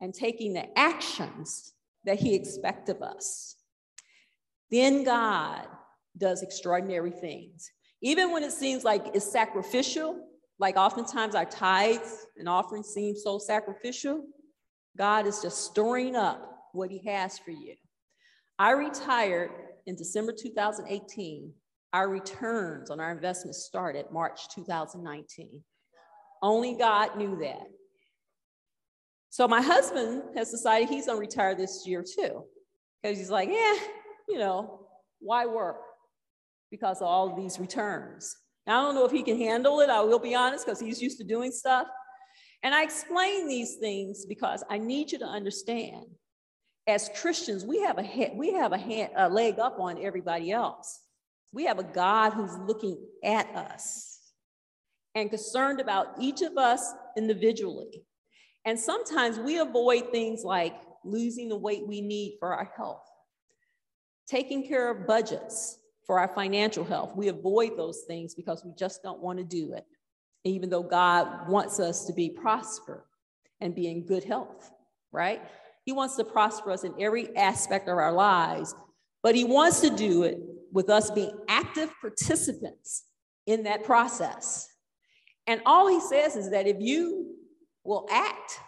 and 0.00 0.12
taking 0.12 0.52
the 0.52 0.78
actions 0.78 1.72
that 2.04 2.18
He 2.18 2.34
expects 2.34 2.90
of 2.90 3.02
us. 3.02 3.56
Then 4.70 5.04
God 5.04 5.66
does 6.16 6.42
extraordinary 6.42 7.10
things. 7.10 7.70
Even 8.02 8.32
when 8.32 8.42
it 8.42 8.52
seems 8.52 8.84
like 8.84 9.06
it's 9.14 9.30
sacrificial, 9.30 10.24
like 10.58 10.76
oftentimes 10.76 11.34
our 11.34 11.44
tithes 11.44 12.26
and 12.36 12.48
offerings 12.48 12.88
seem 12.88 13.16
so 13.16 13.38
sacrificial, 13.38 14.24
God 14.96 15.26
is 15.26 15.40
just 15.40 15.64
storing 15.64 16.16
up 16.16 16.68
what 16.72 16.90
He 16.90 17.04
has 17.06 17.38
for 17.38 17.52
you. 17.52 17.74
I 18.58 18.72
retired 18.72 19.50
in 19.86 19.94
December 19.94 20.32
2018 20.32 21.52
our 21.92 22.08
returns 22.08 22.90
on 22.90 23.00
our 23.00 23.10
investments 23.10 23.64
started 23.64 24.06
March 24.12 24.48
2019. 24.54 25.62
Only 26.42 26.74
God 26.74 27.16
knew 27.16 27.38
that. 27.40 27.66
So 29.30 29.48
my 29.48 29.60
husband 29.60 30.22
has 30.36 30.50
decided 30.50 30.88
he's 30.88 31.06
gonna 31.06 31.18
retire 31.18 31.54
this 31.54 31.84
year 31.86 32.02
too. 32.02 32.44
Because 33.02 33.18
he's 33.18 33.30
like, 33.30 33.48
yeah, 33.48 33.74
you 34.28 34.38
know, 34.38 34.86
why 35.20 35.46
work? 35.46 35.80
Because 36.70 37.00
of 37.00 37.08
all 37.08 37.30
of 37.30 37.36
these 37.36 37.58
returns. 37.58 38.36
Now, 38.66 38.80
I 38.80 38.82
don't 38.84 38.94
know 38.94 39.06
if 39.06 39.12
he 39.12 39.22
can 39.22 39.38
handle 39.38 39.80
it, 39.80 39.88
I 39.88 40.00
will 40.02 40.18
be 40.18 40.34
honest, 40.34 40.66
because 40.66 40.80
he's 40.80 41.00
used 41.00 41.18
to 41.18 41.24
doing 41.24 41.50
stuff. 41.50 41.86
And 42.62 42.74
I 42.74 42.82
explain 42.82 43.48
these 43.48 43.76
things 43.76 44.26
because 44.26 44.64
I 44.68 44.78
need 44.78 45.12
you 45.12 45.18
to 45.20 45.24
understand 45.24 46.04
as 46.86 47.10
Christians, 47.20 47.64
we 47.64 47.82
have 47.82 47.98
a, 47.98 48.32
we 48.34 48.52
have 48.54 48.72
a, 48.72 48.78
hand, 48.78 49.10
a 49.14 49.28
leg 49.28 49.58
up 49.58 49.78
on 49.78 50.02
everybody 50.02 50.50
else. 50.50 51.00
We 51.52 51.64
have 51.64 51.78
a 51.78 51.84
God 51.84 52.34
who's 52.34 52.56
looking 52.58 52.98
at 53.24 53.46
us 53.56 54.20
and 55.14 55.30
concerned 55.30 55.80
about 55.80 56.08
each 56.20 56.42
of 56.42 56.56
us 56.58 56.92
individually. 57.16 58.04
And 58.64 58.78
sometimes 58.78 59.38
we 59.38 59.58
avoid 59.58 60.10
things 60.10 60.44
like 60.44 60.74
losing 61.04 61.48
the 61.48 61.56
weight 61.56 61.86
we 61.86 62.00
need 62.00 62.36
for 62.38 62.54
our 62.54 62.70
health. 62.76 63.02
taking 64.28 64.66
care 64.66 64.90
of 64.90 65.06
budgets 65.06 65.78
for 66.06 66.18
our 66.20 66.28
financial 66.28 66.84
health. 66.84 67.16
We 67.16 67.28
avoid 67.28 67.76
those 67.76 68.04
things 68.06 68.34
because 68.34 68.64
we 68.64 68.72
just 68.78 69.02
don't 69.02 69.20
want 69.20 69.38
to 69.38 69.44
do 69.44 69.72
it, 69.72 69.86
even 70.44 70.70
though 70.70 70.82
God 70.82 71.48
wants 71.48 71.80
us 71.80 72.04
to 72.06 72.12
be 72.12 72.30
prosper 72.30 73.06
and 73.60 73.74
be 73.74 73.88
in 73.88 74.06
good 74.06 74.24
health, 74.24 74.70
right? 75.12 75.42
He 75.84 75.92
wants 75.92 76.16
to 76.16 76.24
prosper 76.24 76.70
us 76.70 76.84
in 76.84 76.94
every 77.00 77.34
aspect 77.36 77.88
of 77.88 77.96
our 77.96 78.12
lives, 78.12 78.74
but 79.22 79.34
He 79.34 79.44
wants 79.44 79.80
to 79.80 79.90
do 79.90 80.24
it 80.24 80.38
with 80.72 80.90
us 80.90 81.10
being 81.10 81.32
active 81.48 81.90
participants 82.00 83.04
in 83.46 83.64
that 83.64 83.84
process. 83.84 84.68
And 85.46 85.60
all 85.64 85.88
He 85.88 86.00
says 86.00 86.36
is 86.36 86.50
that 86.50 86.66
if 86.66 86.76
you 86.80 87.34
will 87.84 88.06
act, 88.10 88.58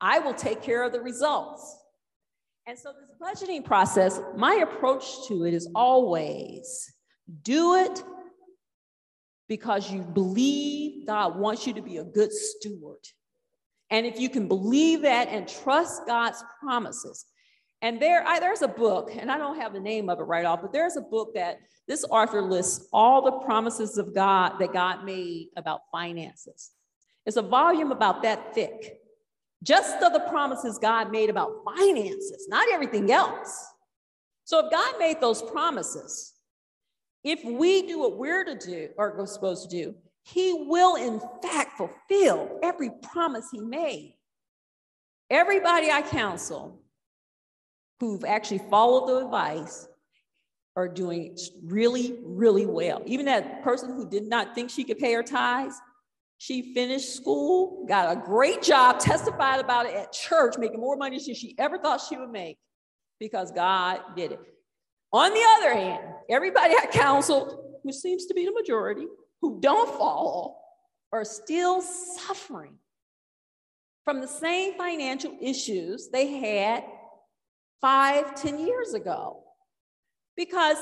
I 0.00 0.18
will 0.18 0.34
take 0.34 0.62
care 0.62 0.82
of 0.82 0.92
the 0.92 1.00
results. 1.00 1.78
And 2.66 2.78
so, 2.78 2.92
this 2.92 3.10
budgeting 3.20 3.64
process, 3.64 4.20
my 4.36 4.54
approach 4.56 5.26
to 5.28 5.44
it 5.44 5.54
is 5.54 5.68
always 5.74 6.92
do 7.42 7.74
it 7.74 8.02
because 9.48 9.90
you 9.90 10.02
believe 10.02 11.06
God 11.06 11.38
wants 11.38 11.66
you 11.66 11.74
to 11.74 11.82
be 11.82 11.98
a 11.98 12.04
good 12.04 12.32
steward. 12.32 13.00
And 13.90 14.06
if 14.06 14.18
you 14.18 14.28
can 14.28 14.48
believe 14.48 15.02
that 15.02 15.28
and 15.28 15.46
trust 15.46 16.06
God's 16.06 16.42
promises, 16.60 17.26
and 17.84 18.00
there, 18.00 18.26
I, 18.26 18.40
there's 18.40 18.62
a 18.62 18.68
book, 18.68 19.10
and 19.14 19.30
I 19.30 19.36
don't 19.36 19.60
have 19.60 19.74
the 19.74 19.78
name 19.78 20.08
of 20.08 20.18
it 20.18 20.22
right 20.22 20.46
off, 20.46 20.62
but 20.62 20.72
there's 20.72 20.96
a 20.96 21.02
book 21.02 21.34
that 21.34 21.58
this 21.86 22.02
author 22.08 22.40
lists 22.40 22.88
all 22.94 23.20
the 23.20 23.44
promises 23.44 23.98
of 23.98 24.14
God 24.14 24.58
that 24.58 24.72
God 24.72 25.04
made 25.04 25.48
about 25.54 25.82
finances. 25.92 26.70
It's 27.26 27.36
a 27.36 27.42
volume 27.42 27.92
about 27.92 28.22
that 28.22 28.54
thick, 28.54 29.00
just 29.62 30.02
of 30.02 30.14
the 30.14 30.20
promises 30.20 30.78
God 30.78 31.12
made 31.12 31.28
about 31.28 31.62
finances, 31.62 32.46
not 32.48 32.66
everything 32.72 33.12
else. 33.12 33.66
So 34.44 34.64
if 34.64 34.72
God 34.72 34.94
made 34.98 35.20
those 35.20 35.42
promises, 35.42 36.32
if 37.22 37.44
we 37.44 37.86
do 37.86 37.98
what 37.98 38.16
we're 38.16 38.46
to 38.46 38.56
do 38.56 38.88
or 38.96 39.14
we're 39.18 39.26
supposed 39.26 39.68
to 39.68 39.76
do, 39.76 39.94
he 40.22 40.54
will, 40.54 40.96
in 40.96 41.20
fact, 41.42 41.76
fulfill 41.76 42.60
every 42.62 42.92
promise 43.02 43.50
he 43.52 43.60
made. 43.60 44.14
Everybody 45.28 45.90
I 45.90 46.00
counsel 46.00 46.80
who've 48.00 48.24
actually 48.24 48.60
followed 48.70 49.08
the 49.08 49.24
advice 49.24 49.88
are 50.76 50.88
doing 50.88 51.36
really, 51.62 52.18
really 52.24 52.66
well. 52.66 53.02
Even 53.06 53.26
that 53.26 53.62
person 53.62 53.94
who 53.94 54.08
did 54.08 54.24
not 54.24 54.54
think 54.54 54.70
she 54.70 54.84
could 54.84 54.98
pay 54.98 55.12
her 55.12 55.22
tithes, 55.22 55.80
she 56.38 56.74
finished 56.74 57.14
school, 57.14 57.86
got 57.88 58.16
a 58.16 58.20
great 58.20 58.60
job, 58.60 58.98
testified 58.98 59.60
about 59.60 59.86
it 59.86 59.94
at 59.94 60.12
church, 60.12 60.58
making 60.58 60.80
more 60.80 60.96
money 60.96 61.18
than 61.24 61.34
she 61.34 61.54
ever 61.58 61.78
thought 61.78 62.00
she 62.00 62.16
would 62.16 62.30
make 62.30 62.58
because 63.20 63.52
God 63.52 64.00
did 64.16 64.32
it. 64.32 64.40
On 65.12 65.32
the 65.32 65.44
other 65.56 65.74
hand, 65.74 66.02
everybody 66.28 66.74
I 66.74 66.86
counseled, 66.86 67.56
which 67.82 67.94
seems 67.94 68.26
to 68.26 68.34
be 68.34 68.44
the 68.44 68.52
majority, 68.52 69.06
who 69.40 69.60
don't 69.60 69.88
fall 69.96 70.60
are 71.12 71.24
still 71.24 71.80
suffering 71.80 72.74
from 74.04 74.20
the 74.20 74.26
same 74.26 74.74
financial 74.76 75.36
issues 75.40 76.08
they 76.08 76.26
had 76.26 76.84
five, 77.84 78.34
ten 78.34 78.58
years 78.58 78.94
ago. 78.94 79.42
Because 80.38 80.78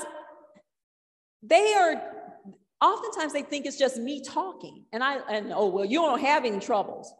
they 1.41 1.73
are, 1.73 2.01
oftentimes 2.79 3.33
they 3.33 3.41
think 3.41 3.65
it's 3.65 3.77
just 3.77 3.97
me 3.97 4.23
talking. 4.23 4.85
And 4.93 5.03
I, 5.03 5.17
and 5.29 5.51
oh, 5.53 5.67
well, 5.67 5.83
you 5.83 5.99
don't 5.99 6.21
have 6.21 6.45
any 6.45 6.61
troubles. 6.61 7.13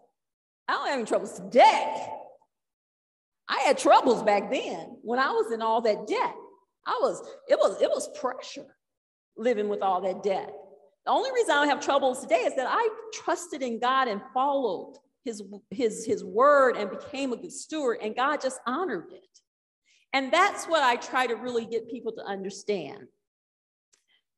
I 0.69 0.73
don't 0.73 0.87
have 0.87 0.99
any 0.99 1.05
troubles 1.05 1.37
today. 1.37 2.07
I 3.49 3.59
had 3.65 3.77
troubles 3.77 4.23
back 4.23 4.49
then 4.49 4.95
when 5.01 5.19
I 5.19 5.31
was 5.31 5.51
in 5.51 5.61
all 5.61 5.81
that 5.81 6.07
debt. 6.07 6.33
I 6.87 6.97
was, 7.01 7.21
it 7.49 7.59
was, 7.59 7.81
it 7.81 7.89
was 7.89 8.07
pressure 8.17 8.77
living 9.35 9.67
with 9.67 9.81
all 9.81 9.99
that 9.99 10.23
debt. 10.23 10.49
The 11.05 11.11
only 11.11 11.29
reason 11.33 11.51
I 11.51 11.55
don't 11.55 11.67
have 11.67 11.83
troubles 11.83 12.21
today 12.21 12.43
is 12.45 12.55
that 12.55 12.67
I 12.69 12.87
trusted 13.13 13.61
in 13.61 13.81
God 13.81 14.07
and 14.07 14.21
followed 14.33 14.95
his, 15.25 15.43
his, 15.71 16.05
his 16.05 16.23
word 16.23 16.77
and 16.77 16.89
became 16.89 17.33
a 17.33 17.37
good 17.37 17.51
steward, 17.51 17.97
and 18.01 18.15
God 18.15 18.39
just 18.39 18.61
honored 18.65 19.11
it. 19.11 19.32
And 20.13 20.31
that's 20.31 20.65
what 20.65 20.83
I 20.83 20.95
try 20.95 21.27
to 21.27 21.35
really 21.35 21.65
get 21.65 21.89
people 21.89 22.11
to 22.13 22.23
understand. 22.23 23.07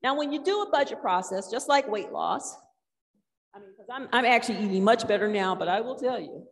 Now, 0.01 0.17
when 0.17 0.32
you 0.32 0.43
do 0.43 0.61
a 0.61 0.69
budget 0.69 1.01
process, 1.01 1.51
just 1.51 1.67
like 1.67 1.88
weight 1.89 2.11
loss, 2.11 2.55
I 3.53 3.59
mean, 3.59 3.69
because 3.71 3.89
I'm, 3.91 4.07
I'm 4.11 4.26
actually 4.26 4.59
eating 4.59 4.84
much 4.84 5.07
better 5.07 5.28
now, 5.28 5.55
but 5.55 5.67
I 5.67 5.82
will 5.82 5.95
tell 5.95 6.19
you, 6.19 6.45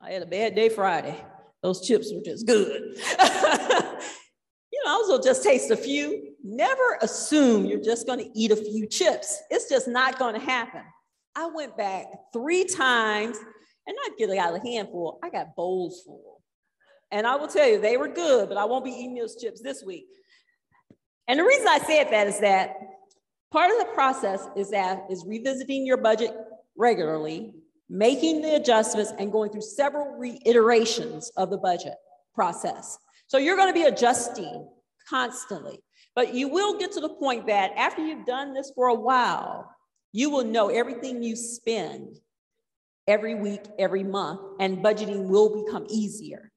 I 0.00 0.10
had 0.10 0.22
a 0.22 0.26
bad 0.26 0.54
day 0.54 0.68
Friday. 0.68 1.16
Those 1.62 1.86
chips 1.86 2.12
were 2.12 2.22
just 2.22 2.46
good. 2.46 2.66
you 2.96 4.82
know, 4.84 4.90
I 4.90 5.02
was 5.06 5.24
just 5.24 5.42
taste 5.42 5.70
a 5.70 5.76
few. 5.76 6.34
Never 6.42 6.98
assume 7.00 7.64
you're 7.64 7.82
just 7.82 8.06
going 8.06 8.18
to 8.18 8.30
eat 8.34 8.50
a 8.50 8.56
few 8.56 8.86
chips. 8.86 9.40
It's 9.50 9.68
just 9.68 9.88
not 9.88 10.18
going 10.18 10.34
to 10.34 10.40
happen. 10.40 10.82
I 11.36 11.46
went 11.46 11.76
back 11.76 12.06
three 12.32 12.64
times 12.64 13.38
and 13.86 13.96
not 14.06 14.16
get 14.18 14.30
a 14.30 14.60
handful, 14.60 15.18
I 15.22 15.30
got 15.30 15.54
bowls 15.56 16.02
full. 16.04 16.33
And 17.10 17.26
I 17.26 17.36
will 17.36 17.48
tell 17.48 17.68
you, 17.68 17.80
they 17.80 17.96
were 17.96 18.08
good, 18.08 18.48
but 18.48 18.58
I 18.58 18.64
won't 18.64 18.84
be 18.84 18.90
eating 18.90 19.14
those 19.14 19.36
chips 19.36 19.60
this 19.60 19.82
week. 19.84 20.06
And 21.28 21.38
the 21.38 21.44
reason 21.44 21.66
I 21.68 21.78
said 21.78 22.10
that 22.10 22.26
is 22.26 22.40
that 22.40 22.76
part 23.52 23.70
of 23.70 23.78
the 23.78 23.92
process 23.94 24.46
is 24.56 24.70
that 24.70 25.04
is 25.10 25.24
revisiting 25.26 25.86
your 25.86 25.96
budget 25.96 26.34
regularly, 26.76 27.54
making 27.88 28.42
the 28.42 28.56
adjustments, 28.56 29.12
and 29.18 29.30
going 29.30 29.50
through 29.50 29.62
several 29.62 30.16
reiterations 30.18 31.30
of 31.36 31.50
the 31.50 31.58
budget 31.58 31.94
process. 32.34 32.98
So 33.26 33.38
you're 33.38 33.56
going 33.56 33.68
to 33.68 33.74
be 33.74 33.84
adjusting 33.84 34.68
constantly. 35.08 35.80
But 36.14 36.34
you 36.34 36.48
will 36.48 36.78
get 36.78 36.92
to 36.92 37.00
the 37.00 37.08
point 37.08 37.46
that 37.46 37.72
after 37.76 38.04
you've 38.04 38.26
done 38.26 38.54
this 38.54 38.70
for 38.74 38.88
a 38.88 38.94
while, 38.94 39.70
you 40.12 40.30
will 40.30 40.44
know 40.44 40.68
everything 40.68 41.22
you 41.22 41.34
spend 41.34 42.18
every 43.06 43.34
week, 43.34 43.62
every 43.78 44.04
month, 44.04 44.40
and 44.60 44.78
budgeting 44.78 45.28
will 45.28 45.64
become 45.64 45.86
easier. 45.88 46.52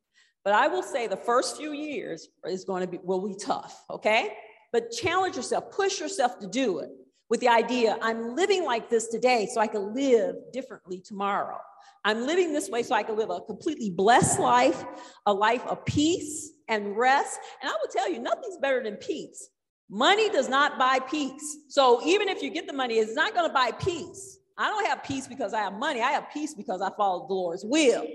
But 0.47 0.53
I 0.53 0.69
will 0.69 0.81
say 0.81 1.07
the 1.07 1.17
first 1.17 1.57
few 1.57 1.73
years 1.73 2.29
is 2.45 2.63
going 2.63 2.79
to 2.79 2.87
be 2.87 2.99
will 3.03 3.27
be 3.27 3.35
tough, 3.35 3.83
okay? 3.89 4.31
But 4.71 4.91
challenge 4.91 5.35
yourself, 5.35 5.71
push 5.71 5.99
yourself 5.99 6.39
to 6.39 6.47
do 6.47 6.79
it 6.79 6.89
with 7.29 7.41
the 7.41 7.49
idea 7.49 7.97
I'm 8.01 8.33
living 8.33 8.63
like 8.63 8.89
this 8.89 9.07
today 9.09 9.49
so 9.53 9.59
I 9.59 9.67
can 9.67 9.93
live 9.93 10.35
differently 10.53 11.01
tomorrow. 11.01 11.57
I'm 12.05 12.25
living 12.25 12.53
this 12.53 12.69
way 12.69 12.81
so 12.83 12.95
I 12.95 13.03
can 13.03 13.17
live 13.17 13.29
a 13.29 13.41
completely 13.41 13.89
blessed 13.89 14.39
life, 14.39 14.85
a 15.25 15.33
life 15.33 15.67
of 15.67 15.83
peace 15.83 16.51
and 16.69 16.95
rest. 16.95 17.37
And 17.61 17.69
I 17.69 17.73
will 17.73 17.91
tell 17.91 18.09
you, 18.09 18.19
nothing's 18.19 18.55
better 18.55 18.81
than 18.81 18.95
peace. 18.95 19.49
Money 19.89 20.29
does 20.29 20.47
not 20.47 20.79
buy 20.79 20.99
peace. 20.99 21.57
So 21.67 22.01
even 22.05 22.29
if 22.29 22.41
you 22.41 22.51
get 22.51 22.67
the 22.67 22.73
money, 22.73 22.99
it's 22.99 23.15
not 23.15 23.33
going 23.33 23.49
to 23.49 23.53
buy 23.53 23.71
peace. 23.71 24.37
I 24.57 24.69
don't 24.69 24.87
have 24.87 25.03
peace 25.03 25.27
because 25.27 25.53
I 25.53 25.59
have 25.59 25.73
money. 25.73 25.99
I 25.99 26.11
have 26.11 26.31
peace 26.31 26.53
because 26.53 26.81
I 26.81 26.89
follow 26.95 27.27
the 27.27 27.33
Lord's 27.33 27.65
will. 27.65 28.07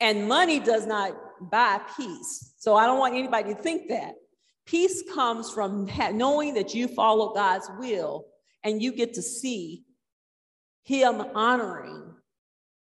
And 0.00 0.26
money 0.26 0.58
does 0.58 0.86
not 0.86 1.14
buy 1.40 1.80
peace. 1.96 2.54
So 2.58 2.76
I 2.76 2.86
don't 2.86 2.98
want 2.98 3.14
anybody 3.14 3.54
to 3.54 3.60
think 3.60 3.88
that. 3.88 4.14
Peace 4.66 5.02
comes 5.14 5.50
from 5.50 5.88
knowing 6.12 6.54
that 6.54 6.74
you 6.74 6.88
follow 6.88 7.34
God's 7.34 7.68
will 7.78 8.26
and 8.62 8.82
you 8.82 8.92
get 8.92 9.14
to 9.14 9.22
see 9.22 9.84
Him 10.84 11.20
honoring 11.34 12.14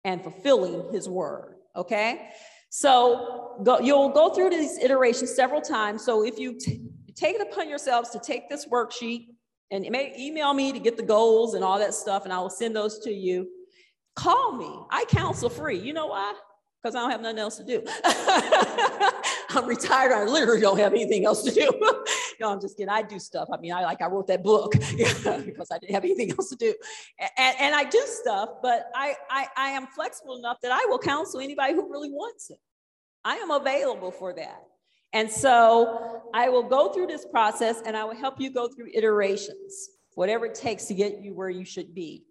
and 0.04 0.24
fulfilling 0.24 0.92
His 0.92 1.08
word. 1.08 1.56
Okay? 1.76 2.32
So 2.70 3.60
go, 3.64 3.80
you'll 3.80 4.10
go 4.10 4.30
through 4.30 4.52
these 4.52 4.78
iterations 4.80 5.36
several 5.36 5.62
times. 5.62 6.04
So 6.04 6.26
if 6.26 6.40
you 6.40 6.58
take 7.16 7.36
it 7.36 7.42
upon 7.42 7.70
yourselves 7.70 8.10
to 8.12 8.20
take 8.20 8.50
this 8.50 8.66
worksheet 8.66 9.28
and 9.72 9.86
email 9.86 10.54
me 10.54 10.72
to 10.72 10.80
get 10.80 10.98
the 10.98 11.04
goals 11.04 11.54
and 11.54 11.64
all 11.64 11.78
that 11.78 11.94
stuff, 11.94 12.24
and 12.24 12.34
I 12.34 12.40
will 12.40 12.50
send 12.50 12.76
those 12.76 13.00
to 13.00 13.12
you. 13.12 13.48
Call 14.16 14.54
me. 14.54 14.70
I 14.90 15.06
counsel 15.06 15.50
free. 15.50 15.78
You 15.78 15.94
know 15.94 16.08
why? 16.08 16.34
Because 16.82 16.96
I 16.96 17.00
don't 17.02 17.12
have 17.12 17.22
nothing 17.22 17.40
else 17.40 17.58
to 17.58 17.66
do. 17.66 17.84
I'm 19.50 19.66
retired. 19.66 20.14
I 20.14 20.24
literally 20.24 20.62
don't 20.62 20.80
have 20.80 20.94
anything 20.94 21.26
else 21.26 21.44
to 21.44 21.52
do. 21.52 21.70
no, 22.40 22.52
I'm 22.52 22.62
just 22.62 22.78
kidding. 22.78 22.90
I 22.90 23.02
do 23.02 23.20
stuff. 23.20 23.50
I 23.52 23.58
mean, 23.58 23.74
I 23.74 23.82
like 23.82 24.02
I 24.02 24.08
wrote 24.08 24.28
that 24.28 24.44
book 24.44 24.72
because 24.98 25.72
I 25.72 25.80
didn't 25.80 25.94
have 25.94 26.06
anything 26.06 26.32
else 26.32 26.50
to 26.50 26.56
do, 26.56 26.74
and, 27.38 27.56
and 27.60 27.76
I 27.76 27.84
do 27.84 28.02
stuff. 28.06 28.50
But 28.62 28.90
I, 28.96 29.16
I 29.30 29.48
I 29.58 29.70
am 29.72 29.88
flexible 29.88 30.38
enough 30.38 30.58
that 30.62 30.72
I 30.72 30.86
will 30.88 31.00
counsel 31.00 31.42
anybody 31.42 31.74
who 31.74 31.92
really 31.92 32.12
wants 32.12 32.50
it. 32.50 32.60
I 33.26 33.36
am 33.38 33.52
available 33.52 34.12
for 34.12 34.34
that. 34.34 34.64
And 35.12 35.30
so 35.30 36.22
I 36.34 36.50
will 36.50 36.64
go 36.64 36.94
through 36.94 37.08
this 37.08 37.26
process 37.26 37.82
and 37.86 37.98
I 37.98 38.04
will 38.04 38.16
help 38.16 38.40
you 38.40 38.52
go 38.52 38.68
through 38.68 38.90
iterations, 38.94 39.90
whatever 40.14 40.46
it 40.46 40.56
takes 40.56 40.86
to 40.86 40.94
get 40.94 41.22
you 41.22 41.34
where 41.34 41.50
you 41.50 41.66
should 41.66 41.96
be. 41.96 42.26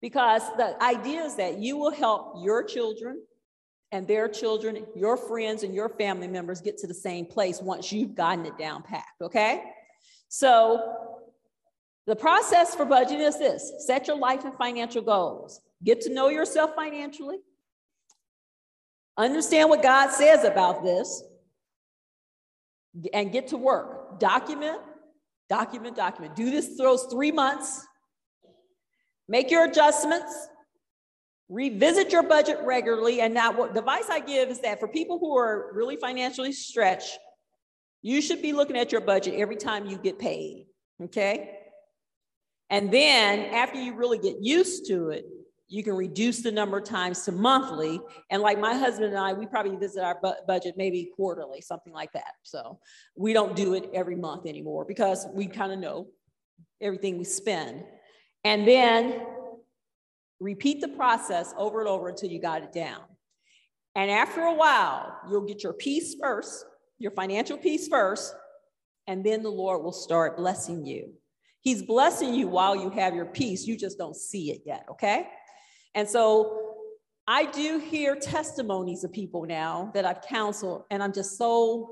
Because 0.00 0.42
the 0.56 0.82
idea 0.82 1.22
is 1.22 1.36
that 1.36 1.58
you 1.58 1.76
will 1.76 1.90
help 1.90 2.36
your 2.42 2.64
children 2.64 3.22
and 3.92 4.06
their 4.06 4.28
children, 4.28 4.84
your 4.94 5.16
friends, 5.16 5.62
and 5.62 5.74
your 5.74 5.88
family 5.88 6.28
members 6.28 6.60
get 6.60 6.78
to 6.78 6.86
the 6.86 6.94
same 6.94 7.26
place 7.26 7.60
once 7.60 7.92
you've 7.92 8.14
gotten 8.14 8.44
it 8.46 8.58
down 8.58 8.82
packed, 8.82 9.22
okay? 9.22 9.62
So 10.28 10.94
the 12.06 12.16
process 12.16 12.74
for 12.74 12.84
budgeting 12.84 13.26
is 13.26 13.38
this 13.38 13.72
set 13.86 14.06
your 14.08 14.18
life 14.18 14.44
and 14.44 14.54
financial 14.54 15.02
goals, 15.02 15.60
get 15.84 16.00
to 16.02 16.12
know 16.12 16.28
yourself 16.28 16.74
financially, 16.74 17.38
understand 19.16 19.68
what 19.70 19.82
God 19.82 20.10
says 20.10 20.44
about 20.44 20.82
this, 20.82 21.22
and 23.12 23.32
get 23.32 23.48
to 23.48 23.56
work. 23.56 24.18
Document, 24.18 24.78
document, 25.48 25.96
document. 25.96 26.34
Do 26.34 26.50
this 26.50 26.76
for 26.76 26.84
those 26.84 27.06
three 27.10 27.32
months. 27.32 27.86
Make 29.28 29.50
your 29.50 29.64
adjustments. 29.64 30.48
Revisit 31.48 32.10
your 32.10 32.22
budget 32.22 32.58
regularly. 32.64 33.20
And 33.20 33.32
now, 33.32 33.52
what 33.52 33.76
advice 33.76 34.10
I 34.10 34.20
give 34.20 34.48
is 34.48 34.60
that 34.62 34.80
for 34.80 34.88
people 34.88 35.18
who 35.18 35.36
are 35.36 35.72
really 35.72 35.96
financially 35.96 36.52
stretched, 36.52 37.18
you 38.02 38.20
should 38.20 38.42
be 38.42 38.52
looking 38.52 38.76
at 38.76 38.92
your 38.92 39.00
budget 39.00 39.34
every 39.34 39.56
time 39.56 39.86
you 39.86 39.96
get 39.96 40.18
paid. 40.18 40.66
Okay. 41.02 41.58
And 42.70 42.90
then 42.92 43.54
after 43.54 43.80
you 43.80 43.94
really 43.94 44.18
get 44.18 44.36
used 44.40 44.86
to 44.88 45.10
it, 45.10 45.24
you 45.68 45.82
can 45.82 45.94
reduce 45.94 46.42
the 46.42 46.52
number 46.52 46.78
of 46.78 46.84
times 46.84 47.24
to 47.24 47.32
monthly. 47.32 48.00
And 48.30 48.40
like 48.40 48.60
my 48.60 48.74
husband 48.74 49.06
and 49.06 49.18
I, 49.18 49.32
we 49.32 49.46
probably 49.46 49.76
visit 49.76 50.02
our 50.02 50.18
bu- 50.22 50.44
budget 50.46 50.74
maybe 50.76 51.10
quarterly, 51.16 51.60
something 51.60 51.92
like 51.92 52.12
that. 52.12 52.34
So 52.42 52.78
we 53.16 53.32
don't 53.32 53.56
do 53.56 53.74
it 53.74 53.90
every 53.92 54.16
month 54.16 54.46
anymore 54.46 54.84
because 54.84 55.26
we 55.32 55.46
kind 55.46 55.72
of 55.72 55.78
know 55.78 56.08
everything 56.80 57.18
we 57.18 57.24
spend. 57.24 57.84
And 58.44 58.66
then 58.66 59.26
repeat 60.40 60.80
the 60.80 60.88
process 60.88 61.54
over 61.56 61.80
and 61.80 61.88
over 61.88 62.08
until 62.08 62.30
you 62.30 62.40
got 62.40 62.62
it 62.62 62.72
down. 62.72 63.00
And 63.94 64.10
after 64.10 64.42
a 64.42 64.54
while, 64.54 65.18
you'll 65.30 65.46
get 65.46 65.62
your 65.62 65.72
peace 65.72 66.16
first, 66.20 66.66
your 66.98 67.10
financial 67.12 67.56
peace 67.56 67.88
first, 67.88 68.34
and 69.06 69.24
then 69.24 69.42
the 69.42 69.50
Lord 69.50 69.82
will 69.82 69.92
start 69.92 70.36
blessing 70.36 70.84
you. 70.84 71.14
He's 71.60 71.82
blessing 71.82 72.34
you 72.34 72.48
while 72.48 72.76
you 72.76 72.90
have 72.90 73.14
your 73.14 73.24
peace. 73.24 73.66
You 73.66 73.76
just 73.76 73.98
don't 73.98 74.14
see 74.14 74.50
it 74.50 74.62
yet, 74.66 74.86
okay? 74.90 75.28
And 75.94 76.08
so 76.08 76.74
I 77.26 77.46
do 77.46 77.78
hear 77.78 78.14
testimonies 78.14 79.02
of 79.02 79.12
people 79.12 79.46
now 79.46 79.90
that 79.94 80.04
I've 80.04 80.22
counseled, 80.22 80.84
and 80.90 81.02
I'm 81.02 81.12
just 81.12 81.38
so 81.38 81.90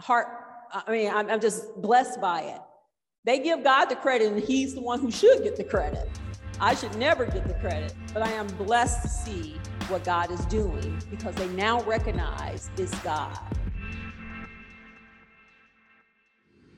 heart, 0.00 0.26
I 0.72 0.90
mean, 0.90 1.12
I'm, 1.12 1.28
I'm 1.30 1.40
just 1.40 1.76
blessed 1.76 2.20
by 2.20 2.40
it. 2.40 2.60
They 3.24 3.38
give 3.38 3.62
God 3.62 3.84
the 3.84 3.96
credit, 3.96 4.32
and 4.32 4.42
He's 4.42 4.74
the 4.74 4.80
one 4.80 4.98
who 4.98 5.10
should 5.10 5.44
get 5.44 5.56
the 5.56 5.64
credit. 5.64 6.08
I 6.60 6.74
should 6.74 6.96
never 6.96 7.26
get 7.26 7.46
the 7.46 7.54
credit, 7.54 7.94
but 8.12 8.22
I 8.22 8.30
am 8.32 8.46
blessed 8.46 9.02
to 9.02 9.08
see 9.08 9.56
what 9.88 10.04
God 10.04 10.30
is 10.30 10.44
doing 10.46 11.00
because 11.10 11.34
they 11.34 11.48
now 11.48 11.82
recognize 11.82 12.70
it's 12.76 12.96
God. 13.00 13.38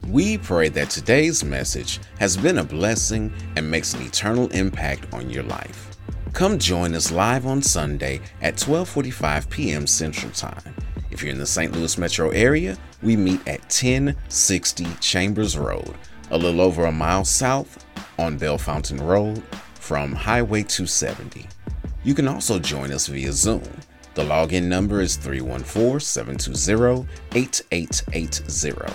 We 0.08 0.38
pray 0.38 0.68
that 0.68 0.90
today's 0.90 1.42
message 1.42 1.98
has 2.18 2.36
been 2.36 2.58
a 2.58 2.64
blessing 2.64 3.32
and 3.56 3.70
makes 3.70 3.94
an 3.94 4.02
eternal 4.02 4.48
impact 4.48 5.12
on 5.14 5.30
your 5.30 5.44
life. 5.44 5.96
Come 6.32 6.58
join 6.58 6.94
us 6.94 7.10
live 7.10 7.46
on 7.46 7.62
Sunday 7.62 8.20
at 8.42 8.56
12:45 8.56 9.48
p.m. 9.48 9.86
Central 9.86 10.32
Time. 10.32 10.74
If 11.10 11.22
you're 11.22 11.32
in 11.32 11.38
the 11.38 11.46
St. 11.46 11.72
Louis 11.72 11.96
metro 11.96 12.30
area, 12.30 12.76
we 13.02 13.16
meet 13.16 13.40
at 13.46 13.60
1060 13.60 14.86
Chambers 15.00 15.56
Road, 15.56 15.94
a 16.30 16.36
little 16.36 16.60
over 16.60 16.86
a 16.86 16.92
mile 16.92 17.24
south 17.24 17.86
on 18.18 18.36
Bellefontaine 18.36 19.00
Road 19.00 19.42
from 19.85 20.14
Highway 20.14 20.62
270. 20.62 21.47
You 22.05 22.14
can 22.14 22.26
also 22.26 22.59
join 22.59 22.91
us 22.91 23.07
via 23.07 23.30
Zoom. 23.32 23.68
The 24.14 24.22
login 24.22 24.62
number 24.62 25.03
is 25.03 25.16
314 25.16 26.01
720 26.01 27.07
8880. 27.35 28.95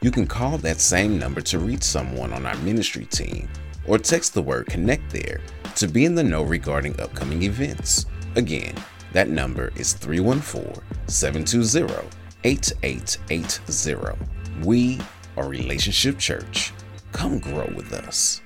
You 0.00 0.12
can 0.12 0.28
call 0.28 0.56
that 0.58 0.80
same 0.80 1.18
number 1.18 1.40
to 1.40 1.58
reach 1.58 1.82
someone 1.82 2.32
on 2.32 2.46
our 2.46 2.54
ministry 2.58 3.06
team 3.06 3.48
or 3.84 3.98
text 3.98 4.32
the 4.32 4.40
word 4.40 4.66
connect 4.66 5.10
there 5.10 5.40
to 5.74 5.88
be 5.88 6.04
in 6.04 6.14
the 6.14 6.22
know 6.22 6.44
regarding 6.44 7.00
upcoming 7.00 7.42
events. 7.42 8.06
Again, 8.36 8.76
that 9.12 9.28
number 9.28 9.72
is 9.74 9.92
314 9.92 10.80
720 11.08 12.08
8880. 12.44 14.24
We 14.64 15.00
are 15.36 15.48
Relationship 15.48 16.16
Church. 16.16 16.72
Come 17.10 17.40
grow 17.40 17.68
with 17.74 17.92
us. 17.92 18.40